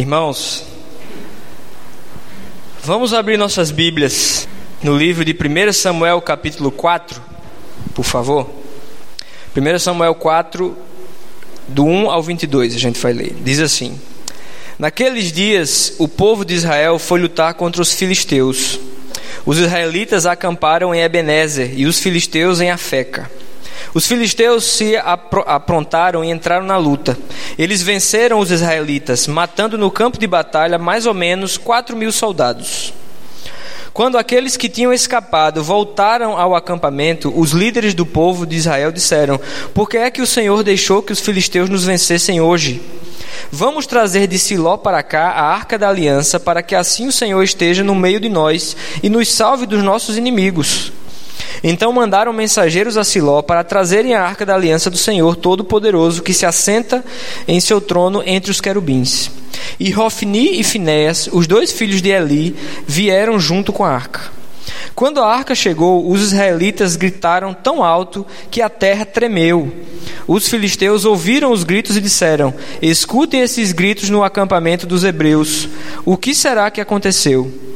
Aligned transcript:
Irmãos, 0.00 0.64
vamos 2.82 3.12
abrir 3.12 3.36
nossas 3.36 3.70
Bíblias 3.70 4.48
no 4.82 4.96
livro 4.96 5.22
de 5.26 5.32
1 5.32 5.74
Samuel, 5.74 6.22
capítulo 6.22 6.70
4, 6.70 7.20
por 7.92 8.02
favor. 8.02 8.48
1 9.54 9.78
Samuel 9.78 10.14
4, 10.14 10.74
do 11.68 11.84
1 11.84 12.10
ao 12.10 12.22
22, 12.22 12.74
a 12.74 12.78
gente 12.78 12.98
vai 12.98 13.12
ler. 13.12 13.36
Diz 13.44 13.60
assim: 13.60 14.00
Naqueles 14.78 15.30
dias, 15.30 15.92
o 15.98 16.08
povo 16.08 16.46
de 16.46 16.54
Israel 16.54 16.98
foi 16.98 17.20
lutar 17.20 17.52
contra 17.52 17.82
os 17.82 17.92
filisteus. 17.92 18.80
Os 19.44 19.58
israelitas 19.58 20.24
acamparam 20.24 20.94
em 20.94 21.02
Ebenezer 21.02 21.78
e 21.78 21.84
os 21.84 22.00
filisteus 22.00 22.62
em 22.62 22.70
Afeca. 22.70 23.30
Os 23.92 24.06
filisteus 24.06 24.64
se 24.64 24.96
aprontaram 24.96 26.24
e 26.24 26.30
entraram 26.30 26.64
na 26.64 26.76
luta. 26.76 27.18
Eles 27.58 27.82
venceram 27.82 28.38
os 28.38 28.50
israelitas, 28.50 29.26
matando 29.26 29.76
no 29.76 29.90
campo 29.90 30.18
de 30.18 30.26
batalha 30.26 30.78
mais 30.78 31.06
ou 31.06 31.14
menos 31.14 31.56
quatro 31.56 31.96
mil 31.96 32.12
soldados. 32.12 32.92
Quando 33.92 34.16
aqueles 34.16 34.56
que 34.56 34.68
tinham 34.68 34.92
escapado 34.92 35.64
voltaram 35.64 36.38
ao 36.38 36.54
acampamento, 36.54 37.32
os 37.36 37.50
líderes 37.50 37.92
do 37.92 38.06
povo 38.06 38.46
de 38.46 38.56
Israel 38.56 38.92
disseram: 38.92 39.40
Por 39.74 39.88
que 39.88 39.96
é 39.96 40.10
que 40.10 40.22
o 40.22 40.26
Senhor 40.26 40.62
deixou 40.62 41.02
que 41.02 41.12
os 41.12 41.20
filisteus 41.20 41.68
nos 41.68 41.84
vencessem 41.84 42.40
hoje? 42.40 42.80
Vamos 43.50 43.86
trazer 43.86 44.28
de 44.28 44.38
Siló 44.38 44.76
para 44.76 45.02
cá 45.02 45.30
a 45.30 45.42
arca 45.42 45.76
da 45.76 45.88
aliança, 45.88 46.38
para 46.38 46.62
que 46.62 46.76
assim 46.76 47.08
o 47.08 47.12
Senhor 47.12 47.42
esteja 47.42 47.82
no 47.82 47.96
meio 47.96 48.20
de 48.20 48.28
nós 48.28 48.76
e 49.02 49.08
nos 49.08 49.28
salve 49.28 49.66
dos 49.66 49.82
nossos 49.82 50.16
inimigos. 50.16 50.92
Então 51.62 51.92
mandaram 51.92 52.32
mensageiros 52.32 52.96
a 52.96 53.04
Siló 53.04 53.42
para 53.42 53.64
trazerem 53.64 54.14
a 54.14 54.22
arca 54.22 54.46
da 54.46 54.54
aliança 54.54 54.90
do 54.90 54.96
Senhor 54.96 55.36
Todo-Poderoso, 55.36 56.22
que 56.22 56.32
se 56.32 56.46
assenta 56.46 57.04
em 57.46 57.60
seu 57.60 57.80
trono 57.80 58.22
entre 58.24 58.50
os 58.50 58.60
querubins. 58.60 59.30
E 59.78 59.90
Rofni 59.90 60.58
e 60.58 60.64
Finéas, 60.64 61.28
os 61.32 61.46
dois 61.46 61.72
filhos 61.72 62.00
de 62.00 62.10
Eli, 62.10 62.56
vieram 62.86 63.38
junto 63.38 63.72
com 63.72 63.84
a 63.84 63.90
arca. 63.90 64.40
Quando 64.94 65.20
a 65.20 65.26
arca 65.26 65.54
chegou, 65.54 66.10
os 66.10 66.20
israelitas 66.20 66.96
gritaram 66.96 67.54
tão 67.54 67.82
alto 67.82 68.26
que 68.50 68.60
a 68.60 68.68
terra 68.68 69.04
tremeu. 69.04 69.72
Os 70.26 70.48
filisteus 70.48 71.04
ouviram 71.04 71.52
os 71.52 71.64
gritos 71.64 71.96
e 71.96 72.00
disseram: 72.00 72.52
Escutem 72.82 73.40
esses 73.40 73.72
gritos 73.72 74.10
no 74.10 74.22
acampamento 74.22 74.86
dos 74.86 75.04
hebreus. 75.04 75.68
O 76.04 76.16
que 76.16 76.34
será 76.34 76.70
que 76.70 76.80
aconteceu? 76.80 77.69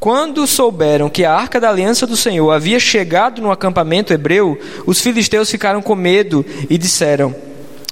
Quando 0.00 0.46
souberam 0.46 1.10
que 1.10 1.26
a 1.26 1.34
arca 1.34 1.60
da 1.60 1.68
aliança 1.68 2.06
do 2.06 2.16
Senhor 2.16 2.50
havia 2.50 2.80
chegado 2.80 3.42
no 3.42 3.50
acampamento 3.50 4.14
hebreu, 4.14 4.58
os 4.86 4.98
filisteus 4.98 5.50
ficaram 5.50 5.82
com 5.82 5.94
medo 5.94 6.44
e 6.70 6.78
disseram: 6.78 7.34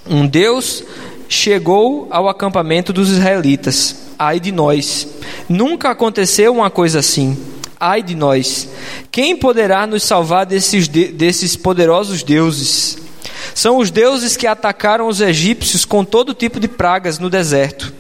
Um 0.09 0.27
Deus 0.27 0.83
chegou 1.29 2.09
ao 2.11 2.27
acampamento 2.27 2.95
dos 2.95 3.11
israelitas. 3.11 3.95
Ai 4.19 4.41
de 4.41 4.51
nós! 4.51 5.07
Nunca 5.51 5.91
aconteceu 5.91 6.55
uma 6.55 6.71
coisa 6.71 7.01
assim. 7.01 7.37
Ai 7.79 8.03
de 8.03 8.15
nós! 8.15 8.71
Quem 9.13 9.37
poderá 9.37 9.87
nos 9.87 10.03
salvar 10.03 10.47
desses, 10.47 10.89
desses 10.89 11.57
poderosos 11.57 12.23
deuses? 12.23 12.97
São 13.55 13.77
os 13.77 13.91
deuses 13.91 14.35
que 14.35 14.47
atacaram 14.47 15.09
os 15.09 15.21
egípcios 15.21 15.85
com 15.85 16.03
todo 16.03 16.33
tipo 16.33 16.59
de 16.59 16.69
pragas 16.69 17.19
no 17.19 17.29
deserto. 17.29 17.98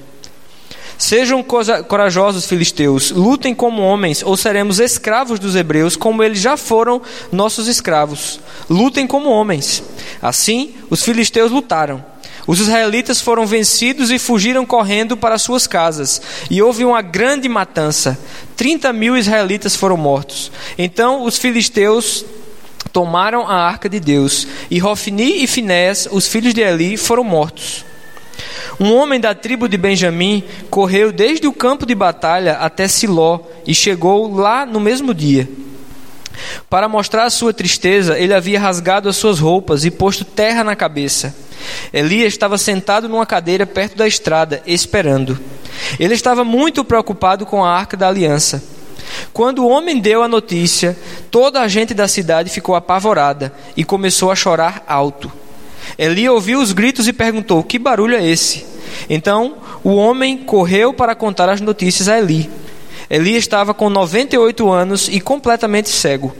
Sejam 0.98 1.44
corajosos, 1.86 2.44
filisteus, 2.44 3.12
lutem 3.12 3.54
como 3.54 3.82
homens, 3.82 4.20
ou 4.20 4.36
seremos 4.36 4.80
escravos 4.80 5.38
dos 5.38 5.54
hebreus, 5.54 5.94
como 5.94 6.24
eles 6.24 6.40
já 6.40 6.56
foram 6.56 7.00
nossos 7.30 7.68
escravos. 7.68 8.40
Lutem 8.68 9.06
como 9.06 9.30
homens. 9.30 9.80
Assim, 10.20 10.74
os 10.90 11.04
filisteus 11.04 11.52
lutaram. 11.52 12.04
Os 12.48 12.58
israelitas 12.58 13.20
foram 13.20 13.46
vencidos 13.46 14.10
e 14.10 14.18
fugiram 14.18 14.66
correndo 14.66 15.16
para 15.16 15.38
suas 15.38 15.68
casas. 15.68 16.20
E 16.50 16.60
houve 16.60 16.84
uma 16.84 17.00
grande 17.00 17.48
matança. 17.48 18.18
Trinta 18.56 18.92
mil 18.92 19.16
israelitas 19.16 19.76
foram 19.76 19.96
mortos. 19.96 20.50
Então 20.76 21.22
os 21.22 21.38
filisteus 21.38 22.24
tomaram 22.92 23.46
a 23.46 23.54
arca 23.54 23.88
de 23.88 24.00
Deus. 24.00 24.48
E 24.68 24.78
Rofni 24.78 25.44
e 25.44 25.46
Finés, 25.46 26.08
os 26.10 26.26
filhos 26.26 26.54
de 26.54 26.62
Eli, 26.62 26.96
foram 26.96 27.22
mortos. 27.22 27.84
Um 28.78 28.94
homem 28.94 29.18
da 29.20 29.34
tribo 29.34 29.68
de 29.68 29.76
Benjamim 29.76 30.44
correu 30.70 31.10
desde 31.12 31.46
o 31.46 31.52
campo 31.52 31.84
de 31.84 31.94
batalha 31.94 32.54
até 32.58 32.86
Siló 32.86 33.40
e 33.66 33.74
chegou 33.74 34.32
lá 34.34 34.64
no 34.64 34.78
mesmo 34.78 35.12
dia. 35.12 35.48
Para 36.70 36.88
mostrar 36.88 37.24
a 37.24 37.30
sua 37.30 37.52
tristeza, 37.52 38.18
ele 38.18 38.32
havia 38.32 38.60
rasgado 38.60 39.08
as 39.08 39.16
suas 39.16 39.40
roupas 39.40 39.84
e 39.84 39.90
posto 39.90 40.24
terra 40.24 40.62
na 40.62 40.76
cabeça. 40.76 41.34
Elias 41.92 42.32
estava 42.32 42.56
sentado 42.56 43.08
numa 43.08 43.26
cadeira 43.26 43.66
perto 43.66 43.96
da 43.96 44.06
estrada, 44.06 44.62
esperando. 44.66 45.38
Ele 45.98 46.14
estava 46.14 46.44
muito 46.44 46.84
preocupado 46.84 47.44
com 47.44 47.64
a 47.64 47.70
arca 47.70 47.96
da 47.96 48.08
aliança. 48.08 48.62
Quando 49.32 49.64
o 49.64 49.68
homem 49.68 50.00
deu 50.00 50.22
a 50.22 50.28
notícia, 50.28 50.96
toda 51.30 51.60
a 51.60 51.68
gente 51.68 51.94
da 51.94 52.06
cidade 52.06 52.50
ficou 52.50 52.74
apavorada 52.74 53.52
e 53.76 53.84
começou 53.84 54.30
a 54.30 54.36
chorar 54.36 54.84
alto. 54.86 55.32
Eli 55.98 56.28
ouviu 56.28 56.60
os 56.60 56.72
gritos 56.72 57.08
e 57.08 57.12
perguntou: 57.12 57.62
Que 57.62 57.78
barulho 57.78 58.16
é 58.16 58.26
esse? 58.26 58.64
Então 59.08 59.56
o 59.82 59.94
homem 59.94 60.36
correu 60.36 60.92
para 60.92 61.14
contar 61.14 61.48
as 61.48 61.60
notícias 61.60 62.08
a 62.08 62.18
Eli. 62.18 62.50
Eli 63.10 63.36
estava 63.36 63.72
com 63.72 63.88
98 63.88 64.68
anos 64.70 65.08
e 65.08 65.20
completamente 65.20 65.88
cego. 65.88 66.34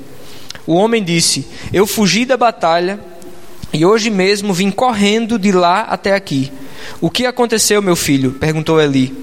O 0.66 0.74
homem 0.74 1.02
disse: 1.02 1.46
Eu 1.72 1.86
fugi 1.86 2.24
da 2.24 2.36
batalha 2.36 3.00
e 3.72 3.84
hoje 3.84 4.10
mesmo 4.10 4.52
vim 4.52 4.70
correndo 4.70 5.38
de 5.38 5.52
lá 5.52 5.82
até 5.82 6.14
aqui. 6.14 6.52
O 7.00 7.10
que 7.10 7.26
aconteceu, 7.26 7.82
meu 7.82 7.96
filho? 7.96 8.32
perguntou 8.32 8.80
Eli. 8.80 9.14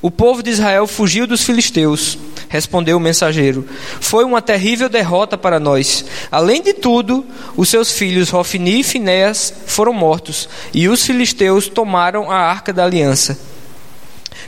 O 0.00 0.10
povo 0.10 0.42
de 0.42 0.50
Israel 0.50 0.86
fugiu 0.86 1.26
dos 1.26 1.42
filisteus. 1.42 2.18
Respondeu 2.48 2.96
o 2.96 3.00
mensageiro: 3.00 3.66
Foi 4.00 4.24
uma 4.24 4.40
terrível 4.40 4.88
derrota 4.88 5.36
para 5.36 5.60
nós. 5.60 6.04
Além 6.30 6.62
de 6.62 6.72
tudo, 6.72 7.24
os 7.56 7.68
seus 7.68 7.92
filhos 7.92 8.30
Rofni 8.30 8.80
e 8.80 8.84
Finéas 8.84 9.52
foram 9.66 9.92
mortos, 9.92 10.48
e 10.72 10.88
os 10.88 11.04
filisteus 11.04 11.68
tomaram 11.68 12.30
a 12.30 12.36
arca 12.36 12.72
da 12.72 12.84
aliança. 12.84 13.38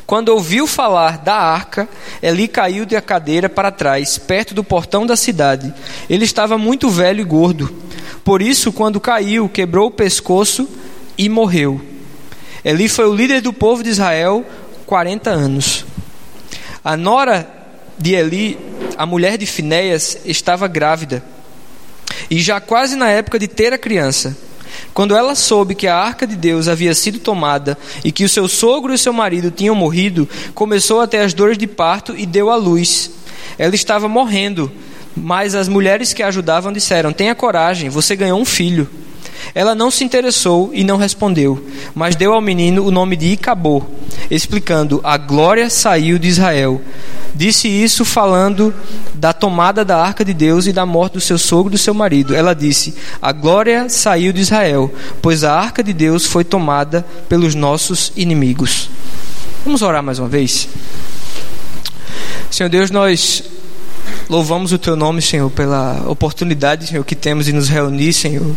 Quando 0.07 0.31
ouviu 0.31 0.67
falar 0.67 1.19
da 1.19 1.37
arca, 1.37 1.89
Eli 2.21 2.49
caiu 2.49 2.85
da 2.85 3.01
cadeira 3.01 3.49
para 3.49 3.71
trás, 3.71 4.19
perto 4.19 4.55
do 4.55 4.65
portão 4.65 5.07
da 5.07 5.15
cidade. 5.15 5.73
Ele 6.09 6.25
estava 6.25 6.59
muito 6.59 6.91
velho 6.91 7.21
e 7.21 7.25
gordo. 7.25 7.73
Por 8.25 8.43
isso, 8.43 8.73
quando 8.73 8.99
caiu, 8.99 9.49
quebrou 9.49 9.87
o 9.87 9.91
pescoço 9.93 10.69
e 11.17 11.29
morreu. 11.29 11.81
Eli 12.65 12.89
foi 12.89 13.07
o 13.07 13.15
líder 13.15 13.41
do 13.41 13.53
povo 13.53 13.85
de 13.85 13.91
Israel 13.91 14.45
40 14.85 15.31
anos. 15.31 15.85
A 16.83 16.97
nora 16.97 17.60
de 18.01 18.15
Eli, 18.15 18.59
a 18.97 19.05
mulher 19.05 19.37
de 19.37 19.47
Finéias, 19.47 20.19
estava 20.25 20.67
grávida 20.67 21.23
e 22.31 22.41
já 22.41 22.61
quase 22.61 22.97
na 22.97 23.09
época 23.09 23.39
de 23.39 23.47
ter 23.47 23.73
a 23.73 23.79
criança. 23.79 24.37
Quando 24.95 25.15
ela 25.15 25.35
soube 25.35 25.75
que 25.75 25.87
a 25.87 25.97
arca 25.97 26.27
de 26.27 26.37
Deus 26.37 26.69
havia 26.69 26.95
sido 26.95 27.19
tomada 27.19 27.77
e 28.05 28.11
que 28.11 28.25
o 28.25 28.29
seu 28.29 28.49
sogro 28.49 28.95
e 28.95 28.99
seu 28.99 29.13
marido 29.13 29.51
tinham 29.51 29.75
morrido, 29.75 30.29
começou 30.55 31.01
a 31.01 31.07
ter 31.07 31.19
as 31.19 31.35
dores 31.35 31.59
de 31.59 31.67
parto 31.67 32.15
e 32.17 32.25
deu 32.25 32.51
à 32.51 32.57
luz. 32.57 33.11
Ela 33.59 33.75
estava 33.75 34.09
morrendo, 34.09 34.71
mas 35.17 35.55
as 35.55 35.69
mulheres 35.69 36.13
que 36.13 36.23
a 36.23 36.29
ajudavam 36.29 36.73
disseram: 36.73 37.13
Tenha 37.13 37.35
coragem, 37.35 37.91
você 37.91 38.17
ganhou 38.17 38.41
um 38.41 38.45
filho. 38.45 38.89
Ela 39.55 39.75
não 39.75 39.91
se 39.91 40.05
interessou 40.05 40.71
e 40.73 40.85
não 40.85 40.97
respondeu, 40.97 41.65
mas 41.95 42.17
deu 42.17 42.33
ao 42.33 42.41
menino 42.41 42.85
o 42.85 42.91
nome 42.91 43.17
de 43.17 43.27
Icabô, 43.27 43.83
explicando: 44.31 45.01
A 45.03 45.17
glória 45.17 45.69
saiu 45.69 46.19
de 46.19 46.29
Israel. 46.29 46.81
Disse 47.35 47.69
isso 47.69 48.05
falando 48.05 48.75
da 49.15 49.33
tomada 49.33 49.85
da 49.85 50.03
arca 50.03 50.25
de 50.25 50.35
Deus 50.35 50.67
e 50.67 50.73
da 50.73 50.85
morte 50.85 51.15
do 51.15 51.21
seu 51.21 51.39
sogro 51.39 51.73
e 51.73 51.77
do 51.77 51.79
seu 51.79 51.95
marido. 51.95 52.35
Ela 52.35 52.55
disse: 52.55 52.95
A 53.21 53.33
glória 53.33 53.89
saiu 53.89 54.33
de 54.33 54.41
Israel, 54.41 54.93
pois 55.21 55.45
a 55.45 55.53
arca 55.53 55.83
de 55.83 55.93
Deus 55.93 56.27
foi 56.27 56.45
tomada 56.45 57.05
pelos 57.29 57.55
nossos 57.55 58.13
inimigos. 58.17 58.91
Vamos 59.65 59.83
orar 59.83 60.03
mais 60.03 60.19
uma 60.19 60.29
vez? 60.29 60.69
Senhor 62.51 62.69
Deus, 62.69 62.91
nós 62.91 63.43
Louvamos 64.31 64.73
o 64.73 64.79
teu 64.79 64.95
nome, 64.95 65.21
Senhor, 65.21 65.51
pela 65.51 66.05
oportunidade, 66.07 66.87
Senhor, 66.87 67.05
que 67.05 67.17
temos 67.17 67.47
de 67.47 67.53
nos 67.53 67.69
reunir, 67.69 68.13
Senhor, 68.13 68.55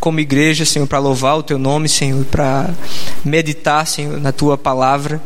como 0.00 0.18
igreja, 0.18 0.64
Senhor, 0.64 0.86
para 0.86 0.98
louvar 0.98 1.36
o 1.36 1.42
teu 1.42 1.58
nome, 1.58 1.88
Senhor, 1.88 2.24
para 2.24 2.70
meditar, 3.22 3.86
Senhor, 3.86 4.18
na 4.18 4.32
tua 4.32 4.56
palavra. 4.56 5.20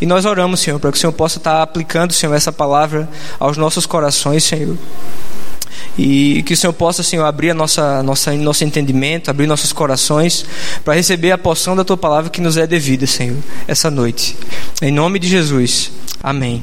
E 0.00 0.06
nós 0.06 0.24
oramos, 0.24 0.60
Senhor, 0.60 0.80
para 0.80 0.90
que 0.90 0.96
o 0.96 1.00
Senhor 1.00 1.12
possa 1.12 1.38
estar 1.38 1.62
aplicando, 1.62 2.12
Senhor, 2.12 2.34
essa 2.34 2.50
palavra 2.50 3.08
aos 3.38 3.58
nossos 3.58 3.84
corações, 3.84 4.42
Senhor. 4.42 4.76
E 5.98 6.42
que 6.44 6.54
o 6.54 6.56
Senhor 6.56 6.72
possa, 6.72 7.02
Senhor, 7.02 7.24
abrir 7.24 7.50
a 7.50 7.54
nossa, 7.54 8.02
nossa, 8.02 8.32
nosso 8.32 8.64
entendimento, 8.64 9.30
abrir 9.30 9.46
nossos 9.46 9.72
corações 9.72 10.44
para 10.84 10.94
receber 10.94 11.32
a 11.32 11.38
porção 11.38 11.76
da 11.76 11.84
tua 11.84 11.96
palavra 11.96 12.30
que 12.30 12.40
nos 12.40 12.56
é 12.56 12.66
devida, 12.66 13.06
Senhor, 13.06 13.36
essa 13.68 13.90
noite. 13.90 14.36
Em 14.80 14.90
nome 14.90 15.18
de 15.18 15.28
Jesus. 15.28 15.92
Amém. 16.22 16.62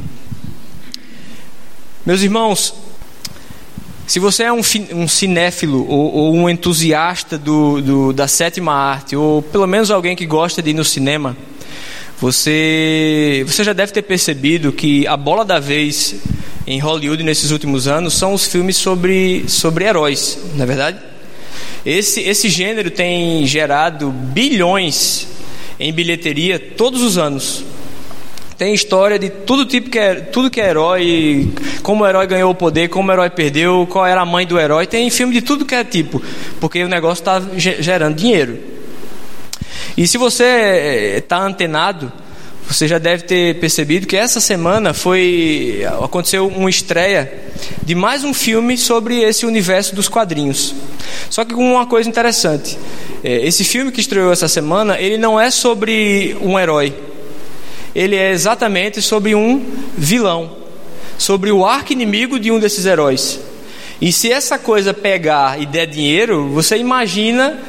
Meus 2.06 2.22
irmãos, 2.22 2.74
se 4.13 4.19
você 4.19 4.44
é 4.44 4.54
um, 4.54 4.62
um 4.94 5.07
cinéfilo 5.07 5.89
ou, 5.89 6.13
ou, 6.13 6.36
um 6.36 6.48
entusiasta 6.48 7.36
do, 7.36 7.81
do, 7.81 8.13
da 8.13 8.27
sétima 8.27 8.71
arte, 8.71 9.15
ou 9.15 9.42
pelo 9.42 9.65
menos 9.65 9.89
alguém 9.89 10.15
que 10.15 10.24
gosta 10.27 10.62
de 10.62 10.69
ir 10.69 10.75
no 10.75 10.86
cinema, 10.86 11.36
Você, 12.19 13.44
você 13.48 13.63
já 13.63 13.74
deve 13.74 13.92
ter 13.92 14.04
percebido 14.04 14.71
que 14.71 15.07
a 15.07 15.18
bola 15.18 15.44
da 15.44 15.60
vez 15.60 16.18
em 16.68 16.77
Hollywood 16.77 17.24
nesses 17.24 17.50
últimos 17.50 17.88
anos 17.88 18.13
são 18.13 18.36
os 18.36 18.45
filmes 18.45 18.77
sobre, 18.77 19.45
sobre 19.48 19.86
heróis, 19.86 20.38
não 20.54 20.62
é 20.63 20.68
verdade? 20.68 21.00
Esse, 21.83 22.21
esse 22.21 22.50
gênero 22.50 22.92
tem 22.92 23.48
gerado 23.48 24.12
bilhões 24.12 25.27
em 25.80 25.92
bilheteria 25.92 26.60
todos 26.60 27.01
os 27.01 27.18
anos. 27.18 27.63
Tem 28.63 28.74
história 28.74 29.19
de 29.19 29.27
tudo 29.27 29.65
tipo 29.65 29.89
que 29.89 30.00
é, 30.00 30.15
tudo 30.15 30.50
que 30.50 30.62
é 30.62 30.69
herói, 30.69 31.50
como 31.81 32.06
o 32.06 32.07
herói 32.07 32.25
ganhou 32.25 32.50
o 32.50 32.56
poder, 32.56 32.88
como 32.88 33.10
o 33.10 33.12
herói 33.12 33.30
perdeu, 33.30 33.86
qual 33.92 34.07
era 34.07 34.21
a 34.21 34.25
mãe 34.25 34.48
do 34.48 34.57
herói. 34.57 34.88
Tem 34.88 35.10
filme 35.10 35.33
de 35.33 35.42
tudo 35.42 35.65
que 35.65 35.75
é 35.75 35.83
tipo, 35.83 36.24
porque 36.62 36.81
o 36.81 36.88
negócio 36.88 37.21
está 37.21 37.42
gerando 37.57 38.15
dinheiro. 38.15 38.57
E 39.98 40.07
se 40.07 40.18
você 40.18 41.15
está 41.18 41.39
eh, 41.39 41.42
antenado, 41.42 42.10
você 42.65 42.88
já 42.88 42.98
deve 43.00 43.24
ter 43.24 43.60
percebido 43.60 44.07
que 44.07 44.15
essa 44.15 44.39
semana 44.39 44.94
foi 44.94 45.86
aconteceu 46.01 46.48
uma 46.48 46.69
estreia 46.69 47.33
de 47.83 47.94
mais 47.94 48.24
um 48.24 48.33
filme 48.33 48.77
sobre 48.77 49.24
esse 49.24 49.45
universo 49.45 49.94
dos 49.94 50.07
quadrinhos. 50.07 50.74
Só 51.30 51.44
que 51.44 51.54
com 51.54 51.69
uma 51.74 51.86
coisa 51.86 52.07
interessante, 52.07 52.77
eh, 53.25 53.45
esse 53.45 53.65
filme 53.65 53.92
que 53.92 54.00
estreou 54.00 54.31
essa 54.31 54.48
semana, 54.48 54.98
ele 54.98 55.18
não 55.18 55.38
é 55.38 55.51
sobre 55.51 56.38
um 56.39 56.57
herói 56.57 57.12
ele 57.95 58.16
é 58.16 58.31
exatamente 58.31 59.01
sobre 59.01 59.36
um 59.36 59.63
vilão, 59.98 60.57
sobre 61.18 61.51
o 61.51 61.66
arco-inimigo 61.66 62.40
de 62.40 62.51
um 62.51 62.60
desses 62.60 62.86
heróis. 62.86 63.40
E 64.01 64.12
se 64.12 64.31
essa 64.31 64.57
coisa 64.57 64.94
pegar 64.94 65.62
e 65.62 65.66
der 65.66 65.86
dinheiro, 65.86 66.50
você 66.50 66.78
imagina 66.78 67.60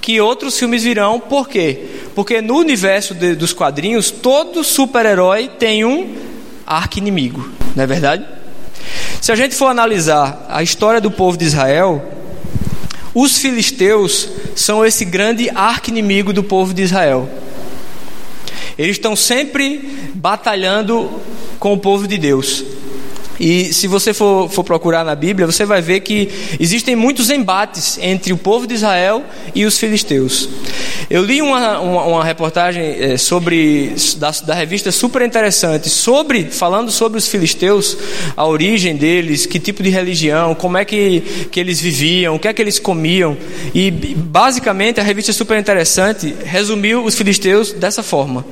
que 0.00 0.20
outros 0.20 0.58
filmes 0.58 0.82
virão, 0.82 1.20
por 1.20 1.48
quê? 1.48 1.84
Porque 2.14 2.40
no 2.40 2.56
universo 2.56 3.14
de, 3.14 3.34
dos 3.34 3.52
quadrinhos, 3.52 4.10
todo 4.10 4.64
super-herói 4.64 5.48
tem 5.48 5.84
um 5.84 6.14
arco-inimigo, 6.66 7.50
não 7.74 7.84
é 7.84 7.86
verdade? 7.86 8.24
Se 9.20 9.30
a 9.32 9.36
gente 9.36 9.54
for 9.54 9.66
analisar 9.66 10.46
a 10.48 10.62
história 10.62 11.00
do 11.00 11.10
povo 11.10 11.36
de 11.36 11.44
Israel, 11.44 12.04
os 13.14 13.38
filisteus 13.38 14.28
são 14.54 14.84
esse 14.84 15.04
grande 15.04 15.50
arco-inimigo 15.50 16.32
do 16.32 16.44
povo 16.44 16.74
de 16.74 16.82
Israel. 16.82 17.28
Eles 18.78 18.96
estão 18.96 19.16
sempre 19.16 20.10
batalhando 20.14 21.10
com 21.58 21.72
o 21.72 21.78
povo 21.78 22.06
de 22.06 22.18
Deus. 22.18 22.64
E 23.38 23.72
se 23.72 23.86
você 23.86 24.14
for, 24.14 24.48
for, 24.48 24.64
procurar 24.64 25.04
na 25.04 25.14
Bíblia, 25.14 25.46
você 25.46 25.64
vai 25.64 25.82
ver 25.82 26.00
que 26.00 26.28
existem 26.58 26.96
muitos 26.96 27.30
embates 27.30 27.98
entre 28.00 28.32
o 28.32 28.36
povo 28.36 28.66
de 28.66 28.74
Israel 28.74 29.22
e 29.54 29.64
os 29.64 29.78
filisteus. 29.78 30.48
Eu 31.10 31.22
li 31.22 31.42
uma, 31.42 31.78
uma, 31.78 32.04
uma 32.04 32.24
reportagem 32.24 32.82
é, 32.82 33.16
sobre 33.18 33.94
da, 34.16 34.30
da, 34.30 34.54
revista 34.54 34.90
super 34.90 35.22
interessante 35.22 35.88
sobre 35.88 36.44
falando 36.44 36.90
sobre 36.90 37.18
os 37.18 37.28
filisteus, 37.28 37.96
a 38.36 38.46
origem 38.46 38.96
deles, 38.96 39.46
que 39.46 39.60
tipo 39.60 39.82
de 39.82 39.90
religião, 39.90 40.54
como 40.54 40.78
é 40.78 40.84
que, 40.84 41.20
que 41.50 41.60
eles 41.60 41.80
viviam, 41.80 42.34
o 42.34 42.38
que 42.38 42.48
é 42.48 42.52
que 42.52 42.62
eles 42.62 42.78
comiam. 42.78 43.36
E 43.74 43.90
basicamente 43.90 44.98
a 44.98 45.02
revista 45.02 45.32
super 45.32 45.58
interessante 45.58 46.34
resumiu 46.44 47.04
os 47.04 47.14
filisteus 47.14 47.72
dessa 47.72 48.02
forma. 48.02 48.44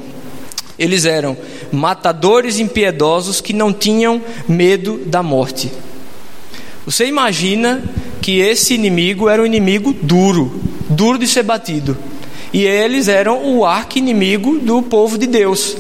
Eles 0.79 1.05
eram 1.05 1.37
matadores 1.71 2.59
impiedosos 2.59 3.41
que 3.41 3.53
não 3.53 3.73
tinham 3.73 4.21
medo 4.49 5.01
da 5.07 5.23
morte. 5.23 5.71
Você 6.85 7.07
imagina 7.07 7.83
que 8.21 8.41
esse 8.41 8.75
inimigo 8.75 9.29
era 9.29 9.41
um 9.41 9.47
inimigo 9.47 9.95
duro, 10.03 10.61
duro 10.89 11.19
de 11.19 11.27
ser 11.27 11.43
batido. 11.43 11.97
E 12.53 12.65
eles 12.65 13.09
eram 13.09 13.57
o 13.57 13.65
arqui-inimigo 13.65 14.59
do 14.59 14.83
povo 14.83 15.19
de 15.19 15.27
Deus. 15.27 15.77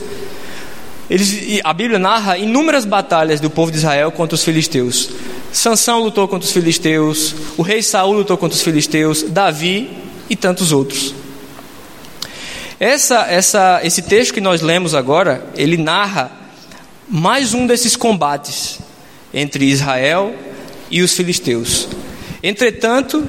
Eles, 1.08 1.60
a 1.62 1.72
Bíblia 1.72 1.98
narra 1.98 2.38
inúmeras 2.38 2.84
batalhas 2.84 3.38
do 3.38 3.50
povo 3.50 3.70
de 3.70 3.76
Israel 3.78 4.10
contra 4.10 4.34
os 4.34 4.42
filisteus. 4.42 5.10
Sansão 5.52 6.02
lutou 6.02 6.26
contra 6.26 6.46
os 6.46 6.52
filisteus, 6.52 7.34
o 7.56 7.62
rei 7.62 7.82
Saul 7.82 8.14
lutou 8.14 8.36
contra 8.36 8.56
os 8.56 8.62
filisteus, 8.62 9.22
Davi 9.22 9.90
e 10.28 10.34
tantos 10.34 10.72
outros. 10.72 11.14
Essa, 12.78 13.26
essa, 13.28 13.80
esse 13.84 14.02
texto 14.02 14.34
que 14.34 14.40
nós 14.40 14.60
lemos 14.60 14.94
agora, 14.94 15.44
ele 15.54 15.76
narra 15.76 16.30
mais 17.08 17.54
um 17.54 17.66
desses 17.66 17.94
combates 17.94 18.78
entre 19.32 19.64
Israel 19.66 20.34
e 20.90 21.02
os 21.02 21.12
filisteus. 21.12 21.88
Entretanto, 22.42 23.26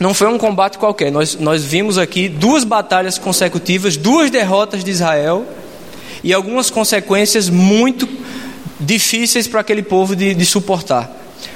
não 0.00 0.14
foi 0.14 0.28
um 0.28 0.38
combate 0.38 0.78
qualquer. 0.78 1.12
Nós, 1.12 1.36
nós 1.36 1.64
vimos 1.64 1.98
aqui 1.98 2.28
duas 2.28 2.64
batalhas 2.64 3.18
consecutivas, 3.18 3.96
duas 3.96 4.30
derrotas 4.30 4.82
de 4.82 4.90
Israel 4.90 5.46
e 6.22 6.32
algumas 6.32 6.70
consequências 6.70 7.48
muito 7.48 8.08
difíceis 8.80 9.46
para 9.46 9.60
aquele 9.60 9.82
povo 9.82 10.16
de, 10.16 10.34
de 10.34 10.46
suportar. 10.46 11.10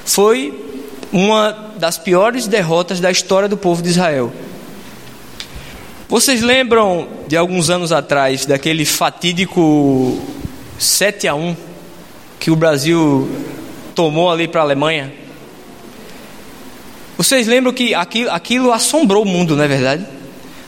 Foi 0.05 0.67
uma 1.12 1.73
das 1.79 1.99
piores 1.99 2.47
derrotas 2.47 3.00
da 3.00 3.11
história 3.11 3.49
do 3.49 3.56
povo 3.56 3.82
de 3.82 3.88
Israel. 3.88 4.32
Vocês 6.08 6.40
lembram 6.40 7.06
de 7.26 7.37
alguns 7.37 7.69
anos 7.69 7.93
atrás 7.93 8.46
daquele 8.46 8.87
fatídico 8.87 10.19
7 10.78 11.28
a 11.28 11.34
1 11.34 11.55
que 12.40 12.50
o 12.50 12.56
Brasil 12.56 13.28
tomou 13.94 14.31
ali 14.31 14.49
para 14.49 14.62
a 14.62 14.64
Alemanha? 14.64 15.12
Vocês 17.19 17.46
lembram 17.46 17.75
que 17.75 17.94
aquilo, 17.94 18.31
aquilo 18.31 18.72
assombrou 18.72 19.22
o 19.22 19.26
mundo, 19.26 19.55
não 19.55 19.62
é 19.62 19.69
verdade? 19.69 20.06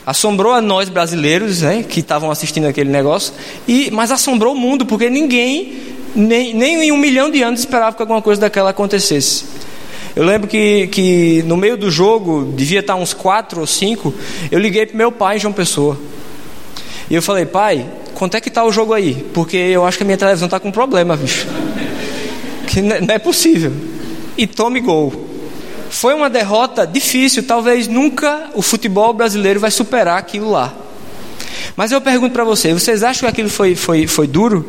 Assombrou 0.05 0.53
a 0.53 0.61
nós 0.61 0.91
brasileiros, 0.91 1.63
né, 1.63 1.87
que 1.89 2.01
estavam 2.01 2.31
assistindo 2.31 2.67
aquele 2.67 2.91
negócio, 2.91 3.33
e 3.67 3.91
mas 3.91 4.11
assombrou 4.11 4.53
o 4.53 4.59
mundo 4.59 4.85
porque 4.85 5.09
ninguém, 5.09 5.95
nem, 6.15 6.53
nem 6.53 6.83
em 6.83 6.93
um 6.93 6.99
milhão 6.99 7.31
de 7.31 7.43
anos 7.43 7.61
esperava 7.61 7.97
que 7.97 8.03
alguma 8.03 8.21
coisa 8.21 8.43
daquela 8.43 8.69
acontecesse. 8.71 9.47
Eu 10.15 10.25
lembro 10.25 10.49
que, 10.49 10.89
que 10.89 11.43
no 11.47 11.57
meio 11.57 11.77
do 11.77 11.91
jogo, 11.91 12.53
devia 12.57 12.81
estar 12.81 12.97
uns 12.97 13.15
quatro 13.15 13.61
ou 13.61 13.67
cinco, 13.67 14.13
eu 14.51 14.59
liguei 14.59 14.87
para 14.87 14.97
meu 14.97 15.13
pai 15.13 15.39
João 15.39 15.53
Pessoa. 15.53 15.99
E 17.09 17.15
eu 17.15 17.23
falei, 17.23 17.47
pai, 17.47 17.87
quanto 18.15 18.37
é 18.37 18.41
que 18.41 18.49
está 18.49 18.65
o 18.65 18.73
jogo 18.73 18.93
aí? 18.93 19.27
Porque 19.33 19.57
eu 19.57 19.85
acho 19.85 19.97
que 19.97 20.05
a 20.05 20.07
minha 20.07 20.19
televisão 20.19 20.47
está 20.47 20.61
com 20.61 20.71
problema, 20.71 21.17
bicho. 21.17 21.47
Que 22.67 22.81
não 22.81 23.15
é 23.15 23.19
possível. 23.19 23.73
E 24.37 24.47
tome 24.47 24.81
gol. 24.81 25.29
Foi 25.91 26.15
uma 26.15 26.31
derrota 26.31 26.87
difícil, 26.87 27.43
talvez 27.43 27.89
nunca 27.89 28.51
o 28.55 28.63
futebol 28.63 29.13
brasileiro 29.13 29.59
vai 29.59 29.73
superar 29.73 30.19
aquilo 30.19 30.51
lá. 30.51 30.73
Mas 31.77 31.91
eu 31.91 32.01
pergunto 32.01 32.33
para 32.33 32.45
vocês, 32.45 32.73
vocês 32.73 33.03
acham 33.03 33.21
que 33.21 33.27
aquilo 33.27 33.51
foi, 33.51 33.75
foi, 33.75 34.07
foi 34.07 34.27
duro? 34.29 34.65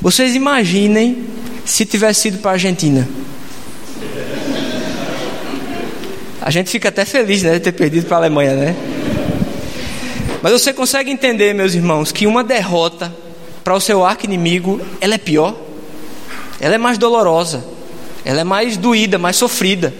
Vocês 0.00 0.36
imaginem 0.36 1.24
se 1.64 1.84
tivesse 1.84 2.20
sido 2.22 2.38
para 2.38 2.52
a 2.52 2.54
Argentina. 2.54 3.08
A 6.48 6.50
gente 6.50 6.70
fica 6.70 6.88
até 6.88 7.04
feliz 7.04 7.42
né, 7.42 7.52
de 7.52 7.60
ter 7.60 7.72
perdido 7.72 8.06
para 8.06 8.16
a 8.16 8.20
Alemanha, 8.20 8.54
né? 8.54 8.74
Mas 10.42 10.50
você 10.50 10.72
consegue 10.72 11.10
entender, 11.10 11.52
meus 11.52 11.74
irmãos, 11.74 12.10
que 12.10 12.26
uma 12.26 12.42
derrota 12.42 13.14
para 13.62 13.74
o 13.74 13.80
seu 13.82 14.02
arco 14.02 14.24
inimigo, 14.24 14.80
ela 14.98 15.16
é 15.16 15.18
pior, 15.18 15.54
ela 16.58 16.74
é 16.74 16.78
mais 16.78 16.96
dolorosa, 16.96 17.62
ela 18.24 18.40
é 18.40 18.44
mais 18.44 18.78
doída, 18.78 19.18
mais 19.18 19.36
sofrida. 19.36 19.92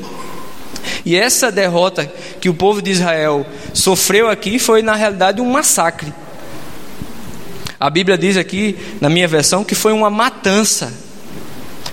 E 1.05 1.14
essa 1.14 1.52
derrota 1.52 2.11
que 2.40 2.49
o 2.49 2.55
povo 2.55 2.81
de 2.81 2.93
Israel 2.93 3.45
sofreu 3.75 4.31
aqui 4.31 4.59
foi 4.59 4.81
na 4.81 4.95
realidade 4.95 5.43
um 5.43 5.50
massacre. 5.50 6.14
A 7.78 7.90
Bíblia 7.90 8.17
diz 8.17 8.38
aqui, 8.38 8.75
na 9.02 9.11
minha 9.11 9.28
versão, 9.28 9.62
que 9.62 9.75
foi 9.75 9.93
uma 9.93 10.09
matança. 10.09 10.95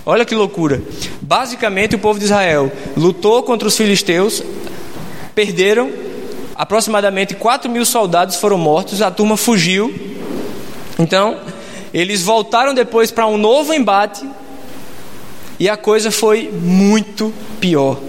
Olha 0.05 0.23
que 0.23 0.33
loucura. 0.33 0.81
Basicamente, 1.25 1.95
o 1.95 1.99
povo 1.99 2.19
de 2.19 2.25
Israel 2.25 2.71
lutou 2.95 3.41
contra 3.41 3.67
os 3.67 3.75
filisteus, 3.75 4.43
perderam, 5.33 5.91
aproximadamente 6.53 7.33
4 7.33 7.67
mil 7.67 7.83
soldados 7.83 8.35
foram 8.35 8.59
mortos, 8.59 9.01
a 9.01 9.09
turma 9.09 9.35
fugiu. 9.35 9.91
Então, 10.99 11.39
eles 11.91 12.21
voltaram 12.21 12.75
depois 12.75 13.09
para 13.09 13.25
um 13.25 13.39
novo 13.39 13.73
embate 13.73 14.23
e 15.59 15.67
a 15.67 15.75
coisa 15.75 16.11
foi 16.11 16.51
muito 16.51 17.33
pior. 17.59 17.99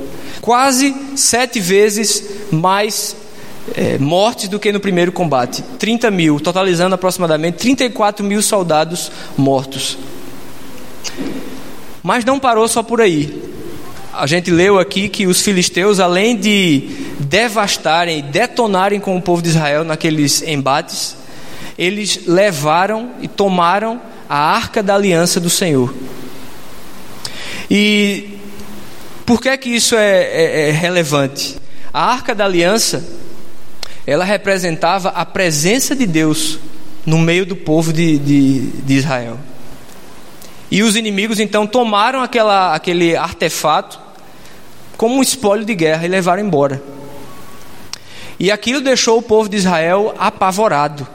Quase 0.43 0.95
sete 1.17 1.59
vezes 1.59 2.23
mais 2.53 3.17
é, 3.75 3.97
mortes 3.97 4.47
do 4.47 4.61
que 4.61 4.71
no 4.71 4.79
primeiro 4.79 5.11
combate. 5.11 5.63
30 5.79 6.11
mil, 6.11 6.39
totalizando 6.39 6.95
aproximadamente 6.95 7.57
34 7.57 8.23
mil 8.23 8.43
soldados 8.43 9.11
mortos. 9.39 9.97
Mas 12.07 12.25
não 12.25 12.39
parou 12.39 12.69
só 12.69 12.85
por 12.85 13.01
aí. 13.01 13.43
A 14.13 14.29
gente 14.29 14.49
leu 14.49 14.79
aqui 14.79 15.09
que 15.09 15.27
os 15.27 15.43
filisteus, 15.43 15.99
além 15.99 16.37
de 16.37 16.89
devastarem, 17.19 18.23
detonarem 18.23 19.01
com 19.01 19.17
o 19.17 19.21
povo 19.21 19.43
de 19.43 19.49
Israel 19.49 19.83
naqueles 19.83 20.41
embates, 20.41 21.17
eles 21.77 22.21
levaram 22.25 23.11
e 23.21 23.27
tomaram 23.27 24.01
a 24.29 24.39
arca 24.39 24.85
da 24.85 24.95
aliança 24.95 25.41
do 25.41 25.51
Senhor. 25.51 25.93
E 27.69 28.39
por 29.27 29.41
que 29.43 29.59
que 29.59 29.71
isso 29.71 29.97
é, 29.97 30.23
é, 30.23 30.69
é 30.69 30.71
relevante? 30.71 31.57
A 31.93 32.05
arca 32.13 32.37
da 32.37 32.45
aliança, 32.45 33.05
ela 34.07 34.25
representava 34.25 35.09
a 35.09 35.27
presença 35.27 35.97
de 35.97 36.07
Deus 36.07 36.61
no 37.05 37.19
meio 37.19 37.45
do 37.45 37.57
povo 37.57 37.93
de, 37.93 38.17
de, 38.17 38.61
de 38.61 38.95
Israel. 38.95 39.41
E 40.71 40.83
os 40.83 40.97
inimigos 40.97 41.39
então 41.39 41.67
tomaram 41.67 42.23
aquela, 42.23 42.75
aquele 42.75 43.17
artefato 43.17 44.01
como 44.97 45.17
um 45.17 45.23
espólio 45.23 45.65
de 45.65 45.75
guerra 45.75 46.05
e 46.07 46.09
levaram 46.09 46.43
embora. 46.43 46.83
E 48.39 48.51
aquilo 48.51 48.81
deixou 48.81 49.19
o 49.19 49.23
povo 49.23 49.49
de 49.49 49.57
Israel 49.57 50.15
apavorado. 50.19 51.07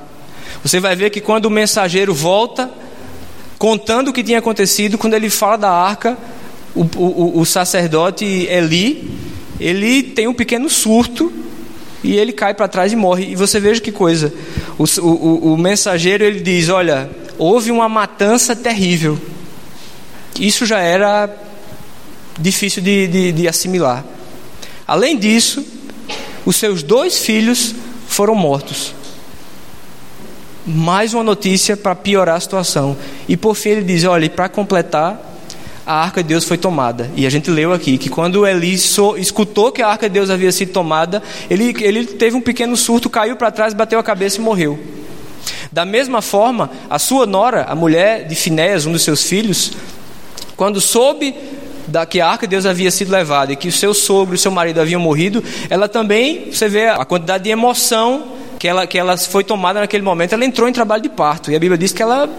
Você 0.64 0.80
vai 0.80 0.96
ver 0.96 1.10
que 1.10 1.22
quando 1.22 1.46
o 1.46 1.50
mensageiro 1.50 2.14
volta, 2.14 2.70
contando 3.58 4.10
o 4.10 4.14
que 4.14 4.24
tinha 4.24 4.40
acontecido, 4.40 4.98
quando 4.98 5.14
ele 5.14 5.30
fala 5.30 5.58
da 5.58 5.72
arca, 5.72 6.18
o, 6.76 6.82
o, 6.96 7.40
o 7.40 7.46
sacerdote 7.46 8.26
Eli, 8.26 9.12
ele 9.60 10.04
tem 10.04 10.28
um 10.28 10.34
pequeno 10.34 10.70
surto 10.70 11.32
e 12.04 12.16
ele 12.18 12.32
cai 12.32 12.54
para 12.54 12.68
trás 12.68 12.92
e 12.92 12.96
morre. 12.96 13.32
E 13.32 13.36
você 13.36 13.60
veja 13.60 13.82
que 13.82 13.92
coisa. 13.92 14.34
O, 14.78 14.86
o, 15.02 15.54
o, 15.54 15.58
mensageiro 15.58 16.24
ele 16.24 16.40
diz: 16.40 16.70
Olha, 16.70 17.10
houve 17.38 17.72
uma 17.72 17.88
matança 17.88 18.56
terrível. 18.56 19.20
Isso 20.40 20.66
já 20.66 20.80
era 20.80 21.30
difícil 22.40 22.82
de, 22.82 23.08
de, 23.08 23.32
de 23.32 23.48
assimilar. 23.48 24.04
Além 24.88 25.18
disso, 25.18 25.66
os 26.46 26.56
seus 26.56 26.84
dois 26.84 27.20
filhos 27.20 27.74
foram 28.08 28.36
mortos. 28.36 28.94
Mais 30.66 31.14
uma 31.14 31.24
notícia 31.24 31.76
para 31.76 31.96
piorar 31.96 32.36
a 32.36 32.40
situação. 32.40 32.96
E 33.28 33.36
por 33.36 33.56
fim 33.56 33.70
ele 33.70 33.84
diz: 33.84 34.04
Olha, 34.04 34.30
para 34.30 34.48
completar, 34.48 35.20
a 35.86 36.04
arca 36.04 36.22
de 36.22 36.30
Deus 36.30 36.46
foi 36.46 36.58
tomada. 36.58 37.10
E 37.16 37.26
a 37.26 37.30
gente 37.30 37.50
leu 37.50 37.74
aqui 37.74 37.98
que 37.98 38.10
quando 38.10 38.46
Eli 38.46 38.78
so, 38.78 39.18
escutou 39.18 39.72
que 39.72 39.82
a 39.82 39.88
arca 39.88 40.08
de 40.08 40.14
Deus 40.14 40.30
havia 40.30 40.52
sido 40.52 40.72
tomada, 40.72 41.22
ele, 41.50 41.76
ele 41.82 42.06
teve 42.06 42.36
um 42.36 42.42
pequeno 42.42 42.78
surto, 42.78 43.10
caiu 43.10 43.36
para 43.36 43.52
trás, 43.52 43.74
bateu 43.74 44.00
a 44.00 44.04
cabeça 44.04 44.38
e 44.38 44.42
morreu. 44.42 44.80
Da 45.72 45.86
mesma 45.86 46.22
forma, 46.22 46.70
a 46.90 47.00
sua 47.00 47.26
nora, 47.26 47.64
a 47.64 47.74
mulher 47.74 48.28
de 48.28 48.36
Finéas, 48.36 48.86
um 48.86 48.92
dos 48.92 49.04
seus 49.04 49.24
filhos, 49.24 49.72
quando 50.56 50.80
soube 50.80 51.36
da 51.88 52.06
que 52.06 52.22
a 52.22 52.28
arca 52.28 52.48
de 52.48 52.52
Deus 52.52 52.66
havia 52.66 52.92
sido 52.92 53.12
levada 53.12 53.54
e 53.54 53.56
que 53.56 53.68
o 53.68 53.72
seu 53.72 53.94
sogro 53.94 54.34
e 54.34 54.38
o 54.38 54.40
seu 54.40 54.52
marido 54.52 54.80
haviam 54.80 55.02
morrido, 55.02 55.44
ela 55.70 55.88
também, 55.88 56.52
você 56.52 56.70
vê 56.70 56.88
a 56.88 57.04
quantidade 57.04 57.44
de 57.44 57.50
emoção 57.50 58.34
que 58.58 58.68
ela, 58.68 58.86
que 58.86 58.98
ela 58.98 59.18
foi 59.18 59.44
tomada 59.44 59.80
naquele 59.80 60.04
momento, 60.04 60.34
ela 60.34 60.46
entrou 60.46 60.70
em 60.70 60.74
trabalho 60.74 61.02
de 61.02 61.10
parto. 61.10 61.52
E 61.52 61.56
a 61.56 61.60
Bíblia 61.60 61.78
diz 61.78 61.92
que 61.92 62.02
ela 62.02 62.30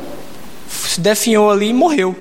se 0.69 1.01
definhou 1.01 1.51
ali 1.51 1.69
e 1.69 1.73
morreu. 1.73 2.17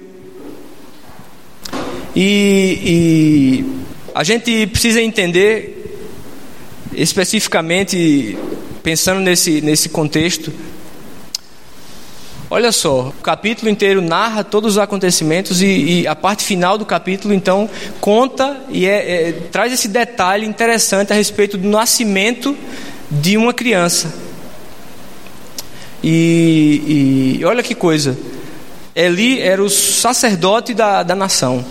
E, 2.15 2.79
e 2.83 3.65
a 4.13 4.23
gente 4.23 4.67
precisa 4.67 5.01
entender, 5.01 5.97
especificamente, 6.93 8.37
pensando 8.83 9.21
nesse, 9.21 9.61
nesse 9.61 9.87
contexto, 9.87 10.51
Olha 12.53 12.73
só, 12.73 13.07
o 13.07 13.23
capítulo 13.23 13.71
inteiro 13.71 14.01
narra 14.01 14.43
todos 14.43 14.73
os 14.73 14.77
acontecimentos 14.77 15.61
e, 15.61 16.01
e 16.01 16.07
a 16.07 16.13
parte 16.13 16.43
final 16.43 16.77
do 16.77 16.85
capítulo 16.85 17.33
então 17.33 17.69
conta 18.01 18.57
e 18.69 18.85
é, 18.85 19.29
é, 19.29 19.31
traz 19.49 19.71
esse 19.71 19.87
detalhe 19.87 20.45
interessante 20.45 21.13
a 21.13 21.15
respeito 21.15 21.57
do 21.57 21.65
nascimento 21.65 22.53
de 23.09 23.37
uma 23.37 23.53
criança. 23.53 24.13
E, 26.03 27.37
e 27.39 27.45
olha 27.45 27.63
que 27.63 27.73
coisa, 27.73 28.17
Eli 28.93 29.39
era 29.39 29.63
o 29.63 29.69
sacerdote 29.69 30.73
da, 30.73 31.03
da 31.03 31.15
nação 31.15 31.63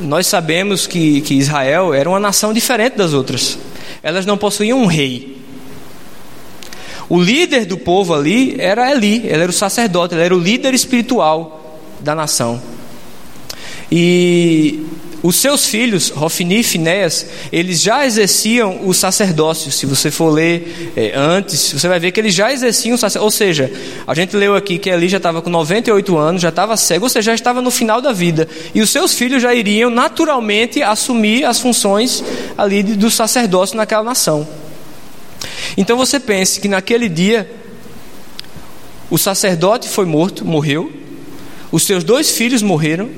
nós 0.00 0.26
sabemos 0.26 0.86
que, 0.86 1.20
que 1.20 1.34
Israel 1.34 1.94
era 1.94 2.08
uma 2.08 2.20
nação 2.20 2.52
diferente 2.52 2.96
das 2.96 3.12
outras. 3.12 3.58
Elas 4.02 4.26
não 4.26 4.36
possuíam 4.36 4.80
um 4.80 4.86
rei. 4.86 5.37
O 7.08 7.20
líder 7.20 7.64
do 7.64 7.78
povo 7.78 8.14
ali 8.14 8.56
era 8.58 8.90
Eli, 8.90 9.22
ele 9.24 9.42
era 9.42 9.50
o 9.50 9.52
sacerdote, 9.52 10.14
ele 10.14 10.22
era 10.22 10.34
o 10.34 10.38
líder 10.38 10.74
espiritual 10.74 11.80
da 12.00 12.14
nação. 12.14 12.60
E 13.90 14.86
os 15.20 15.36
seus 15.36 15.66
filhos, 15.66 16.10
Rofini 16.10 16.60
e 16.60 16.62
Finéas, 16.62 17.26
eles 17.50 17.80
já 17.80 18.06
exerciam 18.06 18.86
o 18.86 18.94
sacerdócio. 18.94 19.72
Se 19.72 19.84
você 19.84 20.10
for 20.10 20.30
ler 20.30 20.92
é, 20.94 21.12
antes, 21.16 21.72
você 21.72 21.88
vai 21.88 21.98
ver 21.98 22.12
que 22.12 22.20
eles 22.20 22.34
já 22.34 22.52
exerciam 22.52 22.94
o 22.94 22.98
sacerdócio. 22.98 23.24
Ou 23.24 23.30
seja, 23.30 23.72
a 24.06 24.14
gente 24.14 24.36
leu 24.36 24.54
aqui 24.54 24.78
que 24.78 24.88
Eli 24.88 25.08
já 25.08 25.16
estava 25.16 25.42
com 25.42 25.50
98 25.50 26.16
anos, 26.16 26.42
já 26.42 26.50
estava 26.50 26.76
cego, 26.76 27.06
ou 27.06 27.08
seja, 27.08 27.32
já 27.32 27.34
estava 27.34 27.60
no 27.60 27.70
final 27.70 28.00
da 28.00 28.12
vida. 28.12 28.46
E 28.74 28.80
os 28.80 28.90
seus 28.90 29.14
filhos 29.14 29.42
já 29.42 29.52
iriam 29.52 29.90
naturalmente 29.90 30.82
assumir 30.82 31.44
as 31.44 31.58
funções 31.58 32.22
ali 32.56 32.82
do 32.82 33.10
sacerdócio 33.10 33.76
naquela 33.76 34.04
nação. 34.04 34.46
Então 35.76 35.96
você 35.96 36.18
pense 36.18 36.60
que 36.60 36.68
naquele 36.68 37.08
dia 37.08 37.50
o 39.10 39.18
sacerdote 39.18 39.88
foi 39.88 40.04
morto, 40.04 40.44
morreu, 40.44 40.92
os 41.70 41.84
seus 41.84 42.04
dois 42.04 42.30
filhos 42.30 42.62
morreram 42.62 43.10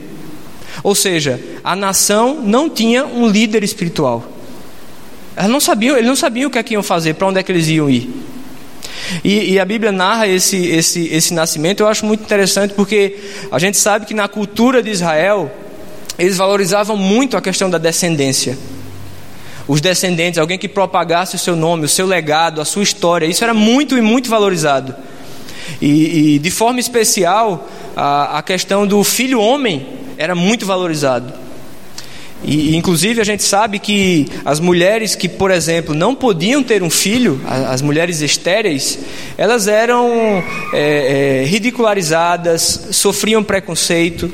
ou 0.83 0.95
seja, 0.95 1.41
a 1.63 1.77
nação 1.77 2.35
não 2.43 2.69
tinha 2.69 3.05
um 3.05 3.29
líder 3.29 3.63
espiritual. 3.63 4.25
Elas 5.37 5.51
não 5.51 5.61
sabiam, 5.61 5.97
eles 5.97 6.09
não 6.09 6.17
sabiam 6.17 6.49
o 6.49 6.51
que, 6.51 6.59
é 6.59 6.63
que 6.63 6.75
iam 6.75 6.83
fazer, 6.83 7.15
para 7.15 7.27
onde 7.27 7.39
é 7.39 7.43
que 7.43 7.53
eles 7.53 7.69
iam 7.69 7.89
ir. 7.89 8.11
E, 9.25 9.53
e, 9.53 9.59
a 9.59 9.65
Bíblia 9.65 9.91
narra 9.91 10.29
esse, 10.29 10.57
esse, 10.67 11.09
esse 11.09 11.35
nascimento, 11.35 11.81
eu 11.81 11.89
acho 11.89 12.07
muito 12.07 12.23
interessante 12.23 12.75
porque 12.75 13.17
a 13.51 13.59
gente 13.59 13.77
sabe 13.77 14.07
que 14.07 14.15
na 14.15 14.29
cultura 14.29 14.83
de 14.83 14.91
Israel, 14.91 15.51
eles 16.19 16.37
valorizavam 16.37 16.97
muito 16.97 17.37
a 17.37 17.41
questão 17.41 17.69
da 17.69 17.79
descendência. 17.79 18.57
Os 19.71 19.81
descendentes, 19.81 20.37
alguém 20.37 20.59
que 20.59 20.67
propagasse 20.67 21.37
o 21.37 21.39
seu 21.39 21.55
nome, 21.55 21.85
o 21.85 21.89
seu 21.89 22.05
legado, 22.05 22.61
a 22.61 22.65
sua 22.65 22.83
história, 22.83 23.25
isso 23.25 23.45
era 23.45 23.55
muito 23.55 23.97
e 23.97 24.01
muito 24.01 24.29
valorizado. 24.29 24.93
E, 25.81 26.35
e 26.35 26.39
de 26.41 26.51
forma 26.51 26.81
especial, 26.81 27.69
a, 27.95 28.39
a 28.39 28.43
questão 28.43 28.85
do 28.85 29.05
filho 29.05 29.41
homem 29.41 29.87
era 30.19 30.35
muito 30.35 30.67
valorizado. 30.67 31.33
E, 32.43 32.75
inclusive, 32.75 33.21
a 33.21 33.25
gente 33.25 33.45
sabe 33.45 33.79
que 33.79 34.27
as 34.45 34.59
mulheres 34.59 35.15
que, 35.15 35.29
por 35.29 35.53
exemplo, 35.53 35.95
não 35.95 36.17
podiam 36.17 36.65
ter 36.65 36.83
um 36.83 36.91
filho, 36.91 37.41
as 37.47 37.81
mulheres 37.81 38.21
estéreis, 38.23 38.99
elas 39.39 39.69
eram 39.69 40.43
é, 40.73 41.43
é, 41.43 41.45
ridicularizadas, 41.45 42.89
sofriam 42.91 43.45
preconceito. 43.45 44.33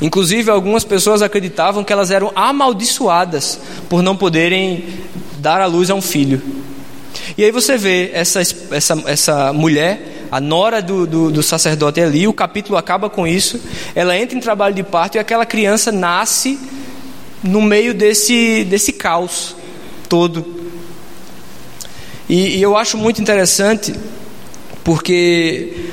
Inclusive, 0.00 0.50
algumas 0.50 0.84
pessoas 0.84 1.22
acreditavam 1.22 1.82
que 1.82 1.92
elas 1.92 2.10
eram 2.10 2.30
amaldiçoadas 2.34 3.60
por 3.88 4.02
não 4.02 4.16
poderem 4.16 4.84
dar 5.38 5.60
à 5.60 5.66
luz 5.66 5.90
a 5.90 5.94
um 5.94 6.02
filho. 6.02 6.40
E 7.36 7.44
aí 7.44 7.50
você 7.50 7.76
vê 7.76 8.10
essa, 8.12 8.40
essa, 8.40 9.02
essa 9.06 9.52
mulher 9.52 10.16
a 10.30 10.40
nora 10.40 10.82
do, 10.82 11.06
do, 11.06 11.30
do 11.30 11.42
sacerdote 11.42 12.00
ali, 12.00 12.28
o 12.28 12.32
capítulo 12.32 12.76
acaba 12.76 13.08
com 13.08 13.26
isso. 13.26 13.60
Ela 13.94 14.16
entra 14.16 14.36
em 14.36 14.40
trabalho 14.40 14.74
de 14.74 14.82
parto 14.82 15.16
e 15.16 15.18
aquela 15.18 15.46
criança 15.46 15.90
nasce 15.90 16.58
no 17.42 17.62
meio 17.62 17.94
desse, 17.94 18.64
desse 18.64 18.92
caos 18.92 19.56
todo. 20.08 20.58
E, 22.28 22.58
e 22.58 22.62
eu 22.62 22.76
acho 22.76 22.98
muito 22.98 23.22
interessante, 23.22 23.94
porque 24.84 25.87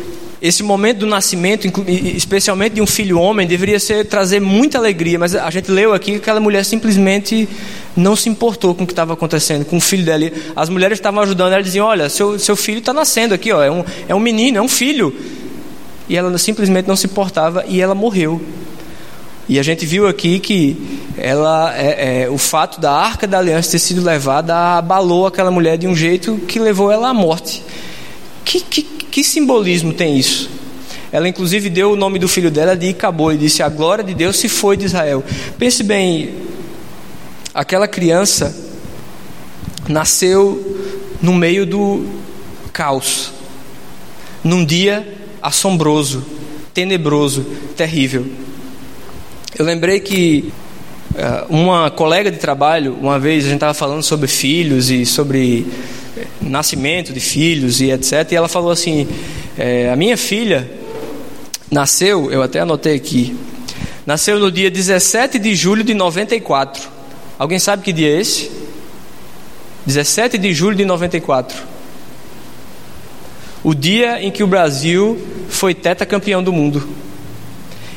esse 0.46 0.62
momento 0.62 1.00
do 1.00 1.06
nascimento, 1.08 1.68
especialmente 1.88 2.74
de 2.74 2.82
um 2.82 2.86
filho 2.86 3.20
homem, 3.20 3.48
deveria 3.48 3.80
ser 3.80 4.06
trazer 4.06 4.40
muita 4.40 4.78
alegria, 4.78 5.18
mas 5.18 5.36
a 5.36 5.50
gente 5.50 5.72
leu 5.72 5.92
aqui 5.92 6.12
que 6.12 6.18
aquela 6.18 6.40
mulher 6.40 6.64
simplesmente 6.64 7.50
não 7.96 8.16
se 8.16 8.30
importou 8.30 8.76
com 8.76 8.84
o 8.84 8.88
que 8.88 8.94
estava 8.94 9.14
acontecendo, 9.14 9.66
com 9.66 9.78
o 9.78 9.82
filho 9.82 10.06
dela. 10.06 10.32
As 10.56 10.70
mulheres 10.70 11.00
estavam 11.00 11.24
ajudando, 11.24 11.54
ela 11.54 11.64
diziam: 11.64 11.88
Olha, 11.88 12.10
seu, 12.10 12.38
seu 12.38 12.56
filho 12.56 12.78
está 12.78 12.94
nascendo 12.94 13.34
aqui, 13.34 13.52
ó, 13.52 13.64
é, 13.64 13.72
um, 13.72 13.84
é 14.08 14.14
um 14.14 14.20
menino, 14.20 14.60
é 14.60 14.62
um 14.62 14.68
filho. 14.68 15.16
E 16.08 16.16
ela 16.16 16.38
simplesmente 16.38 16.88
não 16.88 16.96
se 16.96 17.08
importava 17.08 17.66
e 17.68 17.82
ela 17.82 17.96
morreu. 17.96 18.40
E 19.50 19.60
a 19.60 19.64
gente 19.64 19.84
viu 19.84 20.08
aqui 20.08 20.40
que 20.40 20.78
ela, 21.18 21.76
é, 21.76 22.24
é, 22.24 22.30
o 22.30 22.38
fato 22.38 22.80
da 22.80 22.92
arca 22.92 23.26
da 23.26 23.40
aliança 23.40 23.72
ter 23.72 23.80
sido 23.80 24.04
levada 24.04 24.78
abalou 24.78 25.26
aquela 25.26 25.50
mulher 25.50 25.78
de 25.78 25.88
um 25.88 25.96
jeito 25.96 26.38
que 26.48 26.60
levou 26.60 26.92
ela 26.92 27.10
à 27.10 27.14
morte. 27.14 27.64
Que, 28.44 28.60
que, 28.60 28.95
que 29.16 29.24
simbolismo 29.24 29.94
tem 29.94 30.18
isso? 30.20 30.50
Ela 31.10 31.30
inclusive 31.30 31.70
deu 31.70 31.94
o 31.94 31.96
nome 31.96 32.20
do 32.20 32.28
filho 32.28 32.52
dela 32.52 32.76
de 32.76 32.88
Icabô 32.88 33.32
e 33.32 33.38
disse: 33.38 33.64
A 33.64 33.70
glória 33.70 34.04
de 34.04 34.14
Deus 34.14 34.36
se 34.36 34.50
foi 34.50 34.76
de 34.76 34.84
Israel. 34.84 35.24
Pense 35.58 35.84
bem, 35.84 36.36
aquela 37.54 37.88
criança 37.88 38.54
nasceu 39.88 40.82
no 41.22 41.34
meio 41.34 41.66
do 41.66 42.06
caos, 42.74 43.32
num 44.44 44.66
dia 44.66 45.08
assombroso, 45.42 46.26
tenebroso, 46.74 47.46
terrível. 47.78 48.28
Eu 49.58 49.64
lembrei 49.64 50.02
que 50.02 50.52
uh, 51.14 51.56
uma 51.56 51.90
colega 51.90 52.30
de 52.30 52.38
trabalho, 52.38 52.98
uma 53.00 53.18
vez 53.18 53.46
a 53.46 53.48
gente 53.48 53.56
estava 53.56 53.74
falando 53.74 54.04
sobre 54.04 54.28
filhos 54.28 54.90
e 54.90 55.06
sobre 55.06 55.66
nascimento 56.42 57.14
de 57.14 57.20
filhos 57.20 57.82
e 57.82 57.92
etc. 57.92 58.32
E 58.32 58.36
ela 58.36 58.48
falou 58.48 58.72
assim: 58.72 59.08
é, 59.58 59.90
a 59.90 59.96
minha 59.96 60.18
filha 60.18 60.70
nasceu, 61.72 62.32
eu 62.32 62.42
até 62.42 62.60
anotei 62.60 62.96
aqui, 62.96 63.36
nasceu 64.06 64.40
no 64.40 64.52
dia 64.52 64.70
17 64.70 65.40
de 65.40 65.56
julho 65.56 65.84
de 65.84 65.94
94. 65.94 66.90
Alguém 67.38 67.60
sabe 67.60 67.84
que 67.84 67.92
dia 67.92 68.10
é 68.16 68.22
esse? 68.22 68.50
17 69.86 70.38
de 70.38 70.54
julho 70.54 70.76
de 70.76 70.86
94. 70.86 71.76
o 73.64 73.74
dia 73.74 74.22
em 74.22 74.30
que 74.30 74.44
o 74.44 74.48
Brasil 74.48 75.18
foi 75.50 75.74
tetracampeão 75.74 76.44
do 76.44 76.54
mundo. 76.54 76.88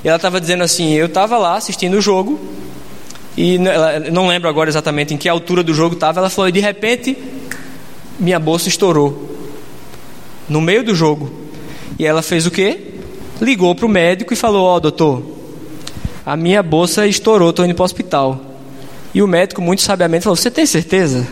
E 0.03 0.09
ela 0.09 0.17
estava 0.17 0.41
dizendo 0.41 0.63
assim: 0.65 0.95
eu 0.95 1.07
estava 1.07 1.37
lá 1.37 1.57
assistindo 1.57 1.95
o 1.95 2.01
jogo, 2.01 2.41
e 3.37 3.57
ela, 3.57 4.01
não 4.11 4.27
lembro 4.27 4.49
agora 4.49 4.71
exatamente 4.71 5.13
em 5.13 5.17
que 5.17 5.29
altura 5.29 5.63
do 5.63 5.75
jogo 5.75 5.95
estava. 5.95 6.21
Ela 6.21 6.31
falou: 6.31 6.49
e 6.49 6.53
de 6.53 6.61
repente, 6.61 7.17
minha 8.19 8.39
bolsa 8.39 8.69
estourou 8.69 9.37
no 10.49 10.61
meio 10.61 10.83
do 10.83 10.95
jogo. 10.95 11.31
E 11.99 12.07
ela 12.07 12.23
fez 12.23 12.47
o 12.47 12.51
quê? 12.51 12.79
Ligou 13.41 13.75
para 13.75 13.87
o 13.87 13.89
médico 13.89 14.33
e 14.33 14.37
falou: 14.37 14.65
Ó, 14.67 14.77
oh, 14.77 14.81
doutor, 14.81 15.23
a 16.25 16.37
minha 16.37 16.63
bolsa 16.63 17.07
estourou, 17.07 17.51
estou 17.51 17.65
indo 17.65 17.75
para 17.75 17.83
o 17.83 17.85
hospital. 17.85 18.41
E 19.15 19.23
o 19.23 19.27
médico, 19.27 19.61
muito 19.61 19.83
sabiamente, 19.83 20.25
falou: 20.25 20.37
Você 20.37 20.51
tem 20.51 20.67
certeza 20.67 21.27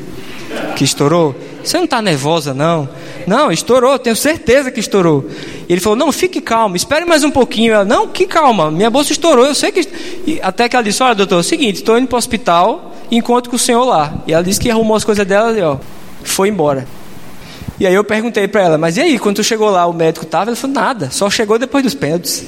que 0.76 0.84
estourou? 0.84 1.34
Você 1.62 1.76
não 1.78 1.84
está 1.84 2.00
nervosa, 2.00 2.54
não? 2.54 2.88
Não, 3.26 3.50
estourou, 3.50 3.98
tenho 3.98 4.14
certeza 4.14 4.70
que 4.70 4.78
estourou. 4.78 5.28
E 5.68 5.72
ele 5.72 5.80
falou: 5.80 5.96
Não, 5.96 6.12
fique 6.12 6.40
calmo, 6.40 6.76
espere 6.76 7.04
mais 7.04 7.24
um 7.24 7.30
pouquinho. 7.30 7.74
Ela: 7.74 7.84
Não, 7.84 8.08
que 8.08 8.26
calma, 8.26 8.70
minha 8.70 8.90
bolsa 8.90 9.12
estourou, 9.12 9.44
eu 9.44 9.54
sei 9.54 9.72
que. 9.72 9.80
E 10.26 10.40
até 10.42 10.68
que 10.68 10.76
ela 10.76 10.84
disse: 10.84 11.02
Olha, 11.02 11.14
doutor, 11.14 11.36
é 11.36 11.38
o 11.40 11.42
seguinte, 11.42 11.76
estou 11.76 11.98
indo 11.98 12.06
para 12.06 12.16
o 12.16 12.18
hospital 12.18 12.92
encontro 13.10 13.50
com 13.50 13.56
o 13.56 13.58
senhor 13.58 13.84
lá. 13.84 14.14
E 14.26 14.32
ela 14.32 14.42
disse 14.42 14.60
que 14.60 14.70
arrumou 14.70 14.96
as 14.96 15.04
coisas 15.04 15.26
dela 15.26 15.56
e 15.56 15.62
ó, 15.62 15.76
foi 16.30 16.48
embora. 16.48 16.86
E 17.78 17.86
aí 17.86 17.94
eu 17.94 18.04
perguntei 18.04 18.48
para 18.48 18.62
ela: 18.62 18.78
Mas 18.78 18.96
e 18.96 19.00
aí, 19.00 19.18
quando 19.18 19.36
tu 19.36 19.44
chegou 19.44 19.70
lá, 19.70 19.86
o 19.86 19.92
médico 19.92 20.24
estava? 20.24 20.50
Ela 20.50 20.56
falou: 20.56 20.74
Nada, 20.74 21.10
só 21.10 21.28
chegou 21.28 21.58
depois 21.58 21.84
dos 21.84 21.94
pênaltis. 21.94 22.44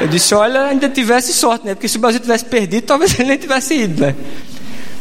Eu 0.00 0.08
disse: 0.08 0.34
Olha, 0.34 0.64
ainda 0.64 0.88
tivesse 0.88 1.32
sorte, 1.32 1.66
né? 1.66 1.74
Porque 1.74 1.88
se 1.88 1.96
o 1.96 2.00
Brasil 2.00 2.20
tivesse 2.20 2.44
perdido, 2.44 2.84
talvez 2.84 3.14
ele 3.18 3.28
nem 3.28 3.38
tivesse 3.38 3.74
ido, 3.74 4.02
né? 4.02 4.14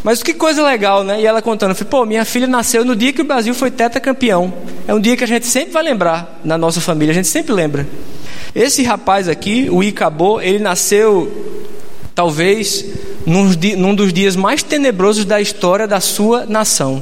Mas 0.04 0.22
que 0.22 0.34
coisa 0.34 0.62
legal, 0.62 1.04
né? 1.04 1.22
E 1.22 1.26
ela 1.26 1.42
contando, 1.42 1.70
eu 1.70 1.76
falei, 1.76 1.90
pô, 1.90 2.06
minha 2.06 2.26
filha 2.26 2.46
nasceu 2.46 2.84
no 2.84 2.94
dia 2.94 3.14
que 3.14 3.22
o 3.22 3.24
Brasil 3.24 3.56
foi 3.56 3.72
tetracampeão. 3.72 4.54
É 4.86 4.94
um 4.94 5.00
dia 5.00 5.16
que 5.16 5.24
a 5.24 5.28
gente 5.28 5.48
sempre 5.48 5.72
vai 5.72 5.82
lembrar 5.82 6.42
na 6.44 6.58
nossa 6.58 6.82
família, 6.82 7.14
a 7.14 7.16
gente 7.16 7.30
sempre 7.30 7.54
lembra. 7.54 7.88
Esse 8.54 8.84
rapaz 8.84 9.30
aqui, 9.30 9.70
o 9.72 9.82
Icabô, 9.82 10.42
ele 10.42 10.60
nasceu 10.60 11.32
talvez 12.14 12.86
num, 13.26 13.50
num 13.78 13.96
dos 13.96 14.12
dias 14.12 14.36
mais 14.36 14.62
tenebrosos 14.62 15.24
da 15.24 15.40
história 15.40 15.88
da 15.88 16.02
sua 16.02 16.46
nação. 16.46 17.02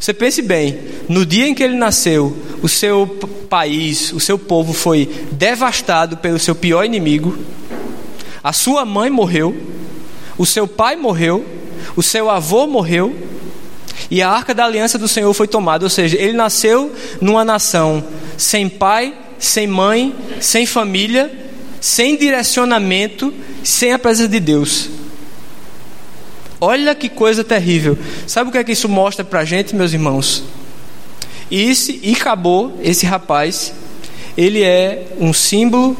Você 0.00 0.14
pense 0.14 0.40
bem, 0.40 0.78
no 1.08 1.26
dia 1.26 1.46
em 1.46 1.54
que 1.54 1.62
ele 1.62 1.76
nasceu, 1.76 2.36
o 2.62 2.68
seu 2.68 3.06
país, 3.48 4.12
o 4.12 4.20
seu 4.20 4.38
povo 4.38 4.72
foi 4.72 5.08
devastado 5.32 6.16
pelo 6.18 6.38
seu 6.38 6.54
pior 6.54 6.84
inimigo, 6.84 7.36
a 8.42 8.52
sua 8.52 8.84
mãe 8.84 9.10
morreu, 9.10 9.56
o 10.36 10.46
seu 10.46 10.68
pai 10.68 10.94
morreu, 10.94 11.44
o 11.96 12.02
seu 12.02 12.30
avô 12.30 12.66
morreu 12.66 13.14
e 14.10 14.22
a 14.22 14.30
arca 14.30 14.54
da 14.54 14.64
aliança 14.64 14.98
do 14.98 15.08
Senhor 15.08 15.32
foi 15.34 15.48
tomada. 15.48 15.84
Ou 15.84 15.90
seja, 15.90 16.16
ele 16.16 16.32
nasceu 16.32 16.92
numa 17.20 17.44
nação 17.44 18.04
sem 18.36 18.68
pai, 18.68 19.14
sem 19.38 19.66
mãe, 19.66 20.14
sem 20.40 20.64
família, 20.64 21.30
sem 21.80 22.16
direcionamento, 22.16 23.32
sem 23.62 23.92
a 23.92 23.98
presença 23.98 24.28
de 24.28 24.40
Deus. 24.40 24.88
Olha 26.60 26.94
que 26.94 27.08
coisa 27.08 27.44
terrível. 27.44 27.96
Sabe 28.26 28.50
o 28.50 28.52
que 28.52 28.58
é 28.58 28.64
que 28.64 28.72
isso 28.72 28.88
mostra 28.88 29.24
para 29.24 29.40
a 29.40 29.44
gente, 29.44 29.76
meus 29.76 29.92
irmãos? 29.92 30.42
E 31.50 31.62
esse 31.70 32.00
e 32.02 32.12
acabou 32.12 32.78
esse 32.82 33.06
rapaz, 33.06 33.72
ele 34.36 34.62
é 34.62 35.06
um 35.18 35.32
símbolo 35.32 35.96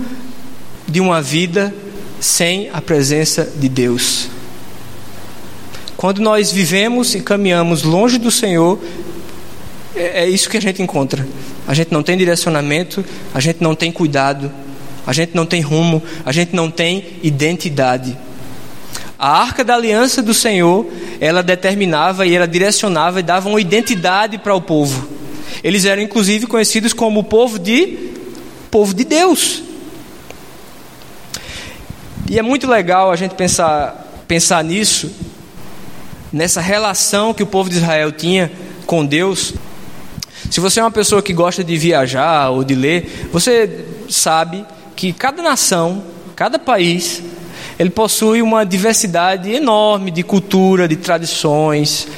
de 0.86 1.00
uma 1.00 1.22
vida 1.22 1.74
sem 2.20 2.70
a 2.72 2.80
presença 2.80 3.50
de 3.56 3.68
Deus. 3.68 4.28
Quando 5.96 6.20
nós 6.20 6.52
vivemos 6.52 7.14
e 7.14 7.20
caminhamos 7.20 7.82
longe 7.82 8.18
do 8.18 8.30
Senhor, 8.30 8.78
é, 9.94 10.24
é 10.24 10.28
isso 10.28 10.48
que 10.48 10.56
a 10.56 10.60
gente 10.60 10.82
encontra. 10.82 11.26
A 11.66 11.74
gente 11.74 11.92
não 11.92 12.02
tem 12.02 12.16
direcionamento, 12.16 13.04
a 13.34 13.40
gente 13.40 13.62
não 13.62 13.74
tem 13.74 13.90
cuidado, 13.90 14.50
a 15.06 15.12
gente 15.12 15.34
não 15.34 15.46
tem 15.46 15.60
rumo, 15.60 16.02
a 16.24 16.32
gente 16.32 16.54
não 16.54 16.70
tem 16.70 17.04
identidade. 17.22 18.16
A 19.18 19.40
arca 19.40 19.64
da 19.64 19.74
aliança 19.74 20.22
do 20.22 20.33
Senhor, 20.33 20.87
ela 21.20 21.42
determinava 21.42 22.24
e 22.24 22.37
ela 22.37 22.46
direcionava 22.46 23.18
e 23.18 23.22
dava 23.22 23.48
uma 23.48 23.61
identidade 23.61 24.38
para 24.38 24.54
o 24.54 24.61
povo. 24.61 25.09
Eles 25.64 25.85
eram 25.85 26.02
inclusive 26.02 26.46
conhecidos 26.46 26.92
como 26.92 27.20
o 27.20 27.24
povo 27.24 27.59
de 27.59 28.12
povo 28.70 28.94
de 28.94 29.02
Deus. 29.04 29.62
E 32.31 32.38
é 32.38 32.42
muito 32.42 32.68
legal 32.68 33.11
a 33.11 33.16
gente 33.16 33.35
pensar, 33.35 34.07
pensar 34.28 34.62
nisso, 34.62 35.11
nessa 36.33 36.61
relação 36.61 37.35
que 37.35 37.42
o 37.42 37.46
povo 37.46 37.68
de 37.68 37.76
Israel 37.76 38.12
tinha 38.12 38.52
com 38.87 39.04
Deus. 39.04 39.54
Se 40.50 40.61
você 40.61 40.78
é 40.78 40.83
uma 40.83 40.90
pessoa 40.90 41.22
que 41.22 41.33
gosta 41.33 41.64
de 41.64 41.76
viajar 41.76 42.50
ou 42.50 42.62
de 42.62 42.74
ler, 42.74 43.28
você 43.33 43.85
sabe 44.09 44.64
que 44.94 45.12
cada 45.12 45.42
nação, 45.42 46.04
cada 46.37 46.59
país, 46.59 47.22
ele 47.78 47.90
possui 47.90 48.42
uma 48.42 48.64
diversidade 48.64 49.50
enorme 49.50 50.10
de 50.10 50.22
cultura, 50.22 50.88
de 50.88 50.96
tradições, 50.96 52.08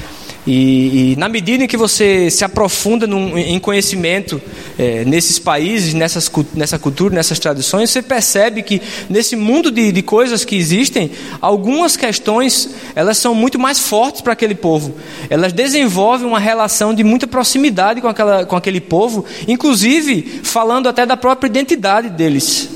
e, 0.47 1.13
e, 1.13 1.17
na 1.17 1.29
medida 1.29 1.65
em 1.65 1.67
que 1.67 1.77
você 1.77 2.31
se 2.31 2.45
aprofunda 2.45 3.07
num, 3.07 3.37
em 3.37 3.59
conhecimento 3.59 4.41
é, 4.79 5.05
nesses 5.05 5.39
países, 5.39 5.93
nessas, 5.93 6.31
nessa 6.55 6.79
cultura, 6.79 7.15
nessas 7.15 7.39
tradições, 7.39 7.91
você 7.91 8.01
percebe 8.01 8.63
que 8.63 8.81
nesse 9.09 9.37
mundo 9.37 9.71
de, 9.71 9.93
de 9.93 10.03
coisas 10.03 10.45
que 10.45 10.57
existem, 10.57 11.11
algumas 11.43 11.95
questões 11.95 12.71
elas 12.95 13.19
são 13.19 13.35
muito 13.35 13.59
mais 13.59 13.79
fortes 13.79 14.23
para 14.23 14.33
aquele 14.33 14.55
povo. 14.55 14.95
Elas 15.29 15.53
desenvolvem 15.53 16.27
uma 16.27 16.39
relação 16.39 16.95
de 16.95 17.05
muita 17.05 17.27
proximidade 17.27 18.01
com, 18.01 18.09
aquela, 18.09 18.47
com 18.47 18.57
aquele 18.57 18.81
povo, 18.81 19.27
inclusive 19.47 20.41
falando 20.43 20.89
até 20.89 21.05
da 21.05 21.19
própria 21.19 21.49
identidade 21.49 22.09
deles. 22.09 22.69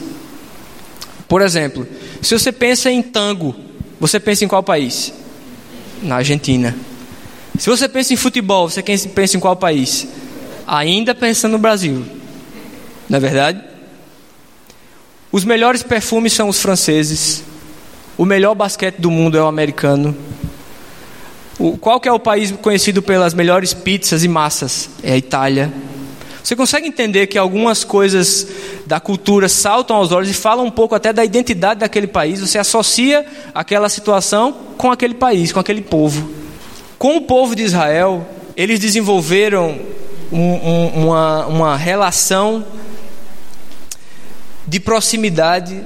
Por 1.27 1.41
exemplo, 1.41 1.89
se 2.25 2.39
você 2.39 2.51
pensa 2.51 2.91
em 2.91 3.03
tango, 3.03 3.55
você 4.01 4.19
pensa 4.19 4.45
em 4.45 4.49
qual 4.49 4.63
país? 4.63 5.13
Na 6.03 6.17
Argentina. 6.17 6.75
Se 7.59 7.71
você 7.71 7.89
pensa 7.89 8.13
em 8.13 8.17
futebol, 8.17 8.69
você 8.69 8.83
pensa 8.83 9.37
em 9.37 9.41
qual 9.41 9.55
país? 9.57 10.09
Ainda 10.67 11.15
pensando 11.15 11.53
no 11.53 11.59
Brasil. 11.59 12.05
Não 13.09 13.17
é 13.17 13.21
verdade? 13.21 13.63
Os 15.31 15.45
melhores 15.45 15.83
perfumes 15.83 16.33
são 16.33 16.49
os 16.49 16.61
franceses. 16.61 17.43
O 18.17 18.25
melhor 18.25 18.55
basquete 18.55 18.97
do 18.97 19.11
mundo 19.11 19.37
é 19.37 19.43
o 19.43 19.47
americano. 19.47 20.17
O, 21.59 21.77
qual 21.77 22.01
que 22.01 22.09
é 22.09 22.13
o 22.13 22.19
país 22.19 22.51
conhecido 22.51 23.03
pelas 23.03 23.35
melhores 23.35 23.75
pizzas 23.75 24.25
e 24.25 24.29
massas? 24.29 24.89
É 25.03 25.13
a 25.13 25.17
Itália. 25.17 25.73
Você 26.45 26.55
consegue 26.55 26.87
entender 26.87 27.27
que 27.27 27.39
algumas 27.39 27.85
coisas 27.85 28.47
da 28.85 29.01
cultura 29.01 29.49
saltam 29.49 29.97
aos 29.97 30.13
olhos 30.13 30.29
e 30.29 30.35
falam 30.35 30.67
um 30.67 30.71
pouco 30.71 30.95
até 30.95 31.11
da 31.11 31.25
identidade 31.25 31.81
daquele 31.81 32.07
país? 32.07 32.39
Você 32.39 32.59
associa 32.59 33.25
aquela 33.55 33.89
situação 33.89 34.55
com 34.77 34.93
aquele 34.93 35.15
país, 35.15 35.53
com 35.53 35.59
aquele 35.59 35.81
povo. 35.81 36.31
Com 36.99 37.17
o 37.17 37.23
povo 37.23 37.57
de 37.57 37.63
Israel, 37.63 38.29
eles 38.55 38.79
desenvolveram 38.79 39.81
um, 40.31 40.39
um, 40.39 40.87
uma, 41.05 41.47
uma 41.47 41.77
relação 41.79 42.63
de 44.67 44.79
proximidade 44.79 45.83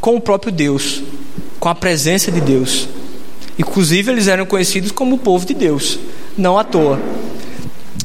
com 0.00 0.16
o 0.16 0.20
próprio 0.20 0.50
Deus, 0.50 1.02
com 1.60 1.68
a 1.68 1.74
presença 1.74 2.32
de 2.32 2.40
Deus. 2.40 2.88
Inclusive, 3.58 4.12
eles 4.12 4.28
eram 4.28 4.46
conhecidos 4.46 4.92
como 4.92 5.16
o 5.16 5.18
povo 5.18 5.44
de 5.44 5.52
Deus, 5.52 5.98
não 6.38 6.56
à 6.56 6.64
toa. 6.64 6.98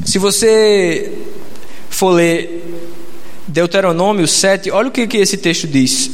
Se 0.04 0.20
você 0.20 1.33
for 1.94 2.12
ler 2.12 2.64
Deuteronômio 3.48 4.28
7, 4.28 4.72
olha 4.72 4.88
o 4.88 4.92
que, 4.92 5.08
que 5.08 5.18
esse 5.18 5.38
texto 5.38 5.68
diz. 5.68 6.10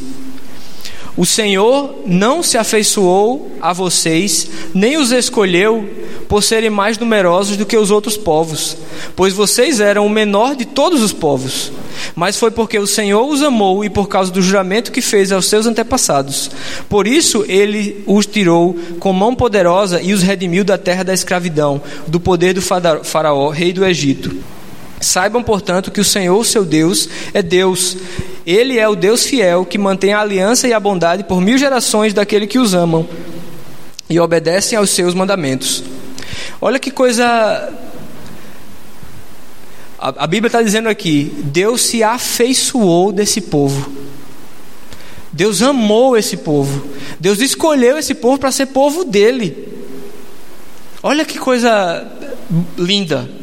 O 1.20 1.26
Senhor 1.26 2.04
não 2.06 2.42
se 2.42 2.58
afeiçoou 2.58 3.52
a 3.62 3.74
vocês, 3.74 4.50
nem 4.74 4.98
os 4.98 5.12
escolheu 5.12 5.89
por 6.30 6.42
serem 6.42 6.70
mais 6.70 6.98
numerosos 6.98 7.58
do 7.58 7.65
que 7.65 7.76
os 7.76 7.92
outros 7.92 8.15
povos, 8.15 8.78
pois 9.15 9.34
vocês 9.34 9.82
eram 9.82 10.06
o 10.06 10.10
menor 10.10 10.56
de 10.56 10.63
todos 10.63 11.02
os 11.02 11.12
povos. 11.12 11.74
Mas 12.15 12.38
foi 12.38 12.52
porque 12.52 12.80
o 12.80 12.88
Senhor 12.88 13.28
os 13.28 13.42
amou 13.42 13.84
e 13.84 13.89
por 13.89 14.08
causa 14.08 14.32
do 14.32 14.42
juramento 14.42 14.92
que 14.92 15.02
fez 15.02 15.32
aos 15.32 15.48
seus 15.48 15.65
antepassados. 15.65 16.50
Por 16.88 17.06
isso 17.06 17.44
ele 17.50 18.02
os 18.08 18.26
tirou 18.26 18.78
com 19.00 19.12
mão 19.12 19.36
poderosa 19.36 20.02
e 20.02 20.13
os 20.13 20.24
redimiu 20.24 20.63
da 20.63 20.78
terra 20.78 21.04
da 21.04 21.13
escravidão, 21.13 21.82
do 22.08 22.20
poder 22.20 22.54
do 22.54 22.62
Faraó, 22.62 23.50
rei 23.50 23.74
do 23.74 23.86
Egito. 23.86 24.59
Saibam, 25.02 25.42
portanto, 25.42 25.92
que 25.92 26.02
o 26.02 26.06
Senhor, 26.06 26.46
seu 26.46 26.66
Deus, 26.66 27.08
é 27.34 27.42
Deus. 27.42 27.98
Ele 28.46 28.78
é 28.78 28.88
o 28.88 28.96
Deus 28.96 29.26
fiel 29.26 29.66
que 29.66 29.78
mantém 29.78 30.14
a 30.14 30.22
aliança 30.22 30.68
e 30.68 30.74
a 30.74 30.80
bondade 30.80 31.24
por 31.24 31.40
mil 31.40 31.58
gerações 31.58 32.14
daquele 32.14 32.48
que 32.48 32.60
os 32.60 32.74
amam 32.74 33.08
e 34.10 34.20
obedecem 34.20 34.78
aos 34.78 34.90
seus 34.90 35.14
mandamentos. 35.14 35.84
Olha 36.60 36.80
que 36.80 36.92
coisa. 36.92 37.72
A, 39.98 40.24
a 40.24 40.28
Bíblia 40.28 40.48
está 40.48 40.62
dizendo 40.62 40.90
aqui: 40.90 41.32
Deus 41.44 41.82
se 41.82 42.04
afeiçoou 42.04 43.12
desse 43.12 43.40
povo. 43.40 43.92
Deus 45.32 45.62
amou 45.62 46.18
esse 46.18 46.38
povo. 46.38 46.88
Deus 47.20 47.40
escolheu 47.40 47.98
esse 47.98 48.16
povo 48.16 48.40
para 48.40 48.52
ser 48.52 48.68
povo 48.68 49.06
dele. 49.06 49.68
Olha 51.04 51.24
que 51.24 51.38
coisa 51.38 52.06
linda. 52.78 53.38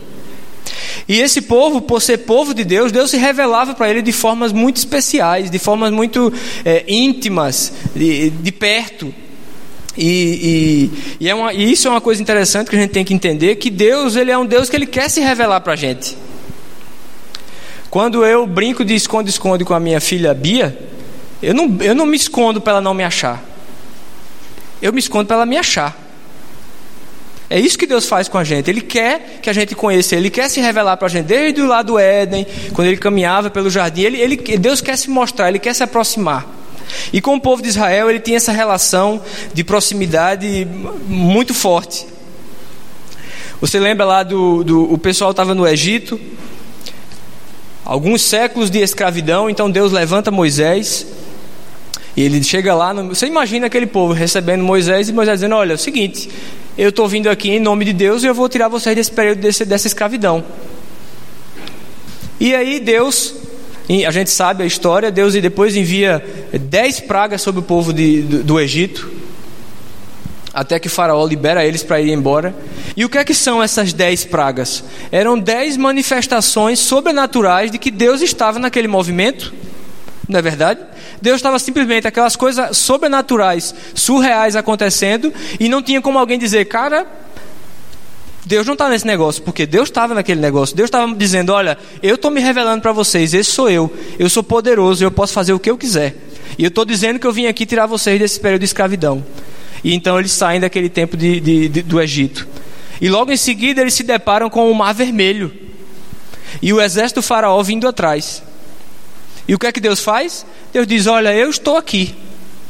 E 1.08 1.20
esse 1.20 1.40
povo, 1.40 1.80
por 1.80 2.02
ser 2.02 2.18
povo 2.18 2.52
de 2.52 2.64
Deus, 2.64 2.90
Deus 2.90 3.10
se 3.10 3.16
revelava 3.16 3.74
para 3.74 3.88
ele 3.88 4.02
de 4.02 4.12
formas 4.12 4.52
muito 4.52 4.76
especiais, 4.76 5.50
de 5.50 5.58
formas 5.58 5.92
muito 5.92 6.32
é, 6.64 6.84
íntimas, 6.88 7.72
de, 7.94 8.30
de 8.30 8.52
perto. 8.52 9.14
E, 9.96 10.90
e, 11.20 11.24
e, 11.24 11.28
é 11.28 11.34
uma, 11.34 11.52
e, 11.52 11.70
isso 11.70 11.86
é 11.86 11.90
uma 11.90 12.00
coisa 12.00 12.20
interessante 12.20 12.68
que 12.68 12.76
a 12.76 12.80
gente 12.80 12.90
tem 12.90 13.04
que 13.04 13.14
entender, 13.14 13.56
que 13.56 13.70
Deus 13.70 14.16
ele 14.16 14.30
é 14.30 14.36
um 14.36 14.44
Deus 14.44 14.68
que 14.68 14.76
ele 14.76 14.86
quer 14.86 15.08
se 15.08 15.20
revelar 15.20 15.60
para 15.60 15.74
a 15.74 15.76
gente. 15.76 16.16
Quando 17.88 18.24
eu 18.24 18.46
brinco 18.46 18.84
de 18.84 18.94
esconde-esconde 18.94 19.64
com 19.64 19.74
a 19.74 19.80
minha 19.80 20.00
filha 20.00 20.34
Bia, 20.34 20.76
eu 21.40 21.54
não, 21.54 21.76
eu 21.80 21.94
não 21.94 22.04
me 22.04 22.16
escondo 22.16 22.60
para 22.60 22.72
ela 22.72 22.80
não 22.80 22.92
me 22.92 23.04
achar. 23.04 23.42
Eu 24.82 24.92
me 24.92 24.98
escondo 24.98 25.26
para 25.26 25.36
ela 25.36 25.46
me 25.46 25.56
achar. 25.56 26.05
É 27.48 27.60
isso 27.60 27.78
que 27.78 27.86
Deus 27.86 28.06
faz 28.06 28.28
com 28.28 28.38
a 28.38 28.44
gente. 28.44 28.68
Ele 28.68 28.80
quer 28.80 29.38
que 29.40 29.48
a 29.48 29.52
gente 29.52 29.74
conheça, 29.74 30.16
Ele 30.16 30.30
quer 30.30 30.48
se 30.48 30.60
revelar 30.60 30.96
para 30.96 31.06
a 31.06 31.10
gente. 31.10 31.26
Desde 31.26 31.60
o 31.60 31.66
lado 31.66 31.92
do 31.92 31.98
Éden, 31.98 32.46
quando 32.72 32.88
Ele 32.88 32.96
caminhava 32.96 33.50
pelo 33.50 33.70
jardim, 33.70 34.02
ele, 34.02 34.20
ele, 34.20 34.36
Deus 34.36 34.80
quer 34.80 34.96
se 34.98 35.08
mostrar, 35.08 35.48
Ele 35.48 35.58
quer 35.58 35.74
se 35.74 35.82
aproximar. 35.82 36.46
E 37.12 37.20
com 37.20 37.34
o 37.34 37.40
povo 37.40 37.62
de 37.62 37.68
Israel, 37.68 38.08
ele 38.08 38.20
tinha 38.20 38.36
essa 38.36 38.52
relação 38.52 39.20
de 39.52 39.64
proximidade 39.64 40.66
muito 41.06 41.52
forte. 41.52 42.06
Você 43.60 43.78
lembra 43.80 44.04
lá 44.04 44.22
do, 44.22 44.62
do 44.62 44.92
o 44.92 44.98
pessoal 44.98 45.30
estava 45.30 45.54
no 45.54 45.66
Egito, 45.66 46.20
alguns 47.84 48.22
séculos 48.22 48.70
de 48.70 48.78
escravidão, 48.78 49.48
então 49.48 49.70
Deus 49.70 49.92
levanta 49.92 50.30
Moisés 50.30 51.06
e 52.16 52.22
ele 52.22 52.42
chega 52.42 52.74
lá. 52.74 52.94
No, 52.94 53.14
você 53.14 53.26
imagina 53.26 53.66
aquele 53.66 53.86
povo 53.86 54.12
recebendo 54.12 54.64
Moisés 54.64 55.08
e 55.08 55.12
Moisés 55.12 55.38
dizendo: 55.38 55.54
Olha, 55.54 55.72
é 55.72 55.74
o 55.74 55.78
seguinte, 55.78 56.30
eu 56.78 56.88
estou 56.88 57.06
vindo 57.06 57.28
aqui 57.28 57.50
em 57.50 57.60
nome 57.60 57.84
de 57.84 57.92
Deus 57.92 58.22
e 58.22 58.26
eu 58.26 58.34
vou 58.34 58.48
tirar 58.48 58.68
vocês 58.68 58.96
desse 58.96 59.12
período 59.12 59.40
desse, 59.40 59.64
dessa 59.64 59.86
escravidão. 59.86 60.44
E 62.40 62.54
aí 62.54 62.80
Deus 62.80 63.34
a 64.06 64.10
gente 64.10 64.30
sabe 64.30 64.64
a 64.64 64.66
história, 64.66 65.12
Deus 65.12 65.34
depois 65.34 65.76
envia 65.76 66.24
dez 66.60 66.98
pragas 66.98 67.40
sobre 67.40 67.60
o 67.60 67.62
povo 67.62 67.92
de, 67.92 68.22
do, 68.22 68.42
do 68.42 68.60
Egito, 68.60 69.08
até 70.52 70.80
que 70.80 70.88
Faraó 70.88 71.24
libera 71.24 71.64
eles 71.64 71.84
para 71.84 72.00
ir 72.00 72.10
embora. 72.10 72.52
E 72.96 73.04
o 73.04 73.08
que 73.08 73.18
é 73.18 73.24
que 73.24 73.34
são 73.34 73.62
essas 73.62 73.92
dez 73.92 74.24
pragas? 74.24 74.82
Eram 75.12 75.38
dez 75.38 75.76
manifestações 75.76 76.80
sobrenaturais 76.80 77.70
de 77.70 77.78
que 77.78 77.90
Deus 77.90 78.22
estava 78.22 78.58
naquele 78.58 78.88
movimento, 78.88 79.54
não 80.28 80.40
é 80.40 80.42
verdade? 80.42 80.80
Deus 81.20 81.36
estava 81.36 81.58
simplesmente 81.58 82.06
aquelas 82.06 82.36
coisas 82.36 82.76
sobrenaturais, 82.76 83.74
surreais 83.94 84.56
acontecendo, 84.56 85.32
e 85.58 85.68
não 85.68 85.82
tinha 85.82 86.00
como 86.00 86.18
alguém 86.18 86.38
dizer, 86.38 86.66
cara, 86.66 87.06
Deus 88.46 88.64
não 88.64 88.74
está 88.74 88.88
nesse 88.88 89.04
negócio, 89.04 89.42
porque 89.42 89.66
Deus 89.66 89.88
estava 89.88 90.14
naquele 90.14 90.40
negócio. 90.40 90.76
Deus 90.76 90.86
estava 90.86 91.12
dizendo: 91.12 91.52
Olha, 91.52 91.76
eu 92.00 92.14
estou 92.14 92.30
me 92.30 92.40
revelando 92.40 92.80
para 92.80 92.92
vocês, 92.92 93.34
esse 93.34 93.50
sou 93.50 93.68
eu. 93.68 93.92
Eu 94.20 94.30
sou 94.30 94.40
poderoso, 94.40 95.02
eu 95.02 95.10
posso 95.10 95.32
fazer 95.32 95.52
o 95.52 95.58
que 95.58 95.68
eu 95.68 95.76
quiser. 95.76 96.14
E 96.56 96.62
eu 96.62 96.68
estou 96.68 96.84
dizendo 96.84 97.18
que 97.18 97.26
eu 97.26 97.32
vim 97.32 97.46
aqui 97.46 97.66
tirar 97.66 97.86
vocês 97.86 98.20
desse 98.20 98.38
período 98.38 98.60
de 98.60 98.66
escravidão. 98.66 99.24
E 99.82 99.92
então 99.92 100.16
eles 100.16 100.30
saem 100.30 100.60
daquele 100.60 100.88
tempo 100.88 101.16
de, 101.16 101.40
de, 101.40 101.68
de, 101.68 101.82
do 101.82 102.00
Egito. 102.00 102.46
E 103.00 103.08
logo 103.08 103.32
em 103.32 103.36
seguida 103.36 103.80
eles 103.80 103.94
se 103.94 104.04
deparam 104.04 104.48
com 104.48 104.70
o 104.70 104.74
Mar 104.74 104.94
Vermelho. 104.94 105.52
E 106.62 106.72
o 106.72 106.80
exército 106.80 107.20
do 107.20 107.24
Faraó 107.24 107.60
vindo 107.64 107.88
atrás. 107.88 108.44
E 109.48 109.54
o 109.54 109.58
que 109.58 109.66
é 109.66 109.72
que 109.72 109.80
Deus 109.80 110.00
faz? 110.00 110.44
Deus 110.72 110.86
diz: 110.86 111.06
Olha, 111.06 111.34
eu 111.34 111.48
estou 111.50 111.76
aqui 111.76 112.14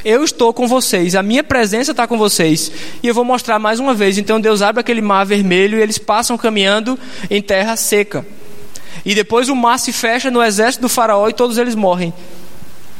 eu 0.06 0.22
estou 0.22 0.52
com 0.52 0.68
vocês, 0.68 1.16
a 1.16 1.22
minha 1.22 1.42
presença 1.42 1.90
está 1.90 2.06
com 2.06 2.16
vocês. 2.16 2.70
E 3.02 3.08
eu 3.08 3.12
vou 3.12 3.24
mostrar 3.24 3.58
mais 3.58 3.80
uma 3.80 3.92
vez. 3.92 4.16
Então 4.16 4.40
Deus 4.40 4.62
abre 4.62 4.80
aquele 4.80 5.00
mar 5.00 5.26
vermelho 5.26 5.76
e 5.76 5.82
eles 5.82 5.98
passam 5.98 6.38
caminhando 6.38 6.96
em 7.28 7.42
terra 7.42 7.74
seca. 7.74 8.24
E 9.04 9.16
depois 9.16 9.48
o 9.48 9.56
mar 9.56 9.80
se 9.80 9.92
fecha 9.92 10.30
no 10.30 10.40
exército 10.40 10.82
do 10.82 10.88
faraó 10.88 11.28
e 11.28 11.32
todos 11.32 11.58
eles 11.58 11.74
morrem. 11.74 12.14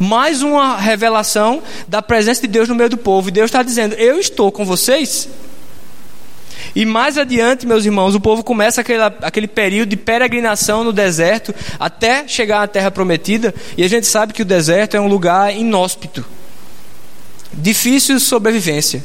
Mais 0.00 0.42
uma 0.42 0.76
revelação 0.76 1.62
da 1.86 2.02
presença 2.02 2.40
de 2.40 2.48
Deus 2.48 2.68
no 2.68 2.74
meio 2.74 2.90
do 2.90 2.96
povo. 2.96 3.28
E 3.28 3.32
Deus 3.32 3.46
está 3.46 3.62
dizendo: 3.62 3.94
Eu 3.94 4.18
estou 4.18 4.50
com 4.50 4.64
vocês. 4.64 5.28
E 6.76 6.86
mais 6.86 7.18
adiante, 7.18 7.66
meus 7.66 7.84
irmãos, 7.84 8.14
o 8.14 8.20
povo 8.20 8.44
começa 8.44 8.82
aquele, 8.82 9.02
aquele 9.02 9.48
período 9.48 9.88
de 9.88 9.96
peregrinação 9.96 10.84
no 10.84 10.92
deserto 10.92 11.52
até 11.80 12.28
chegar 12.28 12.62
à 12.62 12.68
terra 12.68 12.92
prometida. 12.92 13.52
E 13.76 13.82
a 13.82 13.88
gente 13.88 14.06
sabe 14.06 14.32
que 14.32 14.42
o 14.42 14.44
deserto 14.44 14.96
é 14.96 15.00
um 15.00 15.08
lugar 15.08 15.52
inóspito 15.56 16.24
difícil 17.56 18.20
sobrevivência. 18.20 19.02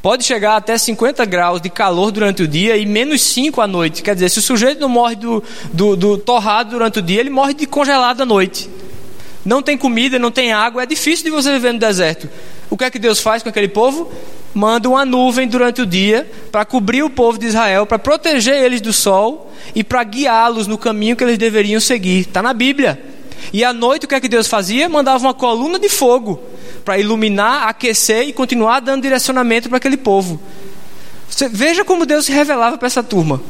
Pode 0.00 0.24
chegar 0.24 0.56
até 0.56 0.76
50 0.76 1.24
graus 1.26 1.60
de 1.60 1.70
calor 1.70 2.10
durante 2.10 2.42
o 2.42 2.48
dia 2.48 2.76
e 2.76 2.84
menos 2.84 3.22
5 3.22 3.60
à 3.60 3.66
noite. 3.68 4.02
Quer 4.02 4.14
dizer, 4.14 4.30
se 4.30 4.40
o 4.40 4.42
sujeito 4.42 4.80
não 4.80 4.88
morre 4.88 5.14
do, 5.14 5.44
do, 5.72 5.94
do 5.94 6.18
torrado 6.18 6.70
durante 6.70 6.98
o 6.98 7.02
dia, 7.02 7.20
ele 7.20 7.30
morre 7.30 7.54
de 7.54 7.66
congelado 7.66 8.22
à 8.22 8.26
noite. 8.26 8.68
Não 9.44 9.62
tem 9.62 9.76
comida, 9.76 10.18
não 10.18 10.30
tem 10.30 10.52
água, 10.52 10.82
é 10.82 10.86
difícil 10.86 11.24
de 11.24 11.30
você 11.30 11.52
viver 11.52 11.72
no 11.72 11.78
deserto. 11.78 12.28
O 12.68 12.76
que 12.76 12.84
é 12.84 12.90
que 12.90 12.98
Deus 12.98 13.20
faz 13.20 13.42
com 13.42 13.48
aquele 13.48 13.68
povo? 13.68 14.10
Manda 14.54 14.88
uma 14.88 15.04
nuvem 15.04 15.48
durante 15.48 15.80
o 15.80 15.86
dia 15.86 16.30
para 16.50 16.64
cobrir 16.64 17.02
o 17.02 17.10
povo 17.10 17.38
de 17.38 17.46
Israel, 17.46 17.86
para 17.86 17.98
proteger 17.98 18.62
eles 18.62 18.80
do 18.80 18.92
sol 18.92 19.50
e 19.74 19.82
para 19.82 20.04
guiá-los 20.04 20.66
no 20.66 20.76
caminho 20.76 21.16
que 21.16 21.24
eles 21.24 21.38
deveriam 21.38 21.80
seguir. 21.80 22.20
Está 22.20 22.42
na 22.42 22.52
Bíblia. 22.52 23.02
E 23.52 23.64
à 23.64 23.72
noite 23.72 24.04
o 24.04 24.08
que 24.08 24.14
é 24.14 24.20
que 24.20 24.28
Deus 24.28 24.46
fazia? 24.46 24.88
Mandava 24.88 25.24
uma 25.24 25.34
coluna 25.34 25.78
de 25.78 25.88
fogo 25.88 26.40
para 26.84 26.98
iluminar, 26.98 27.68
aquecer 27.68 28.28
e 28.28 28.32
continuar 28.32 28.80
dando 28.80 29.02
direcionamento 29.02 29.68
para 29.68 29.78
aquele 29.78 29.96
povo. 29.96 30.40
Você, 31.28 31.48
veja 31.48 31.84
como 31.84 32.04
Deus 32.04 32.26
se 32.26 32.32
revelava 32.32 32.76
para 32.76 32.86
essa 32.86 33.02
turma. 33.02 33.40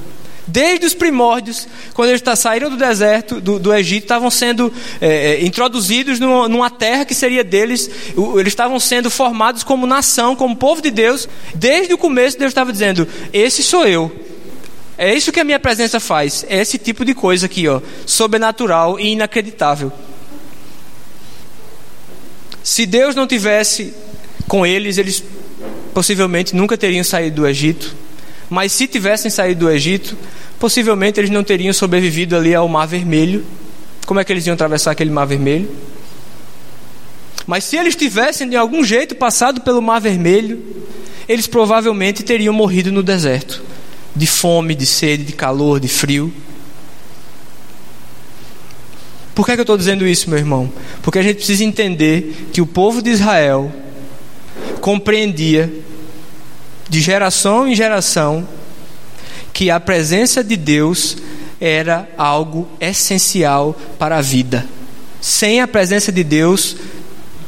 Desde 0.46 0.84
os 0.86 0.94
primórdios, 0.94 1.68
quando 1.94 2.08
eles 2.08 2.22
saíram 2.36 2.68
do 2.68 2.76
deserto, 2.76 3.40
do, 3.40 3.60
do 3.60 3.72
Egito, 3.72 4.02
estavam 4.02 4.28
sendo 4.28 4.72
é, 5.00 5.34
é, 5.34 5.44
introduzidos 5.44 6.18
numa, 6.18 6.48
numa, 6.48 6.68
terra 6.68 7.04
que 7.04 7.14
seria 7.14 7.44
deles, 7.44 7.88
eles 8.36 8.48
estavam 8.48 8.80
sendo 8.80 9.08
formados 9.08 9.62
como 9.62 9.86
nação, 9.86 10.34
como 10.34 10.56
povo 10.56 10.82
de 10.82 10.90
Deus. 10.90 11.28
Desde 11.54 11.94
o 11.94 11.98
começo, 11.98 12.38
Deus 12.38 12.50
estava 12.50 12.72
dizendo: 12.72 13.06
Esse 13.32 13.62
sou 13.62 13.86
eu. 13.86 14.10
É 14.98 15.14
isso 15.14 15.32
que 15.32 15.40
a 15.40 15.44
minha 15.44 15.60
presença 15.60 16.00
faz. 16.00 16.44
É 16.48 16.60
esse 16.60 16.76
tipo 16.76 17.04
de 17.04 17.14
coisa 17.14 17.46
aqui, 17.46 17.68
ó, 17.68 17.80
sobrenatural 18.04 18.98
e 18.98 19.12
inacreditável. 19.12 19.92
Se 22.62 22.84
Deus 22.84 23.14
não 23.14 23.26
tivesse 23.26 23.94
com 24.48 24.66
eles, 24.66 24.98
eles 24.98 25.22
possivelmente 25.94 26.54
nunca 26.54 26.76
teriam 26.76 27.04
saído 27.04 27.42
do 27.42 27.46
Egito. 27.46 28.01
Mas 28.52 28.72
se 28.72 28.86
tivessem 28.86 29.30
saído 29.30 29.60
do 29.60 29.70
Egito, 29.70 30.14
possivelmente 30.58 31.18
eles 31.18 31.30
não 31.30 31.42
teriam 31.42 31.72
sobrevivido 31.72 32.36
ali 32.36 32.54
ao 32.54 32.68
Mar 32.68 32.84
Vermelho. 32.84 33.42
Como 34.04 34.20
é 34.20 34.24
que 34.24 34.30
eles 34.30 34.46
iam 34.46 34.52
atravessar 34.52 34.90
aquele 34.90 35.10
Mar 35.10 35.24
Vermelho? 35.24 35.70
Mas 37.46 37.64
se 37.64 37.78
eles 37.78 37.96
tivessem 37.96 38.50
de 38.50 38.54
algum 38.54 38.84
jeito 38.84 39.14
passado 39.14 39.62
pelo 39.62 39.80
Mar 39.80 40.02
Vermelho, 40.02 40.62
eles 41.26 41.46
provavelmente 41.46 42.22
teriam 42.22 42.52
morrido 42.52 42.92
no 42.92 43.02
deserto 43.02 43.62
de 44.14 44.26
fome, 44.26 44.74
de 44.74 44.84
sede, 44.84 45.24
de 45.24 45.32
calor, 45.32 45.80
de 45.80 45.88
frio. 45.88 46.30
Por 49.34 49.46
que, 49.46 49.52
é 49.52 49.54
que 49.54 49.60
eu 49.60 49.64
estou 49.64 49.78
dizendo 49.78 50.06
isso, 50.06 50.28
meu 50.28 50.38
irmão? 50.38 50.70
Porque 51.00 51.18
a 51.18 51.22
gente 51.22 51.36
precisa 51.36 51.64
entender 51.64 52.48
que 52.52 52.60
o 52.60 52.66
povo 52.66 53.00
de 53.00 53.08
Israel 53.08 53.72
compreendia, 54.82 55.72
de 56.92 57.00
geração 57.00 57.66
em 57.66 57.74
geração, 57.74 58.46
que 59.50 59.70
a 59.70 59.80
presença 59.80 60.44
de 60.44 60.58
Deus 60.58 61.16
era 61.58 62.06
algo 62.18 62.68
essencial 62.78 63.74
para 63.98 64.18
a 64.18 64.20
vida. 64.20 64.66
Sem 65.18 65.62
a 65.62 65.66
presença 65.66 66.12
de 66.12 66.22
Deus, 66.22 66.76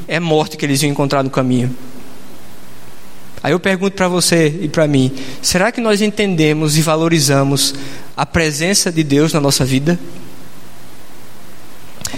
é 0.09 0.19
morte 0.19 0.57
que 0.57 0.65
eles 0.65 0.83
iam 0.83 0.91
encontrar 0.91 1.23
no 1.23 1.29
caminho. 1.29 1.77
Aí 3.43 3.53
eu 3.53 3.61
pergunto 3.61 3.95
para 3.95 4.09
você 4.09 4.47
e 4.63 4.67
para 4.67 4.89
mim: 4.89 5.13
será 5.43 5.71
que 5.71 5.79
nós 5.79 6.01
entendemos 6.01 6.79
e 6.79 6.81
valorizamos 6.81 7.75
a 8.17 8.25
presença 8.25 8.91
de 8.91 9.05
Deus 9.05 9.35
na 9.35 9.43
nossa 9.43 9.63
vida? 9.63 10.01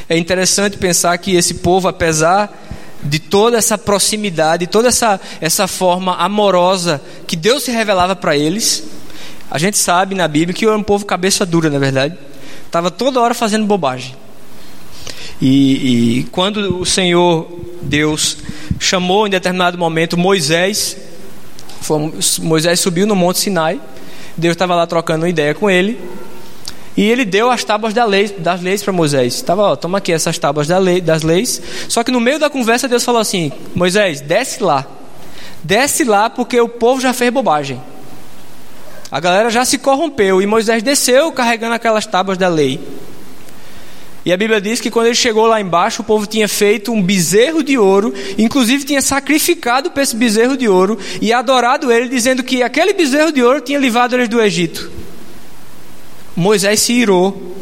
É 0.08 0.16
interessante 0.16 0.76
pensar 0.76 1.18
que 1.18 1.34
esse 1.34 1.54
povo, 1.54 1.88
apesar 1.88 2.65
de 3.02 3.18
toda 3.18 3.56
essa 3.56 3.76
proximidade, 3.76 4.66
toda 4.66 4.88
essa, 4.88 5.20
essa 5.40 5.66
forma 5.66 6.16
amorosa 6.16 7.00
que 7.26 7.36
Deus 7.36 7.62
se 7.62 7.70
revelava 7.70 8.16
para 8.16 8.36
eles, 8.36 8.84
a 9.50 9.58
gente 9.58 9.78
sabe 9.78 10.14
na 10.14 10.26
Bíblia 10.26 10.54
que 10.54 10.64
era 10.64 10.76
um 10.76 10.82
povo 10.82 11.04
cabeça 11.04 11.46
dura, 11.46 11.70
na 11.70 11.76
é 11.76 11.78
verdade. 11.78 12.18
Estava 12.64 12.90
toda 12.90 13.20
hora 13.20 13.34
fazendo 13.34 13.64
bobagem. 13.64 14.14
E, 15.40 16.18
e, 16.18 16.22
quando 16.24 16.80
o 16.80 16.86
Senhor 16.86 17.46
Deus 17.82 18.38
chamou 18.80 19.26
em 19.26 19.30
determinado 19.30 19.76
momento 19.76 20.16
Moisés, 20.16 20.96
foi, 21.80 22.12
Moisés 22.40 22.80
subiu 22.80 23.06
no 23.06 23.14
Monte 23.14 23.40
Sinai, 23.40 23.80
Deus 24.36 24.52
estava 24.52 24.74
lá 24.74 24.86
trocando 24.86 25.24
uma 25.24 25.28
ideia 25.28 25.54
com 25.54 25.70
ele, 25.70 26.00
e 26.96 27.04
ele 27.04 27.24
deu 27.24 27.50
as 27.50 27.62
tábuas 27.62 27.92
da 27.92 28.04
lei, 28.04 28.28
das 28.28 28.62
leis 28.62 28.82
para 28.82 28.92
Moisés. 28.92 29.34
Estava, 29.34 29.62
ó, 29.62 29.76
toma 29.76 29.98
aqui 29.98 30.12
essas 30.12 30.38
tábuas 30.38 30.66
da 30.66 30.78
lei, 30.78 31.00
das 31.00 31.22
leis. 31.22 31.60
Só 31.88 32.02
que 32.02 32.10
no 32.10 32.20
meio 32.20 32.38
da 32.38 32.48
conversa 32.48 32.88
Deus 32.88 33.04
falou 33.04 33.20
assim: 33.20 33.52
Moisés, 33.74 34.20
desce 34.20 34.62
lá. 34.62 34.86
Desce 35.62 36.04
lá 36.04 36.30
porque 36.30 36.58
o 36.60 36.68
povo 36.68 37.00
já 37.00 37.12
fez 37.12 37.30
bobagem. 37.30 37.80
A 39.10 39.20
galera 39.20 39.50
já 39.50 39.64
se 39.64 39.78
corrompeu 39.78 40.40
e 40.40 40.46
Moisés 40.46 40.82
desceu 40.82 41.30
carregando 41.32 41.74
aquelas 41.74 42.06
tábuas 42.06 42.38
da 42.38 42.48
lei. 42.48 42.80
E 44.24 44.32
a 44.32 44.36
Bíblia 44.36 44.60
diz 44.60 44.80
que 44.80 44.90
quando 44.90 45.06
ele 45.06 45.14
chegou 45.14 45.46
lá 45.46 45.60
embaixo, 45.60 46.02
o 46.02 46.04
povo 46.04 46.26
tinha 46.26 46.48
feito 46.48 46.92
um 46.92 47.00
bezerro 47.00 47.62
de 47.62 47.78
ouro, 47.78 48.12
inclusive 48.36 48.84
tinha 48.84 49.00
sacrificado 49.00 49.92
para 49.92 50.02
esse 50.02 50.16
bezerro 50.16 50.56
de 50.56 50.68
ouro 50.68 50.98
e 51.20 51.32
adorado 51.32 51.92
ele, 51.92 52.08
dizendo 52.08 52.42
que 52.42 52.60
aquele 52.60 52.92
bezerro 52.92 53.30
de 53.30 53.40
ouro 53.40 53.60
tinha 53.60 53.78
levado 53.78 54.16
eles 54.16 54.28
do 54.28 54.40
Egito. 54.40 54.95
Moisés 56.36 56.80
se 56.80 56.92
irou. 56.92 57.56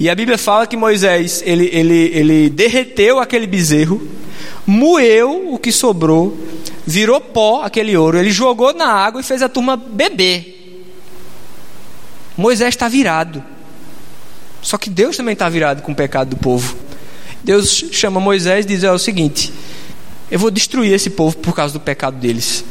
E 0.00 0.08
a 0.08 0.14
Bíblia 0.14 0.38
fala 0.38 0.66
que 0.66 0.76
Moisés 0.76 1.42
ele, 1.44 1.68
ele, 1.72 2.10
ele 2.14 2.50
derreteu 2.50 3.18
aquele 3.18 3.46
bezerro, 3.46 4.00
moeu 4.66 5.52
o 5.52 5.58
que 5.58 5.72
sobrou, 5.72 6.38
virou 6.86 7.20
pó 7.20 7.62
aquele 7.62 7.96
ouro, 7.96 8.16
ele 8.16 8.30
jogou 8.30 8.72
na 8.72 8.86
água 8.86 9.20
e 9.20 9.24
fez 9.24 9.42
a 9.42 9.48
turma 9.48 9.76
beber. 9.76 10.54
Moisés 12.36 12.68
está 12.68 12.88
virado. 12.88 13.42
Só 14.62 14.78
que 14.78 14.88
Deus 14.88 15.16
também 15.16 15.32
está 15.32 15.48
virado 15.48 15.82
com 15.82 15.92
o 15.92 15.94
pecado 15.94 16.30
do 16.30 16.36
povo. 16.36 16.76
Deus 17.42 17.84
chama 17.90 18.20
Moisés 18.20 18.64
e 18.64 18.68
diz: 18.68 18.84
é 18.84 18.92
o 18.92 18.98
seguinte, 18.98 19.52
eu 20.30 20.38
vou 20.38 20.50
destruir 20.50 20.92
esse 20.92 21.10
povo 21.10 21.36
por 21.38 21.54
causa 21.54 21.72
do 21.72 21.80
pecado 21.80 22.16
deles. 22.16 22.64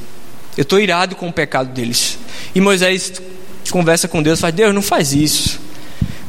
Eu 0.56 0.62
estou 0.64 0.80
irado 0.80 1.16
com 1.16 1.28
o 1.28 1.34
pecado 1.34 1.70
deles. 1.72 2.18
E 2.56 2.62
Moisés 2.62 3.22
conversa 3.71 4.08
com 4.08 4.21
Deus, 4.21 4.39
faz: 4.39 4.53
Deus, 4.53 4.73
não 4.73 4.82
faz 4.82 5.13
isso. 5.13 5.60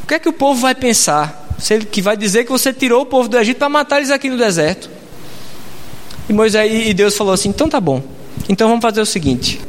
O 0.03 0.07
que 0.07 0.15
é 0.15 0.19
que 0.19 0.29
o 0.29 0.33
povo 0.33 0.61
vai 0.61 0.75
pensar? 0.75 1.47
Se 1.59 1.81
que 1.81 2.01
vai 2.01 2.17
dizer 2.17 2.45
que 2.45 2.51
você 2.51 2.73
tirou 2.73 3.03
o 3.03 3.07
povo 3.07 3.29
do 3.29 3.37
Egito 3.39 3.59
para 3.59 3.69
matar 3.69 3.99
eles 3.99 4.11
aqui 4.11 4.31
no 4.31 4.39
deserto. 4.39 4.89
E 6.29 6.33
Moisés 6.33 6.89
e 6.89 6.95
Deus 6.95 7.17
falou 7.17 7.33
assim: 7.33 7.49
então 7.49 7.69
tá 7.69 7.81
bom. 7.81 8.03
Então 8.49 8.69
vamos 8.69 8.83
fazer 8.83 9.01
o 9.01 9.07
seguinte: 9.07 9.61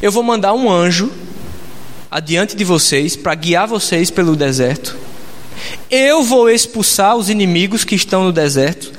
eu 0.00 0.12
vou 0.12 0.22
mandar 0.22 0.52
um 0.54 0.70
anjo 0.70 1.10
adiante 2.10 2.54
de 2.54 2.64
vocês 2.64 3.16
para 3.16 3.34
guiar 3.34 3.66
vocês 3.66 4.10
pelo 4.10 4.36
deserto. 4.36 4.96
Eu 5.90 6.22
vou 6.22 6.50
expulsar 6.50 7.16
os 7.16 7.30
inimigos 7.30 7.84
que 7.84 7.94
estão 7.94 8.24
no 8.24 8.32
deserto, 8.32 8.92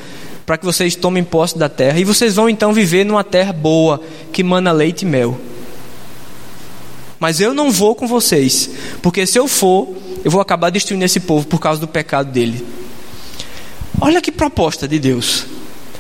para 0.45 0.57
que 0.57 0.65
vocês 0.65 0.95
tomem 0.95 1.23
posse 1.23 1.57
da 1.57 1.69
terra, 1.69 1.99
e 1.99 2.03
vocês 2.03 2.36
vão 2.36 2.49
então 2.49 2.73
viver 2.73 3.03
numa 3.03 3.23
terra 3.23 3.53
boa, 3.53 4.01
que 4.31 4.43
mana 4.43 4.71
leite 4.71 5.03
e 5.03 5.05
mel. 5.05 5.39
Mas 7.23 7.39
eu 7.39 7.53
não 7.53 7.71
vou 7.71 7.95
com 7.95 8.05
vocês, 8.05 8.69
porque 9.01 9.25
se 9.25 9.39
eu 9.39 9.47
for, 9.47 9.95
eu 10.25 10.29
vou 10.29 10.41
acabar 10.41 10.69
destruindo 10.69 11.05
esse 11.05 11.21
povo 11.21 11.47
por 11.47 11.57
causa 11.57 11.79
do 11.79 11.88
pecado 11.88 12.29
dele. 12.29 12.67
Olha 14.01 14.19
que 14.19 14.29
proposta 14.29 14.89
de 14.89 14.99
Deus. 14.99 15.45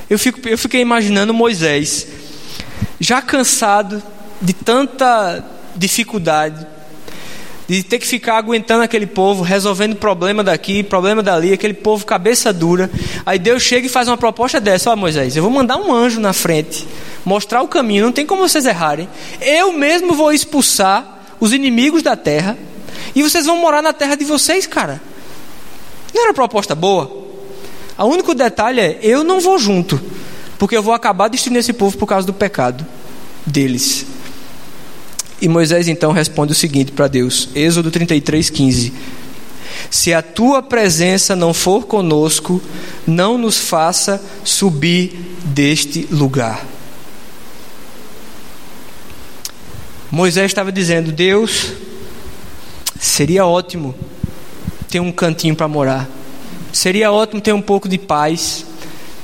Eu, 0.09 0.19
fico, 0.19 0.45
eu 0.45 0.57
fiquei 0.57 0.81
imaginando 0.81 1.33
Moisés, 1.33 2.07
já 2.99 3.21
cansado 3.21 4.03
de 4.41 4.51
tanta 4.51 5.45
dificuldade, 5.77 6.67
de 7.69 7.81
ter 7.83 7.99
que 7.99 8.05
ficar 8.05 8.35
aguentando 8.35 8.83
aquele 8.83 9.07
povo, 9.07 9.43
resolvendo 9.43 9.95
problema 9.95 10.43
daqui, 10.43 10.83
problema 10.83 11.23
dali, 11.23 11.53
aquele 11.53 11.73
povo 11.73 12.05
cabeça 12.05 12.51
dura. 12.51 12.91
Aí 13.25 13.39
Deus 13.39 13.63
chega 13.63 13.87
e 13.87 13.89
faz 13.89 14.09
uma 14.09 14.17
proposta 14.17 14.59
dessa: 14.59 14.89
Ó 14.89 14.93
oh, 14.93 14.97
Moisés, 14.97 15.37
eu 15.37 15.41
vou 15.41 15.51
mandar 15.53 15.77
um 15.77 15.93
anjo 15.93 16.19
na 16.19 16.33
frente, 16.33 16.85
mostrar 17.25 17.61
o 17.61 17.67
caminho, 17.67 18.05
não 18.05 18.11
tem 18.11 18.25
como 18.25 18.47
vocês 18.47 18.65
errarem. 18.65 19.07
Eu 19.41 19.73
mesmo 19.73 20.13
vou 20.13 20.31
expulsar 20.31 21.25
os 21.39 21.53
inimigos 21.53 22.01
da 22.01 22.15
terra 22.15 22.57
e 23.15 23.21
vocês 23.23 23.45
vão 23.45 23.57
morar 23.57 23.81
na 23.81 23.93
terra 23.93 24.15
de 24.15 24.25
vocês, 24.25 24.65
cara. 24.67 25.01
Não 26.13 26.23
era 26.23 26.33
proposta 26.33 26.75
boa? 26.75 27.23
O 27.97 28.05
único 28.05 28.33
detalhe 28.33 28.79
é: 28.79 28.99
eu 29.01 29.23
não 29.23 29.39
vou 29.39 29.57
junto, 29.57 29.99
porque 30.57 30.75
eu 30.75 30.83
vou 30.83 30.93
acabar 30.93 31.27
destruindo 31.27 31.59
esse 31.59 31.73
povo 31.73 31.97
por 31.97 32.07
causa 32.07 32.25
do 32.25 32.33
pecado 32.33 32.85
deles. 33.45 34.05
E 35.41 35.47
Moisés 35.47 35.87
então 35.87 36.11
responde 36.11 36.53
o 36.53 36.55
seguinte 36.55 36.91
para 36.91 37.07
Deus, 37.07 37.49
Êxodo 37.53 37.91
33, 37.91 38.49
15: 38.49 38.93
Se 39.89 40.13
a 40.13 40.21
tua 40.21 40.61
presença 40.61 41.35
não 41.35 41.53
for 41.53 41.85
conosco, 41.85 42.61
não 43.05 43.37
nos 43.37 43.57
faça 43.57 44.23
subir 44.43 45.37
deste 45.43 46.07
lugar. 46.09 46.65
Moisés 50.13 50.45
estava 50.45 50.71
dizendo: 50.71 51.11
Deus, 51.11 51.73
seria 52.99 53.47
ótimo 53.47 53.95
ter 54.87 54.99
um 54.99 55.11
cantinho 55.11 55.55
para 55.55 55.67
morar, 55.67 56.07
seria 56.71 57.11
ótimo 57.11 57.41
ter 57.41 57.51
um 57.51 57.61
pouco 57.61 57.89
de 57.89 57.97
paz, 57.97 58.63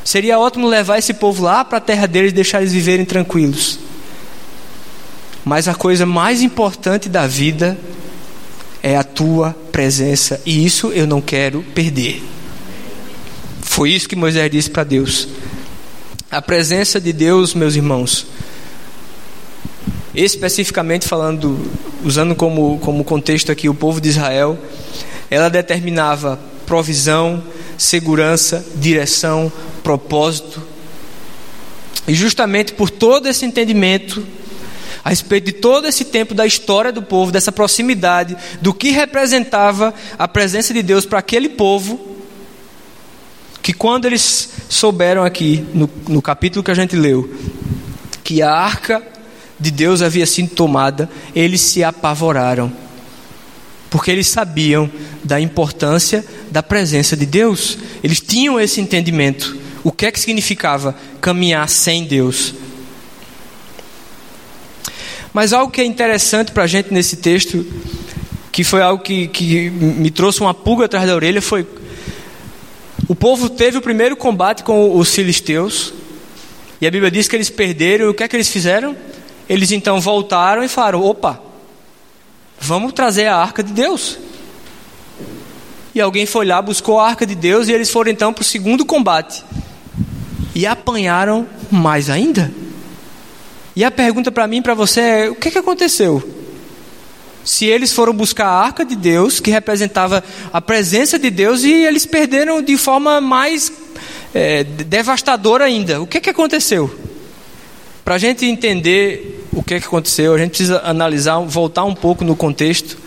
seria 0.04 0.40
ótimo 0.40 0.68
levar 0.68 0.98
esse 0.98 1.14
povo 1.14 1.44
lá 1.44 1.64
para 1.64 1.78
a 1.78 1.82
terra 1.82 2.08
deles 2.08 2.32
e 2.32 2.34
deixar 2.34 2.62
eles 2.62 2.74
viverem 2.74 3.06
tranquilos. 3.06 3.78
Mas 5.46 5.68
a 5.68 5.76
coisa 5.76 6.08
mais 6.08 6.42
importante 6.42 7.08
da 7.08 7.28
vida 7.28 7.78
é 8.82 8.98
a 8.98 9.04
tua 9.04 9.56
presença, 9.72 10.42
e 10.44 10.66
isso 10.66 10.88
eu 10.88 11.06
não 11.06 11.22
quero 11.22 11.62
perder. 11.76 12.24
Foi 13.62 13.92
isso 13.92 14.10
que 14.10 14.16
Moisés 14.16 14.50
disse 14.50 14.72
para 14.72 14.84
Deus. 14.84 15.28
A 16.32 16.42
presença 16.42 17.00
de 17.00 17.14
Deus, 17.14 17.54
meus 17.54 17.76
irmãos, 17.76 18.26
especificamente 20.14 21.08
falando, 21.08 21.60
usando 22.04 22.36
como, 22.36 22.80
como 22.80 23.04
contexto 23.04 23.52
aqui 23.52 23.70
o 23.70 23.74
povo 23.74 24.02
de 24.02 24.10
Israel, 24.10 24.58
ela 25.30 25.50
determinava 25.50 26.40
provisão, 26.66 27.44
segurança, 27.78 28.66
direção, 28.76 29.52
propósito. 29.84 30.62
E 32.08 32.14
justamente 32.14 32.74
por 32.74 32.90
todo 32.90 33.28
esse 33.28 33.46
entendimento, 33.46 34.26
a 35.04 35.10
respeito 35.10 35.46
de 35.46 35.52
todo 35.54 35.88
esse 35.88 36.06
tempo 36.06 36.34
da 36.34 36.46
história 36.46 36.92
do 36.92 37.02
povo, 37.02 37.32
dessa 37.32 37.52
proximidade, 37.52 38.36
do 38.62 38.74
que 38.74 38.92
representava 38.92 39.94
a 40.18 40.28
presença 40.28 40.74
de 40.74 40.82
Deus 40.82 41.06
para 41.06 41.20
aquele 41.20 41.50
povo, 41.50 42.18
que 43.62 43.74
quando 43.74 44.06
eles 44.06 44.50
souberam 44.68 45.24
aqui, 45.24 45.66
no, 45.74 45.90
no 46.08 46.22
capítulo 46.22 46.64
que 46.64 46.72
a 46.72 46.76
gente 46.76 46.96
leu, 46.96 47.32
que 48.24 48.42
a 48.42 48.52
arca 48.52 49.04
de 49.60 49.72
Deus 49.72 50.02
havia 50.02 50.26
sido 50.26 50.50
tomada, 50.50 51.10
eles 51.36 51.62
se 51.62 51.84
apavoraram, 51.84 52.72
porque 53.90 54.10
eles 54.10 54.28
sabiam 54.28 54.90
da 55.24 55.40
importância 55.40 56.24
da 56.50 56.64
presença 56.64 57.18
de 57.18 57.26
Deus, 57.26 57.78
eles 58.04 58.20
tinham 58.20 58.60
esse 58.60 58.80
entendimento. 58.80 59.58
O 59.84 59.92
que 59.92 60.06
é 60.06 60.12
que 60.12 60.20
significava 60.20 60.96
caminhar 61.20 61.68
sem 61.68 62.06
Deus? 62.06 62.54
Mas 65.34 65.54
algo 65.54 65.72
que 65.72 65.82
é 65.82 65.86
interessante 65.86 66.52
para 66.52 66.64
a 66.64 66.68
gente 66.68 66.94
nesse 66.94 67.18
texto, 67.18 67.66
que 68.52 68.64
foi 68.64 68.82
algo 68.82 69.04
que, 69.04 69.28
que 69.28 69.70
me 69.70 70.10
trouxe 70.10 70.42
uma 70.42 70.54
pulga 70.54 70.86
atrás 70.86 71.08
da 71.08 71.16
orelha, 71.16 71.42
foi 71.42 71.66
o 73.08 73.16
povo 73.16 73.50
teve 73.50 73.78
o 73.78 73.82
primeiro 73.82 74.16
combate 74.16 74.64
com 74.64 74.96
os 74.98 75.14
filisteus, 75.14 75.94
e 76.82 76.88
a 76.88 76.92
Bíblia 76.92 77.12
diz 77.12 77.28
que 77.28 77.36
eles 77.36 77.50
perderam, 77.50 78.06
e 78.06 78.10
o 78.10 78.14
que 78.14 78.24
é 78.24 78.28
que 78.28 78.36
eles 78.36 78.50
fizeram? 78.50 78.96
Eles 79.50 79.72
então 79.72 80.00
voltaram 80.00 80.64
e 80.64 80.68
falaram: 80.68 81.04
opa, 81.04 81.42
vamos 82.62 82.94
trazer 82.94 83.26
a 83.26 83.36
arca 83.36 83.64
de 83.64 83.74
Deus. 83.74 84.20
E 85.96 86.00
alguém 86.00 86.28
foi 86.28 86.46
lá, 86.46 86.62
buscou 86.62 87.00
a 87.00 87.08
arca 87.08 87.26
de 87.26 87.34
Deus, 87.34 87.68
e 87.68 87.74
eles 87.74 87.90
foram 87.90 88.12
então 88.12 88.32
para 88.32 88.44
o 88.44 88.46
segundo 88.46 88.86
combate. 88.86 89.44
E 90.54 90.68
apanharam 90.68 91.48
mais 91.72 92.10
ainda. 92.10 92.52
E 93.76 93.84
a 93.84 93.90
pergunta 93.90 94.32
para 94.32 94.46
mim 94.46 94.58
e 94.58 94.62
para 94.62 94.76
você 94.76 95.02
é: 95.02 95.30
o 95.30 95.36
que, 95.36 95.50
que 95.50 95.58
aconteceu? 95.58 96.38
Se 97.44 97.66
eles 97.66 97.92
foram 97.92 98.14
buscar 98.14 98.46
a 98.46 98.66
arca 98.66 98.86
de 98.86 98.96
Deus, 98.96 99.40
que 99.40 99.50
representava 99.50 100.24
a 100.54 100.62
presença 100.62 101.18
de 101.18 101.32
Deus, 101.32 101.64
e 101.64 101.72
eles 101.72 102.06
perderam 102.06 102.62
de 102.62 102.78
forma 102.78 103.20
mais 103.20 103.72
é, 104.36 104.64
devastadora 104.64 105.66
ainda, 105.66 106.02
o 106.02 106.06
que, 106.06 106.20
que 106.20 106.30
aconteceu? 106.30 106.94
Para 108.04 108.16
a 108.16 108.18
gente 108.20 108.46
entender 108.46 109.39
o 109.52 109.64
que, 109.64 109.80
que 109.80 109.88
aconteceu, 109.88 110.34
a 110.34 110.38
gente 110.38 110.50
precisa 110.50 110.82
analisar, 110.84 111.40
voltar 111.40 111.84
um 111.84 111.96
pouco 111.96 112.24
no 112.24 112.36
contexto 112.36 112.98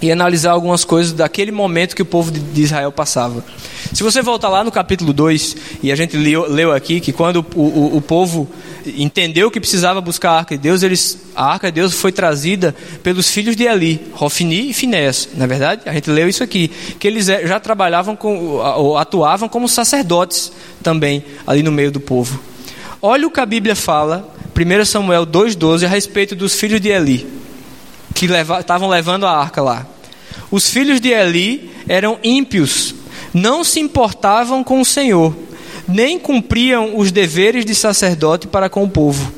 e 0.00 0.12
analisar 0.12 0.52
algumas 0.52 0.84
coisas 0.84 1.12
daquele 1.12 1.50
momento 1.50 1.94
que 1.94 2.02
o 2.02 2.06
povo 2.06 2.30
de 2.30 2.62
Israel 2.62 2.92
passava. 2.92 3.44
Se 3.92 4.02
você 4.02 4.22
voltar 4.22 4.48
lá 4.48 4.62
no 4.62 4.70
capítulo 4.70 5.12
2, 5.12 5.56
e 5.82 5.90
a 5.90 5.96
gente 5.96 6.16
leu, 6.16 6.48
leu 6.48 6.72
aqui 6.72 7.00
que 7.00 7.12
quando 7.12 7.44
o, 7.54 7.60
o, 7.60 7.96
o, 7.96 8.00
povo 8.00 8.48
entendeu 8.86 9.50
que 9.50 9.58
precisava 9.58 10.00
buscar 10.00 10.32
a 10.32 10.38
arca 10.38 10.56
de 10.56 10.62
Deus, 10.62 10.82
eles, 10.82 11.18
a 11.34 11.52
arca 11.52 11.70
de 11.70 11.80
Deus 11.80 11.94
foi 11.94 12.12
trazida 12.12 12.74
pelos 13.02 13.28
filhos 13.28 13.56
de 13.56 13.64
Eli, 13.64 14.00
Rofini 14.12 14.70
e 14.70 14.74
Finés. 14.74 15.28
Na 15.34 15.44
é 15.44 15.48
verdade, 15.48 15.82
a 15.86 15.92
gente 15.92 16.10
leu 16.10 16.28
isso 16.28 16.44
aqui, 16.44 16.68
que 16.98 17.08
eles 17.08 17.28
é, 17.28 17.46
já 17.46 17.58
trabalhavam 17.58 18.14
com, 18.14 18.36
ou 18.36 18.96
atuavam 18.96 19.48
como 19.48 19.68
sacerdotes 19.68 20.52
também 20.82 21.24
ali 21.46 21.62
no 21.62 21.72
meio 21.72 21.90
do 21.90 22.00
povo. 22.00 22.38
Olha 23.00 23.26
o 23.26 23.30
que 23.30 23.40
a 23.40 23.46
Bíblia 23.46 23.74
fala, 23.74 24.28
1 24.58 24.84
Samuel 24.84 25.26
2,12, 25.26 25.84
a 25.84 25.88
respeito 25.88 26.34
dos 26.34 26.54
filhos 26.54 26.80
de 26.80 26.88
Eli 26.88 27.38
que 28.18 28.26
estavam 28.58 28.88
levando 28.88 29.26
a 29.26 29.30
arca 29.30 29.62
lá. 29.62 29.86
Os 30.50 30.68
filhos 30.68 31.00
de 31.00 31.10
Eli 31.10 31.70
eram 31.86 32.18
ímpios, 32.22 32.94
não 33.32 33.62
se 33.62 33.78
importavam 33.78 34.64
com 34.64 34.80
o 34.80 34.84
Senhor, 34.84 35.36
nem 35.86 36.18
cumpriam 36.18 36.98
os 36.98 37.12
deveres 37.12 37.64
de 37.64 37.76
sacerdote 37.76 38.48
para 38.48 38.68
com 38.68 38.82
o 38.82 38.90
povo. 38.90 39.32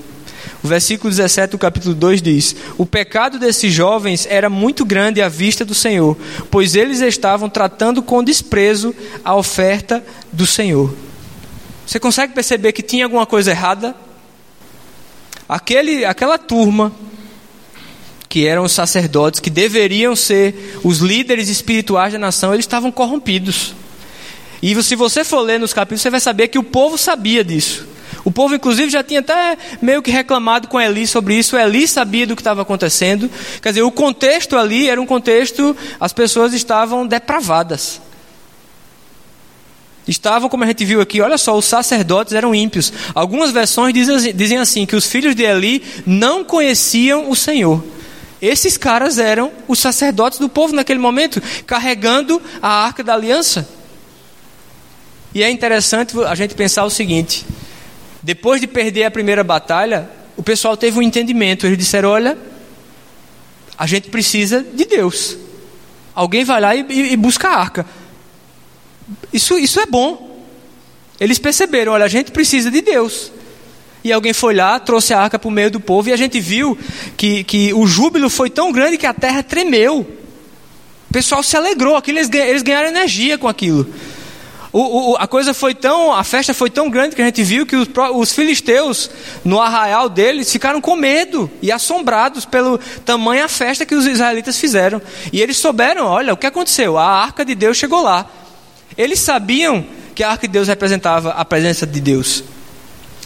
O 0.63 0.69
versículo 0.69 1.11
17 1.11 1.53
do 1.53 1.59
capítulo 1.59 1.95
2 1.95 2.23
diz: 2.23 2.57
O 2.79 2.87
pecado 2.87 3.39
desses 3.39 3.73
jovens 3.73 4.27
era 4.31 4.49
muito 4.49 4.85
grande 4.85 5.21
à 5.21 5.29
vista 5.29 5.65
do 5.65 5.75
Senhor, 5.75 6.17
pois 6.51 6.75
eles 6.75 7.01
estavam 7.01 7.49
tratando 7.51 8.03
com 8.03 8.25
desprezo 8.25 8.95
a 9.23 9.35
oferta 9.35 10.03
do 10.33 10.47
Senhor. 10.47 10.95
Você 11.87 11.99
consegue 11.99 12.33
perceber 12.33 12.73
que 12.73 12.83
tinha 12.83 13.05
alguma 13.05 13.27
coisa 13.27 13.51
errada? 13.51 13.95
Aquele, 15.51 16.05
aquela 16.05 16.39
turma, 16.39 16.93
que 18.29 18.47
eram 18.47 18.63
os 18.63 18.71
sacerdotes, 18.71 19.41
que 19.41 19.51
deveriam 19.51 20.15
ser 20.15 20.79
os 20.85 20.99
líderes 20.99 21.49
espirituais 21.49 22.13
da 22.13 22.21
nação, 22.21 22.55
eles 22.55 22.63
estavam 22.63 22.93
corrompidos. 22.93 23.75
E 24.63 24.81
se 24.81 24.95
você 24.95 25.25
for 25.25 25.41
ler 25.41 25.59
nos 25.59 25.73
capítulos, 25.73 26.03
você 26.03 26.11
vai 26.11 26.21
saber 26.21 26.47
que 26.47 26.59
o 26.59 26.63
povo 26.63 26.97
sabia 26.97 27.43
disso. 27.43 27.85
O 28.25 28.31
povo, 28.31 28.55
inclusive, 28.55 28.91
já 28.91 29.03
tinha 29.03 29.19
até 29.19 29.59
meio 29.83 30.01
que 30.01 30.13
reclamado 30.13 30.69
com 30.69 30.81
Eli 30.81 31.05
sobre 31.05 31.35
isso. 31.35 31.57
Eli 31.57 31.89
sabia 31.89 32.29
do 32.29 32.37
que 32.37 32.43
estava 32.43 32.63
acontecendo. 32.63 33.29
Quer 33.61 33.71
dizer, 33.71 33.83
o 33.83 33.91
contexto 33.91 34.57
ali 34.57 34.89
era 34.89 35.01
um 35.01 35.07
contexto, 35.07 35.77
as 35.99 36.13
pessoas 36.13 36.55
estavam 36.55 37.05
depravadas. 37.05 38.01
Estavam, 40.11 40.49
como 40.49 40.65
a 40.65 40.67
gente 40.67 40.85
viu 40.85 41.01
aqui, 41.01 41.21
olha 41.21 41.39
só, 41.39 41.57
os 41.57 41.65
sacerdotes 41.65 42.33
eram 42.33 42.53
ímpios. 42.53 42.93
Algumas 43.15 43.53
versões 43.53 43.95
dizem, 43.95 44.35
dizem 44.35 44.59
assim: 44.59 44.85
que 44.85 44.97
os 44.97 45.07
filhos 45.07 45.37
de 45.37 45.45
Eli 45.45 45.85
não 46.05 46.43
conheciam 46.43 47.31
o 47.31 47.37
Senhor. 47.37 47.81
Esses 48.43 48.77
caras 48.77 49.21
eram 49.21 49.53
os 49.69 49.79
sacerdotes 49.79 50.41
do 50.41 50.49
povo 50.49 50.75
naquele 50.75 50.99
momento, 50.99 51.41
carregando 51.65 52.43
a 52.61 52.69
arca 52.69 53.05
da 53.05 53.15
aliança. 53.15 53.69
E 55.33 55.45
é 55.45 55.51
interessante 55.51 56.19
a 56.25 56.35
gente 56.35 56.57
pensar 56.57 56.85
o 56.85 56.91
seguinte: 56.91 57.47
depois 58.21 58.61
de 58.61 58.67
perder 58.67 59.05
a 59.05 59.13
primeira 59.13 59.45
batalha, 59.45 60.11
o 60.37 60.43
pessoal 60.43 60.77
teve 60.77 60.99
um 60.99 61.03
entendimento. 61.03 61.69
Eles 61.69 61.79
disseram: 61.79 62.09
olha, 62.09 62.37
a 63.79 63.87
gente 63.87 64.11
precisa 64.11 64.67
de 64.75 64.87
Deus. 64.87 65.37
Alguém 66.13 66.45
vai 66.45 66.61
lá 66.61 66.75
e, 66.75 66.85
e, 66.89 67.13
e 67.13 67.17
busca 67.17 67.49
a 67.49 67.57
arca. 67.57 67.87
Isso, 69.33 69.59
isso 69.59 69.81
é 69.81 69.87
bom. 69.87 70.45
Eles 71.19 71.39
perceberam: 71.39 71.93
olha, 71.93 72.05
a 72.05 72.09
gente 72.09 72.31
precisa 72.31 72.71
de 72.71 72.81
Deus. 72.81 73.31
E 74.03 74.13
alguém 74.13 74.33
foi 74.33 74.55
lá, 74.55 74.81
trouxe 74.81 75.13
a 75.13 75.21
arca 75.21 75.39
para 75.39 75.49
o 75.49 75.51
meio 75.51 75.71
do 75.71 75.79
povo, 75.79 76.09
e 76.09 76.13
a 76.13 76.17
gente 76.17 76.41
viu 76.41 76.77
que, 77.17 77.45
que 77.45 77.75
o 77.75 77.87
júbilo 77.87 78.31
foi 78.31 78.49
tão 78.49 78.73
grande 78.73 78.97
que 78.97 79.07
a 79.07 79.13
terra 79.13 79.43
tremeu. 79.43 80.01
O 81.11 81.13
pessoal 81.13 81.43
se 81.43 81.57
alegrou, 81.57 81.97
aquilo, 81.97 82.19
eles, 82.19 82.63
ganharam 82.63 82.89
energia 82.89 83.37
com 83.37 83.47
aquilo. 83.47 83.87
O, 84.73 85.11
o, 85.11 85.17
a 85.17 85.27
coisa 85.27 85.53
foi 85.53 85.75
tão, 85.75 86.13
a 86.13 86.23
festa 86.23 86.55
foi 86.55 86.71
tão 86.71 86.89
grande 86.89 87.17
que 87.17 87.21
a 87.21 87.25
gente 87.25 87.43
viu 87.43 87.67
que 87.67 87.75
os, 87.75 87.89
os, 88.15 88.33
filisteus, 88.33 89.11
no 89.45 89.61
arraial 89.61 90.09
deles, 90.09 90.51
ficaram 90.51 90.81
com 90.81 90.95
medo 90.95 91.51
e 91.61 91.73
assombrados 91.73 92.45
pelo 92.45 92.79
tamanho 93.05 93.45
a 93.45 93.49
festa 93.49 93.85
que 93.85 93.95
os 93.95 94.07
israelitas 94.07 94.57
fizeram. 94.57 95.03
E 95.33 95.43
eles 95.43 95.57
souberam, 95.57 96.07
olha, 96.07 96.33
o 96.33 96.37
que 96.37 96.47
aconteceu? 96.47 96.97
A 96.97 97.05
arca 97.05 97.45
de 97.45 97.57
Deus 97.57 97.77
chegou 97.77 98.01
lá. 98.01 98.31
Eles 98.97 99.21
sabiam 99.21 99.85
que 100.15 100.23
a 100.23 100.31
arca 100.31 100.47
de 100.47 100.53
Deus 100.53 100.69
representava 100.69 101.31
a 101.31 101.45
presença 101.45 101.87
de 101.87 102.01
Deus. 102.01 102.45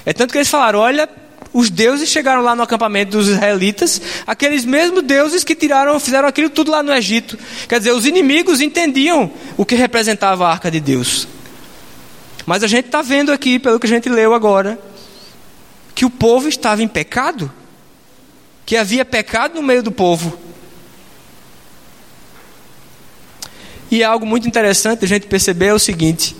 É 0.06 0.12
tanto 0.12 0.32
que 0.32 0.38
eles 0.38 0.48
falaram, 0.48 0.78
olha, 0.78 1.08
os 1.52 1.70
deuses 1.70 2.08
chegaram 2.08 2.42
lá 2.42 2.54
no 2.56 2.62
acampamento 2.62 3.16
dos 3.16 3.28
israelitas, 3.28 4.00
aqueles 4.26 4.64
mesmos 4.64 5.02
deuses 5.02 5.44
que 5.44 5.54
tiraram, 5.54 5.98
fizeram 6.00 6.28
aquilo 6.28 6.50
tudo 6.50 6.70
lá 6.70 6.82
no 6.82 6.92
Egito. 6.92 7.38
Quer 7.68 7.78
dizer, 7.78 7.92
os 7.92 8.04
inimigos 8.06 8.60
entendiam 8.60 9.30
o 9.56 9.64
que 9.64 9.74
representava 9.74 10.46
a 10.46 10.50
arca 10.50 10.70
de 10.70 10.80
Deus. 10.80 11.28
Mas 12.44 12.62
a 12.62 12.66
gente 12.66 12.86
está 12.86 13.02
vendo 13.02 13.32
aqui, 13.32 13.58
pelo 13.58 13.78
que 13.78 13.86
a 13.86 13.88
gente 13.88 14.08
leu 14.08 14.34
agora, 14.34 14.78
que 15.94 16.04
o 16.04 16.10
povo 16.10 16.48
estava 16.48 16.82
em 16.82 16.88
pecado, 16.88 17.50
que 18.66 18.76
havia 18.76 19.04
pecado 19.04 19.54
no 19.54 19.62
meio 19.62 19.82
do 19.82 19.92
povo. 19.92 20.36
E 23.94 24.02
é 24.02 24.04
algo 24.04 24.26
muito 24.26 24.48
interessante 24.48 25.04
a 25.04 25.06
gente 25.08 25.28
perceber 25.28 25.66
é 25.66 25.72
o 25.72 25.78
seguinte: 25.78 26.34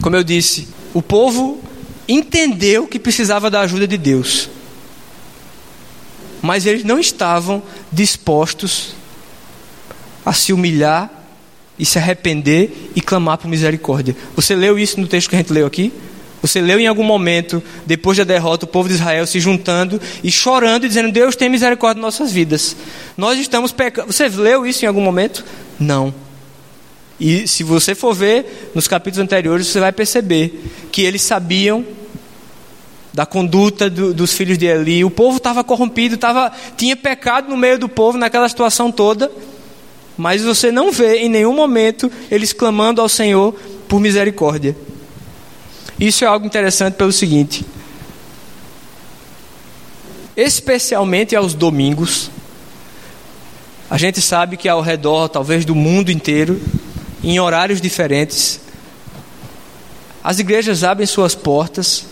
como 0.00 0.14
eu 0.14 0.22
disse, 0.22 0.68
o 0.92 1.02
povo 1.02 1.60
entendeu 2.06 2.86
que 2.86 3.00
precisava 3.00 3.50
da 3.50 3.62
ajuda 3.62 3.84
de 3.84 3.98
Deus, 3.98 4.48
mas 6.40 6.66
eles 6.66 6.84
não 6.84 7.00
estavam 7.00 7.60
dispostos 7.90 8.94
a 10.24 10.32
se 10.32 10.52
humilhar 10.52 11.10
e 11.76 11.84
se 11.84 11.98
arrepender 11.98 12.92
e 12.94 13.00
clamar 13.00 13.36
por 13.36 13.48
misericórdia. 13.48 14.14
Você 14.36 14.54
leu 14.54 14.78
isso 14.78 15.00
no 15.00 15.08
texto 15.08 15.28
que 15.28 15.34
a 15.34 15.38
gente 15.38 15.52
leu 15.52 15.66
aqui? 15.66 15.92
Você 16.40 16.60
leu 16.60 16.78
em 16.78 16.86
algum 16.86 17.02
momento, 17.02 17.60
depois 17.84 18.18
da 18.18 18.22
derrota, 18.22 18.66
o 18.66 18.68
povo 18.68 18.88
de 18.88 18.94
Israel 18.94 19.26
se 19.26 19.40
juntando 19.40 20.00
e 20.22 20.30
chorando 20.30 20.84
e 20.84 20.88
dizendo: 20.88 21.10
Deus 21.10 21.34
tem 21.34 21.48
misericórdia 21.48 21.96
de 21.96 22.02
nossas 22.02 22.30
vidas. 22.30 22.76
Nós 23.16 23.36
estamos 23.36 23.72
pecando. 23.72 24.12
Você 24.12 24.28
leu 24.28 24.64
isso 24.64 24.84
em 24.84 24.86
algum 24.86 25.00
momento? 25.00 25.44
Não. 25.78 26.14
E 27.18 27.46
se 27.46 27.62
você 27.62 27.94
for 27.94 28.14
ver 28.14 28.70
nos 28.74 28.88
capítulos 28.88 29.24
anteriores, 29.24 29.66
você 29.66 29.80
vai 29.80 29.92
perceber 29.92 30.62
que 30.90 31.02
eles 31.02 31.22
sabiam 31.22 31.84
da 33.12 33.24
conduta 33.24 33.88
do, 33.88 34.12
dos 34.12 34.32
filhos 34.32 34.58
de 34.58 34.66
Eli. 34.66 35.04
O 35.04 35.10
povo 35.10 35.36
estava 35.36 35.62
corrompido, 35.62 36.16
tava, 36.16 36.50
tinha 36.76 36.96
pecado 36.96 37.48
no 37.48 37.56
meio 37.56 37.78
do 37.78 37.88
povo 37.88 38.18
naquela 38.18 38.48
situação 38.48 38.90
toda. 38.90 39.30
Mas 40.16 40.42
você 40.42 40.72
não 40.72 40.90
vê 40.90 41.18
em 41.18 41.28
nenhum 41.28 41.54
momento 41.54 42.10
eles 42.30 42.52
clamando 42.52 43.00
ao 43.00 43.08
Senhor 43.08 43.54
por 43.88 44.00
misericórdia. 44.00 44.76
Isso 45.98 46.24
é 46.24 46.26
algo 46.26 46.46
interessante 46.46 46.94
pelo 46.94 47.12
seguinte: 47.12 47.64
especialmente 50.36 51.36
aos 51.36 51.54
domingos, 51.54 52.30
a 53.94 53.96
gente 53.96 54.20
sabe 54.20 54.56
que 54.56 54.68
ao 54.68 54.80
redor, 54.80 55.28
talvez 55.28 55.64
do 55.64 55.72
mundo 55.72 56.10
inteiro, 56.10 56.60
em 57.22 57.38
horários 57.38 57.80
diferentes, 57.80 58.58
as 60.20 60.40
igrejas 60.40 60.82
abrem 60.82 61.06
suas 61.06 61.32
portas 61.32 62.04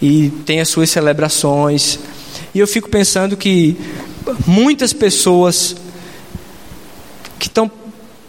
e 0.00 0.30
têm 0.46 0.60
as 0.60 0.70
suas 0.70 0.88
celebrações. 0.88 1.98
E 2.54 2.58
eu 2.58 2.66
fico 2.66 2.88
pensando 2.88 3.36
que 3.36 3.76
muitas 4.46 4.94
pessoas 4.94 5.76
que 7.38 7.48
estão 7.48 7.70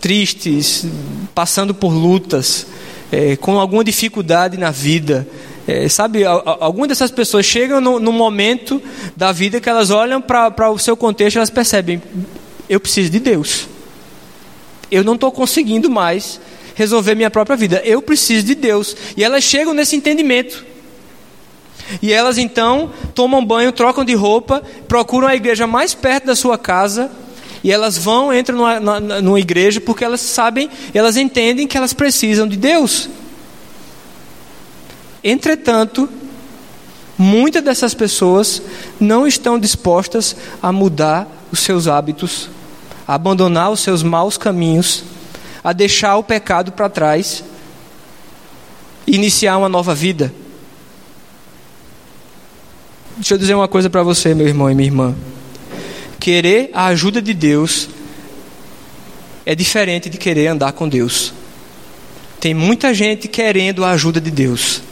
tristes, 0.01 0.85
passando 1.33 1.73
por 1.73 1.93
lutas, 1.93 2.67
é, 3.09 3.37
com 3.37 3.57
alguma 3.57 3.85
dificuldade 3.85 4.57
na 4.57 4.69
vida. 4.69 5.25
É, 5.65 5.87
sabe, 5.87 6.25
algumas 6.25 6.89
dessas 6.89 7.09
pessoas 7.09 7.45
chegam 7.45 7.79
no, 7.79 8.01
no, 8.01 8.11
momento 8.11 8.81
da 9.15 9.31
vida 9.31 9.61
que 9.61 9.69
elas 9.69 9.91
olham 9.91 10.21
para 10.21 10.69
o 10.69 10.77
seu 10.77 10.97
contexto 10.97 11.37
e 11.37 11.39
elas 11.39 11.49
percebem: 11.49 12.01
eu 12.71 12.79
preciso 12.79 13.09
de 13.09 13.19
Deus. 13.19 13.67
Eu 14.89 15.03
não 15.03 15.15
estou 15.15 15.29
conseguindo 15.29 15.89
mais 15.89 16.39
resolver 16.73 17.15
minha 17.15 17.29
própria 17.29 17.57
vida. 17.57 17.81
Eu 17.83 18.01
preciso 18.01 18.45
de 18.45 18.55
Deus. 18.55 18.95
E 19.17 19.25
elas 19.25 19.43
chegam 19.43 19.73
nesse 19.73 19.93
entendimento. 19.97 20.65
E 22.01 22.13
elas 22.13 22.37
então 22.37 22.89
tomam 23.13 23.45
banho, 23.45 23.73
trocam 23.73 24.05
de 24.05 24.13
roupa, 24.13 24.63
procuram 24.87 25.27
a 25.27 25.35
igreja 25.35 25.67
mais 25.67 25.93
perto 25.93 26.27
da 26.27 26.35
sua 26.35 26.57
casa 26.57 27.11
e 27.61 27.69
elas 27.69 27.97
vão, 27.97 28.33
entram 28.33 28.57
numa, 28.57 28.79
numa, 28.79 28.99
numa 29.21 29.39
igreja 29.41 29.81
porque 29.81 30.05
elas 30.05 30.21
sabem, 30.21 30.69
elas 30.93 31.17
entendem 31.17 31.67
que 31.67 31.75
elas 31.75 31.91
precisam 31.91 32.47
de 32.47 32.55
Deus. 32.55 33.09
Entretanto, 35.21 36.07
muitas 37.17 37.61
dessas 37.61 37.93
pessoas 37.93 38.61
não 38.97 39.27
estão 39.27 39.59
dispostas 39.59 40.37
a 40.61 40.71
mudar 40.71 41.27
os 41.51 41.59
seus 41.59 41.87
hábitos, 41.87 42.49
a 43.07 43.15
abandonar 43.15 43.71
os 43.71 43.79
seus 43.79 44.03
maus 44.03 44.37
caminhos, 44.37 45.03
a 45.63 45.73
deixar 45.73 46.17
o 46.17 46.23
pecado 46.23 46.71
para 46.71 46.89
trás 46.89 47.43
e 49.05 49.15
iniciar 49.15 49.57
uma 49.57 49.69
nova 49.69 49.93
vida. 49.93 50.33
Deixa 53.15 53.33
eu 53.33 53.37
dizer 53.37 53.55
uma 53.55 53.67
coisa 53.67 53.89
para 53.89 54.03
você, 54.03 54.33
meu 54.33 54.47
irmão 54.47 54.69
e 54.69 54.75
minha 54.75 54.87
irmã 54.87 55.15
querer 56.21 56.69
a 56.71 56.85
ajuda 56.85 57.19
de 57.19 57.33
Deus 57.33 57.89
é 59.43 59.55
diferente 59.55 60.07
de 60.07 60.19
querer 60.19 60.47
andar 60.47 60.71
com 60.71 60.87
Deus. 60.87 61.33
Tem 62.39 62.53
muita 62.53 62.93
gente 62.93 63.27
querendo 63.27 63.83
a 63.83 63.89
ajuda 63.91 64.21
de 64.21 64.29
Deus, 64.29 64.83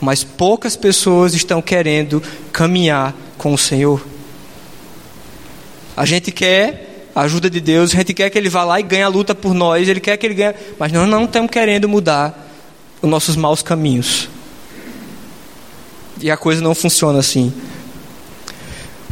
mas 0.00 0.24
poucas 0.24 0.76
pessoas 0.76 1.34
estão 1.34 1.62
querendo 1.62 2.20
caminhar 2.52 3.14
com 3.38 3.54
o 3.54 3.58
Senhor. 3.58 4.04
A 5.96 6.04
gente 6.04 6.32
quer 6.32 6.89
a 7.14 7.22
ajuda 7.22 7.50
de 7.50 7.60
Deus, 7.60 7.92
a 7.92 7.96
gente 7.96 8.14
quer 8.14 8.30
que 8.30 8.38
Ele 8.38 8.48
vá 8.48 8.64
lá 8.64 8.80
e 8.80 8.82
ganhe 8.82 9.02
a 9.02 9.08
luta 9.08 9.34
por 9.34 9.54
nós, 9.54 9.88
Ele 9.88 10.00
quer 10.00 10.16
que 10.16 10.26
Ele 10.26 10.34
ganhe, 10.34 10.54
mas 10.78 10.92
nós 10.92 11.08
não 11.08 11.24
estamos 11.24 11.50
querendo 11.50 11.88
mudar 11.88 12.48
os 13.02 13.08
nossos 13.08 13.36
maus 13.36 13.62
caminhos. 13.62 14.28
E 16.20 16.30
a 16.30 16.36
coisa 16.36 16.60
não 16.60 16.74
funciona 16.74 17.18
assim. 17.18 17.52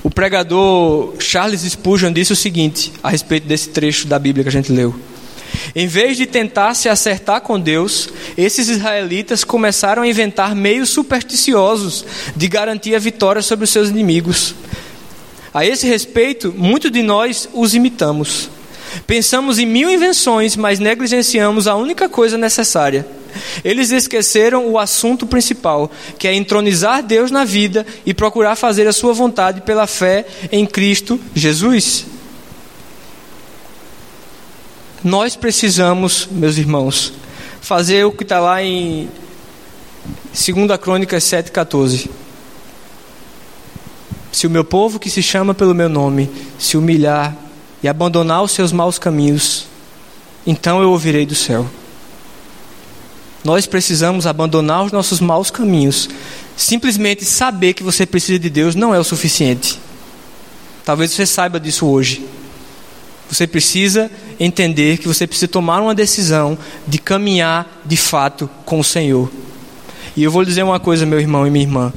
O 0.03 0.11
pregador 0.11 1.15
Charles 1.19 1.63
Spurgeon 1.63 2.13
disse 2.13 2.33
o 2.33 2.37
seguinte 2.37 2.93
a 3.03 3.11
respeito 3.11 3.47
desse 3.47 3.71
trecho 3.71 4.07
da 4.07 4.19
Bíblia 4.19 4.45
que 4.45 4.49
a 4.49 4.53
gente 4.53 4.71
leu. 4.71 4.95
Em 5.75 5.87
vez 5.87 6.17
de 6.17 6.27
tentar 6.27 6.75
se 6.75 6.89
acertar 6.89 7.41
com 7.41 7.59
Deus, 7.59 8.09
esses 8.37 8.69
israelitas 8.69 9.45
começaram 9.45 10.03
a 10.03 10.09
inventar 10.09 10.55
meios 10.55 10.91
supersticiosos 10.91 12.05
de 12.37 12.49
garantir 12.49 12.95
a 12.95 12.99
vitória 12.99 13.43
sobre 13.43 13.65
os 13.65 13.71
seus 13.71 13.89
inimigos. 13.89 14.55
A 15.59 15.67
esse 15.67 15.89
respeito, 15.89 16.55
muitos 16.57 16.89
de 16.89 17.03
nós 17.03 17.49
os 17.53 17.75
imitamos. 17.75 18.49
Pensamos 19.09 19.59
em 19.59 19.67
mil 19.67 19.91
invenções, 19.91 20.55
mas 20.55 20.79
negligenciamos 20.79 21.67
a 21.67 21.75
única 21.75 22.09
coisa 22.09 22.39
necessária. 22.39 23.05
Eles 23.65 23.91
esqueceram 23.91 24.69
o 24.69 24.79
assunto 24.79 25.27
principal, 25.27 25.91
que 26.17 26.29
é 26.29 26.33
entronizar 26.33 27.03
Deus 27.03 27.33
na 27.33 27.45
vida 27.45 27.85
e 28.07 28.15
procurar 28.15 28.55
fazer 28.55 28.87
a 28.87 28.93
sua 28.93 29.13
vontade 29.13 29.63
pela 29.63 29.89
fé 29.89 30.25
em 30.53 30.65
Cristo 30.65 31.21
Jesus. 31.35 32.07
Nós 35.03 35.35
precisamos, 35.35 36.29
meus 36.31 36.57
irmãos, 36.57 37.13
fazer 37.61 38.05
o 38.05 38.13
que 38.13 38.23
está 38.23 38.39
lá 38.39 38.63
em 38.63 39.09
2 40.33 40.79
Crônicas 40.81 41.25
7,14. 41.25 42.09
Se 44.31 44.47
o 44.47 44.51
meu 44.51 44.65
povo 44.65 44.99
que 44.99 45.11
se 45.11 45.23
chama 45.23 45.55
pelo 45.55 45.75
meu 45.75 45.89
nome 45.89 46.31
se 46.59 46.77
humilhar 46.77 47.37
e 47.83 47.89
abandonar 47.89 48.43
os 48.43 48.53
seus 48.53 48.73
maus 48.73 48.99
caminhos, 48.99 49.67
então 50.47 50.83
eu 50.83 50.91
ouvirei 50.91 51.27
do 51.27 51.35
céu. 51.35 51.67
Nós 53.45 53.67
precisamos 53.67 54.27
abandonar 54.27 54.85
os 54.85 54.93
nossos 54.93 55.21
maus 55.21 55.51
caminhos. 55.51 56.09
Simplesmente 56.57 57.25
saber 57.25 57.73
que 57.73 57.83
você 57.83 58.05
precisa 58.05 58.39
de 58.39 58.51
Deus 58.51 58.75
não 58.75 58.95
é 58.95 58.99
o 58.99 59.05
suficiente. 59.05 59.79
Talvez 60.85 61.13
você 61.13 61.25
saiba 61.25 61.61
disso 61.61 61.87
hoje. 61.87 62.27
Você 63.31 63.47
precisa 63.47 64.11
entender 64.41 64.99
que 64.99 65.07
você 65.07 65.27
precisa 65.27 65.49
tomar 65.49 65.81
uma 65.81 65.95
decisão 65.95 66.57
de 66.87 66.99
caminhar 66.99 67.83
de 67.85 67.97
fato 67.97 68.49
com 68.65 68.81
o 68.81 68.85
Senhor. 68.85 69.31
E 70.17 70.23
eu 70.23 70.31
vou 70.31 70.45
dizer 70.45 70.63
uma 70.63 70.81
coisa, 70.81 71.05
meu 71.05 71.21
irmão 71.21 71.47
e 71.47 71.51
minha 71.51 71.65
irmã: 71.65 71.93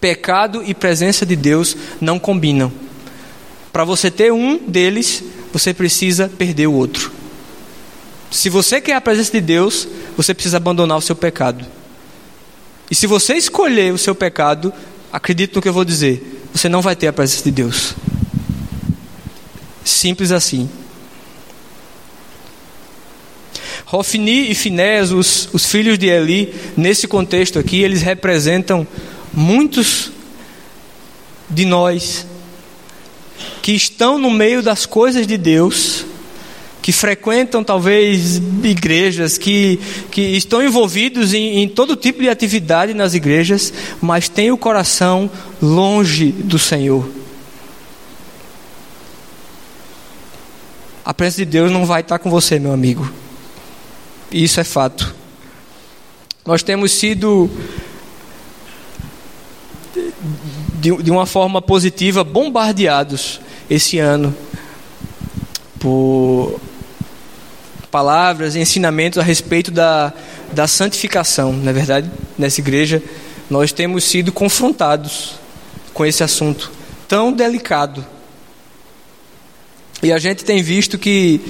pecado 0.00 0.62
e 0.64 0.74
presença 0.74 1.26
de 1.26 1.36
Deus 1.36 1.76
não 2.00 2.18
combinam. 2.18 2.72
Para 3.72 3.84
você 3.84 4.10
ter 4.10 4.32
um 4.32 4.58
deles, 4.58 5.22
você 5.52 5.74
precisa 5.74 6.28
perder 6.28 6.66
o 6.66 6.72
outro. 6.72 7.12
Se 8.30 8.48
você 8.48 8.80
quer 8.80 8.94
a 8.94 9.00
presença 9.00 9.32
de 9.32 9.40
Deus, 9.40 9.86
você 10.16 10.32
precisa 10.32 10.56
abandonar 10.56 10.96
o 10.96 11.02
seu 11.02 11.16
pecado. 11.16 11.64
E 12.90 12.94
se 12.94 13.06
você 13.06 13.34
escolher 13.34 13.92
o 13.92 13.98
seu 13.98 14.14
pecado, 14.14 14.72
acredite 15.12 15.54
no 15.54 15.62
que 15.62 15.68
eu 15.68 15.72
vou 15.72 15.84
dizer, 15.84 16.40
você 16.52 16.68
não 16.68 16.82
vai 16.82 16.96
ter 16.96 17.06
a 17.08 17.12
presença 17.12 17.44
de 17.44 17.50
Deus. 17.50 17.94
Simples 19.84 20.32
assim. 20.32 20.68
Rofni 23.84 24.50
e 24.50 24.54
Finés, 24.54 25.10
os, 25.10 25.48
os 25.52 25.66
filhos 25.66 25.98
de 25.98 26.06
Eli, 26.06 26.54
nesse 26.76 27.08
contexto 27.08 27.58
aqui, 27.58 27.82
eles 27.82 28.02
representam 28.02 28.86
muitos 29.32 30.10
de 31.48 31.64
nós 31.64 32.26
que 33.62 33.72
estão 33.72 34.18
no 34.18 34.30
meio 34.30 34.62
das 34.62 34.86
coisas 34.86 35.26
de 35.26 35.36
Deus, 35.36 36.04
que 36.82 36.92
frequentam 36.92 37.62
talvez 37.62 38.36
igrejas, 38.64 39.36
que, 39.36 39.78
que 40.10 40.22
estão 40.22 40.62
envolvidos 40.62 41.34
em, 41.34 41.62
em 41.62 41.68
todo 41.68 41.96
tipo 41.96 42.20
de 42.20 42.28
atividade 42.28 42.94
nas 42.94 43.14
igrejas, 43.14 43.72
mas 44.00 44.28
têm 44.28 44.50
o 44.50 44.56
coração 44.56 45.30
longe 45.60 46.32
do 46.32 46.58
Senhor. 46.58 47.08
A 51.04 51.12
presença 51.12 51.38
de 51.38 51.46
Deus 51.46 51.70
não 51.70 51.84
vai 51.84 52.02
estar 52.02 52.18
com 52.18 52.30
você, 52.30 52.58
meu 52.58 52.72
amigo. 52.72 53.10
Isso 54.30 54.60
é 54.60 54.64
fato. 54.64 55.14
Nós 56.46 56.62
temos 56.62 56.92
sido 56.92 57.50
de, 60.80 61.02
de 61.02 61.10
uma 61.10 61.26
forma 61.26 61.60
positiva 61.60 62.24
bombardeados 62.24 63.40
esse 63.68 63.98
ano 63.98 64.34
por 65.78 66.58
palavras 67.90 68.56
ensinamentos 68.56 69.18
a 69.18 69.22
respeito 69.22 69.70
da, 69.70 70.12
da 70.52 70.66
santificação. 70.66 71.52
Na 71.52 71.70
é 71.70 71.74
verdade, 71.74 72.10
nessa 72.38 72.60
igreja, 72.60 73.02
nós 73.48 73.72
temos 73.72 74.04
sido 74.04 74.32
confrontados 74.32 75.34
com 75.92 76.06
esse 76.06 76.22
assunto 76.22 76.70
tão 77.06 77.32
delicado. 77.32 78.04
E 80.02 80.12
a 80.12 80.18
gente 80.18 80.44
tem 80.44 80.62
visto 80.62 80.96
que 80.98 81.40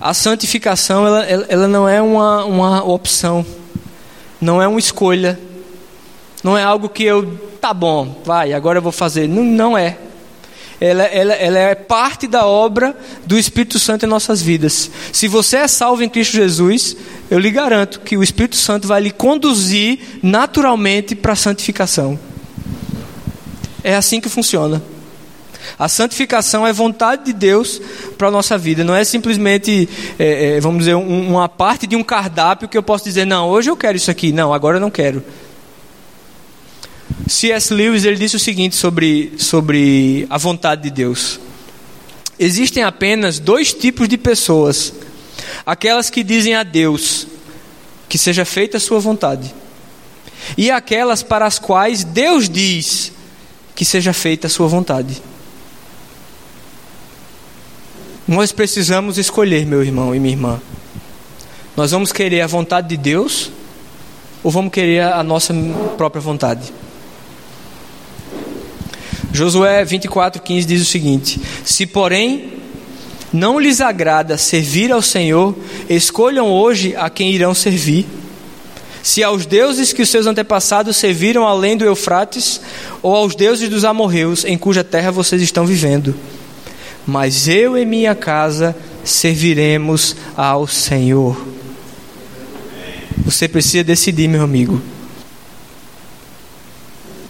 a 0.00 0.12
santificação 0.12 1.06
ela, 1.06 1.24
ela 1.24 1.68
não 1.68 1.88
é 1.88 2.02
uma, 2.02 2.44
uma 2.44 2.84
opção, 2.84 3.44
não 4.40 4.60
é 4.60 4.68
uma 4.68 4.78
escolha, 4.78 5.38
não 6.42 6.56
é 6.56 6.62
algo 6.62 6.88
que 6.88 7.04
eu, 7.04 7.38
tá 7.60 7.74
bom, 7.74 8.20
vai, 8.24 8.52
agora 8.52 8.78
eu 8.78 8.82
vou 8.82 8.92
fazer. 8.92 9.28
Não, 9.28 9.42
não 9.42 9.78
é. 9.78 9.98
Ela, 10.80 11.02
ela, 11.04 11.34
ela 11.34 11.58
é 11.58 11.74
parte 11.74 12.28
da 12.28 12.46
obra 12.46 12.96
do 13.26 13.36
Espírito 13.36 13.80
Santo 13.80 14.06
em 14.06 14.08
nossas 14.08 14.40
vidas. 14.40 14.88
Se 15.12 15.26
você 15.26 15.56
é 15.56 15.68
salvo 15.68 16.04
em 16.04 16.08
Cristo 16.08 16.34
Jesus, 16.34 16.96
eu 17.28 17.38
lhe 17.38 17.50
garanto 17.50 18.00
que 18.00 18.16
o 18.16 18.22
Espírito 18.22 18.54
Santo 18.54 18.86
vai 18.86 19.00
lhe 19.00 19.10
conduzir 19.10 19.98
naturalmente 20.22 21.16
para 21.16 21.32
a 21.32 21.36
santificação. 21.36 22.18
É 23.82 23.96
assim 23.96 24.20
que 24.20 24.28
funciona. 24.28 24.80
A 25.76 25.88
santificação 25.88 26.64
é 26.64 26.72
vontade 26.72 27.24
de 27.24 27.32
Deus 27.32 27.80
para 28.16 28.28
a 28.28 28.30
nossa 28.30 28.56
vida, 28.56 28.84
não 28.84 28.94
é 28.94 29.04
simplesmente, 29.04 29.88
é, 30.18 30.56
é, 30.56 30.60
vamos 30.60 30.80
dizer, 30.80 30.94
um, 30.94 31.30
uma 31.30 31.48
parte 31.48 31.86
de 31.86 31.96
um 31.96 32.02
cardápio 32.02 32.68
que 32.68 32.78
eu 32.78 32.82
posso 32.82 33.04
dizer, 33.04 33.26
não, 33.26 33.48
hoje 33.48 33.68
eu 33.68 33.76
quero 33.76 33.96
isso 33.96 34.10
aqui, 34.10 34.32
não, 34.32 34.54
agora 34.54 34.76
eu 34.76 34.80
não 34.80 34.90
quero. 34.90 35.22
C.S. 37.28 37.72
Lewis 37.72 38.04
ele 38.04 38.16
disse 38.16 38.36
o 38.36 38.40
seguinte 38.40 38.74
sobre, 38.74 39.34
sobre 39.38 40.26
a 40.30 40.38
vontade 40.38 40.82
de 40.82 40.90
Deus: 40.90 41.38
existem 42.38 42.82
apenas 42.82 43.38
dois 43.38 43.72
tipos 43.72 44.08
de 44.08 44.16
pessoas, 44.16 44.92
aquelas 45.66 46.10
que 46.10 46.22
dizem 46.22 46.54
a 46.54 46.62
Deus 46.62 47.26
que 48.08 48.16
seja 48.16 48.44
feita 48.44 48.78
a 48.78 48.80
sua 48.80 48.98
vontade, 48.98 49.54
e 50.56 50.70
aquelas 50.70 51.22
para 51.22 51.46
as 51.46 51.58
quais 51.58 52.04
Deus 52.04 52.48
diz 52.48 53.12
que 53.74 53.84
seja 53.84 54.12
feita 54.12 54.46
a 54.46 54.50
sua 54.50 54.66
vontade. 54.66 55.22
Nós 58.26 58.52
precisamos 58.52 59.18
escolher, 59.18 59.64
meu 59.64 59.82
irmão 59.82 60.14
e 60.14 60.20
minha 60.20 60.34
irmã. 60.34 60.60
Nós 61.76 61.92
vamos 61.92 62.12
querer 62.12 62.40
a 62.40 62.46
vontade 62.46 62.88
de 62.88 62.96
Deus 62.96 63.50
ou 64.42 64.50
vamos 64.50 64.72
querer 64.72 65.02
a 65.02 65.22
nossa 65.22 65.54
própria 65.96 66.20
vontade? 66.20 66.72
Josué 69.32 69.84
24,15 69.84 70.64
diz 70.64 70.82
o 70.82 70.84
seguinte: 70.84 71.40
Se, 71.64 71.86
porém, 71.86 72.52
não 73.32 73.58
lhes 73.58 73.80
agrada 73.80 74.38
servir 74.38 74.90
ao 74.90 75.02
Senhor, 75.02 75.56
escolham 75.88 76.50
hoje 76.50 76.96
a 76.96 77.10
quem 77.10 77.32
irão 77.32 77.54
servir. 77.54 78.06
Se 79.02 79.22
aos 79.22 79.46
deuses 79.46 79.92
que 79.92 80.02
os 80.02 80.08
seus 80.08 80.26
antepassados 80.26 80.96
serviram 80.96 81.46
além 81.46 81.76
do 81.76 81.84
Eufrates, 81.84 82.60
ou 83.00 83.14
aos 83.14 83.34
deuses 83.34 83.68
dos 83.68 83.84
amorreus, 83.84 84.44
em 84.44 84.58
cuja 84.58 84.82
terra 84.82 85.10
vocês 85.10 85.40
estão 85.40 85.64
vivendo. 85.64 86.14
Mas 87.06 87.48
eu 87.48 87.78
e 87.78 87.86
minha 87.86 88.14
casa 88.14 88.76
serviremos 89.04 90.16
ao 90.36 90.66
Senhor. 90.66 91.40
Você 93.24 93.48
precisa 93.48 93.84
decidir, 93.84 94.28
meu 94.28 94.42
amigo. 94.42 94.80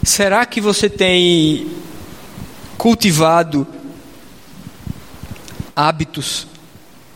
Será 0.02 0.46
que 0.46 0.60
você 0.60 0.88
tem 0.88 1.68
cultivado 2.78 3.66
hábitos 5.74 6.46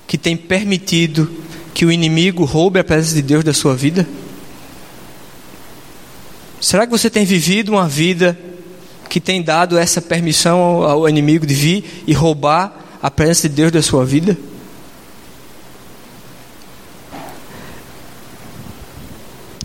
que 0.06 0.18
têm 0.18 0.36
permitido 0.36 1.30
que 1.72 1.86
o 1.86 1.92
inimigo 1.92 2.44
roube 2.44 2.78
a 2.78 2.84
presença 2.84 3.14
de 3.14 3.22
Deus 3.22 3.44
da 3.44 3.54
sua 3.54 3.74
vida? 3.74 4.06
Será 6.60 6.84
que 6.84 6.92
você 6.92 7.08
tem 7.08 7.24
vivido 7.24 7.72
uma 7.72 7.88
vida 7.88 8.38
que 9.08 9.20
tem 9.20 9.42
dado 9.42 9.78
essa 9.78 10.02
permissão 10.02 10.82
ao, 10.82 11.08
inimigo 11.08 11.46
de 11.46 11.54
vir 11.54 12.02
e 12.06 12.12
roubar 12.12 12.98
a 13.00 13.10
presença 13.10 13.48
de 13.48 13.54
Deus 13.54 13.72
da 13.72 13.82
sua 13.82 14.04
vida? 14.04 14.36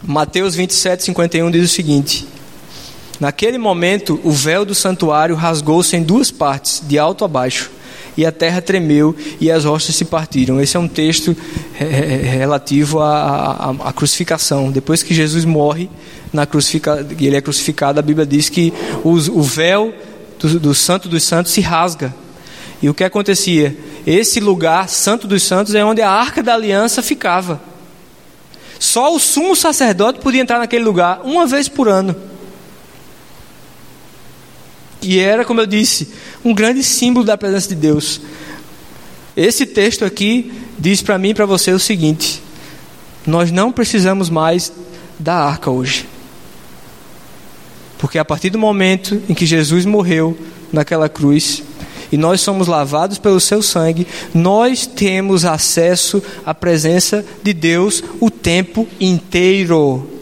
Mateus 0.03 0.55
27, 0.55 1.03
51 1.03 1.51
diz 1.51 1.69
o 1.69 1.73
seguinte: 1.73 2.25
Naquele 3.19 3.57
momento, 3.57 4.19
o 4.23 4.31
véu 4.31 4.63
do 4.63 4.75
santuário 4.75 5.35
rasgou-se 5.35 5.95
em 5.95 6.03
duas 6.03 6.29
partes, 6.29 6.83
de 6.87 6.99
alto 6.99 7.25
a 7.25 7.27
baixo, 7.27 7.71
e 8.15 8.25
a 8.25 8.31
terra 8.31 8.61
tremeu 8.61 9.15
e 9.39 9.51
as 9.51 9.65
rochas 9.65 9.95
se 9.95 10.05
partiram. 10.05 10.59
Esse 10.59 10.75
é 10.75 10.79
um 10.79 10.87
texto 10.87 11.35
é, 11.79 11.83
é, 11.83 11.87
é, 11.87 12.37
relativo 12.37 12.99
à, 12.99 13.75
à, 13.81 13.89
à 13.89 13.93
crucificação. 13.93 14.71
Depois 14.71 15.03
que 15.03 15.13
Jesus 15.13 15.45
morre, 15.45 15.89
na 16.33 16.45
crucifica, 16.45 17.05
ele 17.19 17.35
é 17.35 17.41
crucificado, 17.41 17.99
a 17.99 18.01
Bíblia 18.01 18.25
diz 18.25 18.49
que 18.49 18.73
os, 19.03 19.27
o 19.27 19.41
véu 19.41 19.93
do, 20.39 20.59
do 20.59 20.75
Santo 20.75 21.07
dos 21.07 21.23
Santos 21.23 21.51
se 21.51 21.61
rasga. 21.61 22.13
E 22.81 22.89
o 22.89 22.93
que 22.93 23.03
acontecia? 23.03 23.75
Esse 24.05 24.39
lugar, 24.39 24.89
Santo 24.89 25.27
dos 25.27 25.43
Santos, 25.43 25.73
é 25.75 25.83
onde 25.83 26.01
a 26.01 26.09
arca 26.09 26.43
da 26.43 26.53
aliança 26.53 27.01
ficava. 27.01 27.59
Só 28.79 29.13
o 29.15 29.19
sumo 29.19 29.55
sacerdote 29.55 30.19
podia 30.19 30.41
entrar 30.41 30.59
naquele 30.59 30.83
lugar 30.83 31.21
uma 31.23 31.47
vez 31.47 31.67
por 31.67 31.87
ano. 31.87 32.15
E 35.01 35.19
era, 35.19 35.45
como 35.45 35.61
eu 35.61 35.65
disse, 35.65 36.09
um 36.43 36.53
grande 36.53 36.83
símbolo 36.83 37.25
da 37.25 37.37
presença 37.37 37.69
de 37.69 37.75
Deus. 37.75 38.19
Esse 39.35 39.65
texto 39.65 40.03
aqui 40.03 40.51
diz 40.79 41.01
para 41.01 41.17
mim 41.17 41.29
e 41.29 41.33
para 41.33 41.45
você 41.45 41.71
o 41.71 41.79
seguinte: 41.79 42.41
nós 43.25 43.51
não 43.51 43.71
precisamos 43.71 44.29
mais 44.29 44.71
da 45.19 45.35
arca 45.35 45.69
hoje. 45.69 46.07
Porque 47.97 48.17
a 48.17 48.25
partir 48.25 48.49
do 48.49 48.59
momento 48.59 49.21
em 49.27 49.33
que 49.33 49.45
Jesus 49.45 49.85
morreu 49.85 50.37
naquela 50.71 51.09
cruz, 51.09 51.63
e 52.11 52.17
nós 52.17 52.41
somos 52.41 52.67
lavados 52.67 53.17
pelo 53.17 53.39
seu 53.39 53.61
sangue, 53.61 54.07
nós 54.33 54.85
temos 54.85 55.45
acesso 55.45 56.21
à 56.45 56.53
presença 56.53 57.25
de 57.43 57.53
Deus 57.53 58.03
o 58.19 58.29
tempo 58.29 58.87
inteiro. 58.99 60.16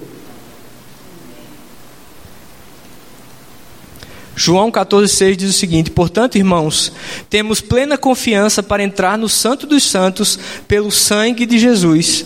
João 4.36 4.71
14,6 4.71 5.36
diz 5.36 5.49
o 5.49 5.53
seguinte: 5.53 5.89
Portanto, 5.89 6.38
irmãos, 6.38 6.91
temos 7.29 7.61
plena 7.61 7.97
confiança 7.97 8.61
para 8.61 8.83
entrar 8.83 9.17
no 9.17 9.29
Santo 9.29 9.65
dos 9.65 9.83
Santos 9.83 10.38
pelo 10.67 10.91
sangue 10.91 11.45
de 11.45 11.57
Jesus, 11.57 12.25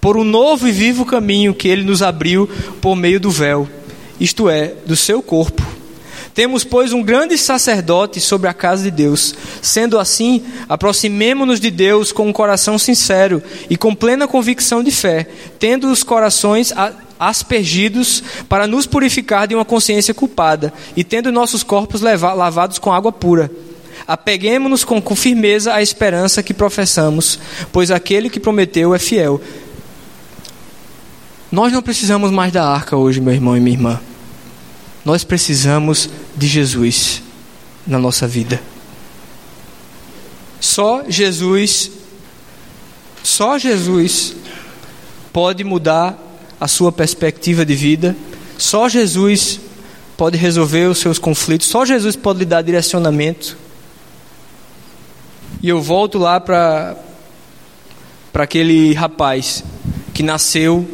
por 0.00 0.16
um 0.16 0.24
novo 0.24 0.66
e 0.66 0.72
vivo 0.72 1.04
caminho 1.04 1.54
que 1.54 1.68
ele 1.68 1.84
nos 1.84 2.02
abriu 2.02 2.48
por 2.80 2.96
meio 2.96 3.20
do 3.20 3.30
véu, 3.30 3.68
isto 4.18 4.48
é, 4.48 4.74
do 4.86 4.96
seu 4.96 5.22
corpo. 5.22 5.62
Temos, 6.32 6.64
pois, 6.64 6.92
um 6.92 7.02
grande 7.02 7.36
sacerdote 7.36 8.20
sobre 8.20 8.48
a 8.48 8.54
casa 8.54 8.84
de 8.84 8.90
Deus. 8.90 9.34
Sendo 9.60 9.98
assim, 9.98 10.42
aproximemo-nos 10.68 11.60
de 11.60 11.70
Deus 11.70 12.12
com 12.12 12.28
um 12.28 12.32
coração 12.32 12.78
sincero 12.78 13.42
e 13.68 13.76
com 13.76 13.94
plena 13.94 14.28
convicção 14.28 14.82
de 14.82 14.90
fé, 14.90 15.28
tendo 15.58 15.90
os 15.90 16.02
corações 16.02 16.72
aspergidos 17.20 18.24
para 18.48 18.66
nos 18.66 18.86
purificar 18.86 19.46
de 19.46 19.54
uma 19.54 19.64
consciência 19.64 20.14
culpada 20.14 20.72
e 20.96 21.04
tendo 21.04 21.30
nossos 21.30 21.62
corpos 21.62 22.00
lavados 22.00 22.78
com 22.78 22.90
água 22.90 23.12
pura. 23.12 23.50
Apeguemos-nos 24.08 24.82
com, 24.82 25.02
com 25.02 25.14
firmeza 25.14 25.74
à 25.74 25.82
esperança 25.82 26.42
que 26.42 26.54
professamos, 26.54 27.38
pois 27.70 27.90
aquele 27.90 28.30
que 28.30 28.40
prometeu 28.40 28.94
é 28.94 28.98
fiel. 28.98 29.38
Nós 31.52 31.70
não 31.70 31.82
precisamos 31.82 32.30
mais 32.30 32.52
da 32.52 32.66
arca 32.66 32.96
hoje, 32.96 33.20
meu 33.20 33.34
irmão 33.34 33.54
e 33.54 33.60
minha 33.60 33.76
irmã. 33.76 34.00
Nós 35.04 35.22
precisamos 35.22 36.08
de 36.34 36.46
Jesus 36.46 37.22
na 37.86 37.98
nossa 37.98 38.26
vida. 38.26 38.60
Só 40.58 41.04
Jesus, 41.06 41.90
só 43.22 43.58
Jesus 43.58 44.34
pode 45.32 45.64
mudar 45.64 46.29
a 46.60 46.68
sua 46.68 46.92
perspectiva 46.92 47.64
de 47.64 47.74
vida. 47.74 48.14
Só 48.58 48.88
Jesus 48.88 49.58
pode 50.16 50.36
resolver 50.36 50.86
os 50.86 50.98
seus 50.98 51.18
conflitos. 51.18 51.66
Só 51.66 51.84
Jesus 51.84 52.14
pode 52.14 52.40
lhe 52.40 52.44
dar 52.44 52.62
direcionamento. 52.62 53.56
E 55.62 55.68
eu 55.68 55.80
volto 55.80 56.18
lá 56.18 56.38
para 56.38 56.96
para 58.32 58.44
aquele 58.44 58.92
rapaz 58.94 59.64
que 60.14 60.22
nasceu 60.22 60.88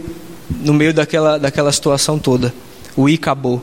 no 0.60 0.72
meio 0.72 0.94
daquela, 0.94 1.38
daquela 1.38 1.70
situação 1.70 2.18
toda, 2.18 2.54
o 2.96 3.08
Icabô. 3.08 3.60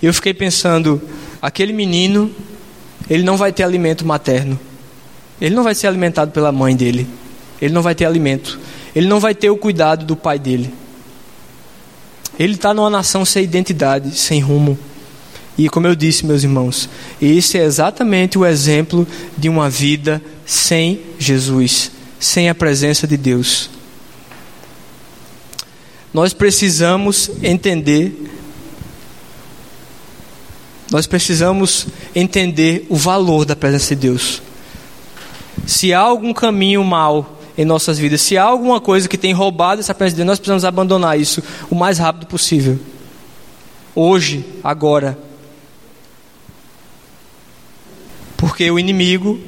E 0.00 0.06
eu 0.06 0.14
fiquei 0.14 0.32
pensando, 0.32 1.00
aquele 1.42 1.72
menino, 1.72 2.30
ele 3.08 3.22
não 3.22 3.36
vai 3.36 3.52
ter 3.52 3.62
alimento 3.62 4.06
materno. 4.06 4.58
Ele 5.40 5.54
não 5.54 5.62
vai 5.62 5.74
ser 5.74 5.86
alimentado 5.86 6.30
pela 6.30 6.50
mãe 6.50 6.74
dele. 6.74 7.06
Ele 7.60 7.74
não 7.74 7.82
vai 7.82 7.94
ter 7.94 8.04
alimento. 8.04 8.58
Ele 8.94 9.06
não 9.06 9.20
vai 9.20 9.34
ter 9.34 9.50
o 9.50 9.56
cuidado 9.56 10.04
do 10.04 10.16
pai 10.16 10.38
dele. 10.38 10.72
Ele 12.38 12.54
está 12.54 12.72
numa 12.72 12.90
nação 12.90 13.24
sem 13.24 13.44
identidade, 13.44 14.16
sem 14.16 14.40
rumo. 14.40 14.78
E 15.58 15.68
como 15.68 15.86
eu 15.86 15.94
disse, 15.94 16.24
meus 16.24 16.42
irmãos, 16.42 16.88
esse 17.20 17.58
é 17.58 17.64
exatamente 17.64 18.38
o 18.38 18.46
exemplo 18.46 19.06
de 19.36 19.48
uma 19.48 19.68
vida 19.68 20.22
sem 20.46 21.00
Jesus, 21.18 21.90
sem 22.18 22.48
a 22.48 22.54
presença 22.54 23.06
de 23.06 23.16
Deus. 23.16 23.68
Nós 26.14 26.32
precisamos 26.32 27.30
entender 27.42 28.30
nós 30.90 31.06
precisamos 31.06 31.86
entender 32.16 32.84
o 32.88 32.96
valor 32.96 33.44
da 33.44 33.54
presença 33.54 33.94
de 33.94 34.08
Deus. 34.08 34.42
Se 35.64 35.94
há 35.94 36.00
algum 36.00 36.32
caminho 36.32 36.82
mal 36.82 37.39
em 37.56 37.64
nossas 37.64 37.98
vidas, 37.98 38.22
se 38.22 38.36
há 38.36 38.44
alguma 38.44 38.80
coisa 38.80 39.08
que 39.08 39.18
tem 39.18 39.32
roubado 39.32 39.80
essa 39.80 39.94
presença 39.94 40.14
de 40.14 40.16
Deus, 40.18 40.26
nós 40.26 40.38
precisamos 40.38 40.64
abandonar 40.64 41.18
isso 41.18 41.42
o 41.70 41.74
mais 41.74 41.98
rápido 41.98 42.26
possível. 42.26 42.78
Hoje, 43.94 44.44
agora. 44.62 45.18
Porque 48.36 48.70
o 48.70 48.78
inimigo 48.78 49.38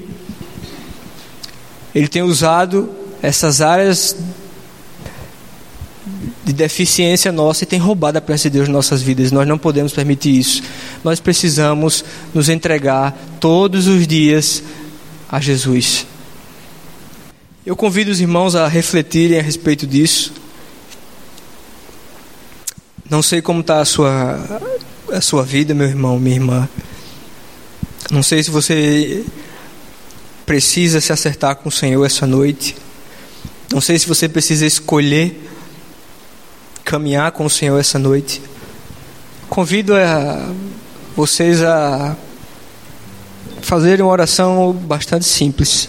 ele 1.94 2.08
tem 2.08 2.22
usado 2.22 2.90
essas 3.22 3.60
áreas 3.60 4.16
de 6.44 6.52
deficiência 6.52 7.30
nossa 7.30 7.64
e 7.64 7.66
tem 7.66 7.78
roubado 7.78 8.18
a 8.18 8.20
presença 8.20 8.50
de 8.50 8.58
Deus 8.58 8.68
em 8.68 8.72
nossas 8.72 9.00
vidas. 9.00 9.30
Nós 9.30 9.46
não 9.46 9.58
podemos 9.58 9.92
permitir 9.92 10.38
isso. 10.38 10.62
Nós 11.04 11.20
precisamos 11.20 12.04
nos 12.34 12.48
entregar 12.48 13.16
todos 13.38 13.86
os 13.86 14.06
dias 14.06 14.62
a 15.30 15.38
Jesus. 15.40 16.06
Eu 17.64 17.76
convido 17.76 18.10
os 18.10 18.20
irmãos 18.20 18.56
a 18.56 18.66
refletirem 18.66 19.38
a 19.38 19.42
respeito 19.42 19.86
disso. 19.86 20.32
Não 23.08 23.22
sei 23.22 23.40
como 23.40 23.60
está 23.60 23.80
a 23.80 23.84
sua, 23.84 24.60
a 25.12 25.20
sua 25.20 25.44
vida, 25.44 25.72
meu 25.72 25.86
irmão, 25.86 26.18
minha 26.18 26.34
irmã. 26.34 26.68
Não 28.10 28.20
sei 28.20 28.42
se 28.42 28.50
você 28.50 29.24
precisa 30.44 31.00
se 31.00 31.12
acertar 31.12 31.54
com 31.54 31.68
o 31.68 31.72
Senhor 31.72 32.04
essa 32.04 32.26
noite. 32.26 32.74
Não 33.70 33.80
sei 33.80 33.96
se 33.96 34.08
você 34.08 34.28
precisa 34.28 34.66
escolher 34.66 35.48
caminhar 36.84 37.30
com 37.30 37.44
o 37.44 37.50
Senhor 37.50 37.78
essa 37.78 37.96
noite. 37.96 38.42
Convido 39.48 39.94
a 39.94 40.52
vocês 41.14 41.62
a 41.62 42.16
fazerem 43.60 44.04
uma 44.04 44.10
oração 44.10 44.72
bastante 44.72 45.26
simples. 45.26 45.88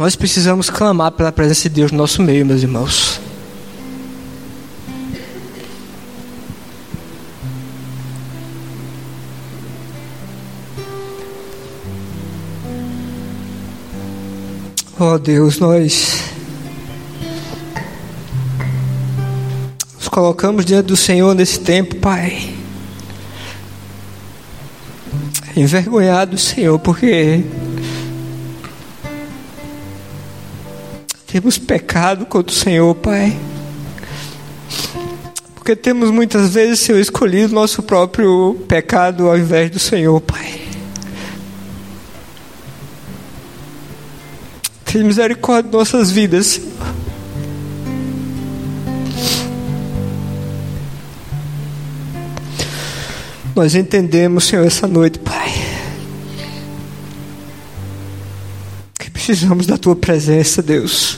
Nós 0.00 0.16
precisamos 0.16 0.70
clamar 0.70 1.12
pela 1.12 1.30
presença 1.30 1.68
de 1.68 1.74
Deus 1.74 1.92
no 1.92 1.98
nosso 1.98 2.22
meio, 2.22 2.46
meus 2.46 2.62
irmãos. 2.62 3.20
Oh 14.98 15.18
Deus, 15.18 15.58
nós 15.58 16.22
colocamos 20.10 20.64
diante 20.64 20.86
do 20.86 20.96
Senhor 20.96 21.34
nesse 21.34 21.60
tempo, 21.60 21.96
Pai. 21.96 22.54
Envergonhado, 25.54 26.38
Senhor, 26.38 26.78
porque 26.78 27.44
temos 31.30 31.56
pecado 31.58 32.26
contra 32.26 32.52
o 32.52 32.56
Senhor, 32.56 32.92
Pai. 32.96 33.38
Porque 35.54 35.76
temos 35.76 36.10
muitas 36.10 36.52
vezes, 36.52 36.80
Senhor, 36.80 36.98
escolhido 36.98 37.54
nosso 37.54 37.84
próprio 37.84 38.56
pecado 38.66 39.28
ao 39.28 39.38
invés 39.38 39.70
do 39.70 39.78
Senhor, 39.78 40.20
Pai. 40.20 40.60
Tem 44.84 45.04
misericórdia 45.04 45.70
de 45.70 45.76
nossas 45.76 46.10
vidas, 46.10 46.46
Senhor. 46.46 46.70
Nós 53.54 53.76
entendemos, 53.76 54.44
Senhor, 54.46 54.66
essa 54.66 54.88
noite, 54.88 55.20
Pai, 55.20 55.49
precisamos 59.30 59.64
da 59.64 59.78
Tua 59.78 59.94
presença, 59.94 60.60
Deus. 60.60 61.16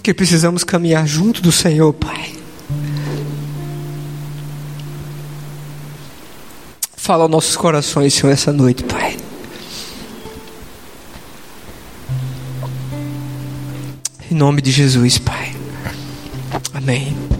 Que 0.00 0.14
precisamos 0.14 0.62
caminhar 0.62 1.04
junto 1.08 1.42
do 1.42 1.50
Senhor, 1.50 1.92
Pai. 1.92 2.36
Fala 6.96 7.24
aos 7.24 7.30
nossos 7.32 7.56
corações, 7.56 8.14
Senhor, 8.14 8.32
essa 8.32 8.52
noite, 8.52 8.84
Pai. 8.84 9.16
Em 14.30 14.34
nome 14.36 14.62
de 14.62 14.70
Jesus, 14.70 15.18
Pai. 15.18 15.52
Amém. 16.72 17.31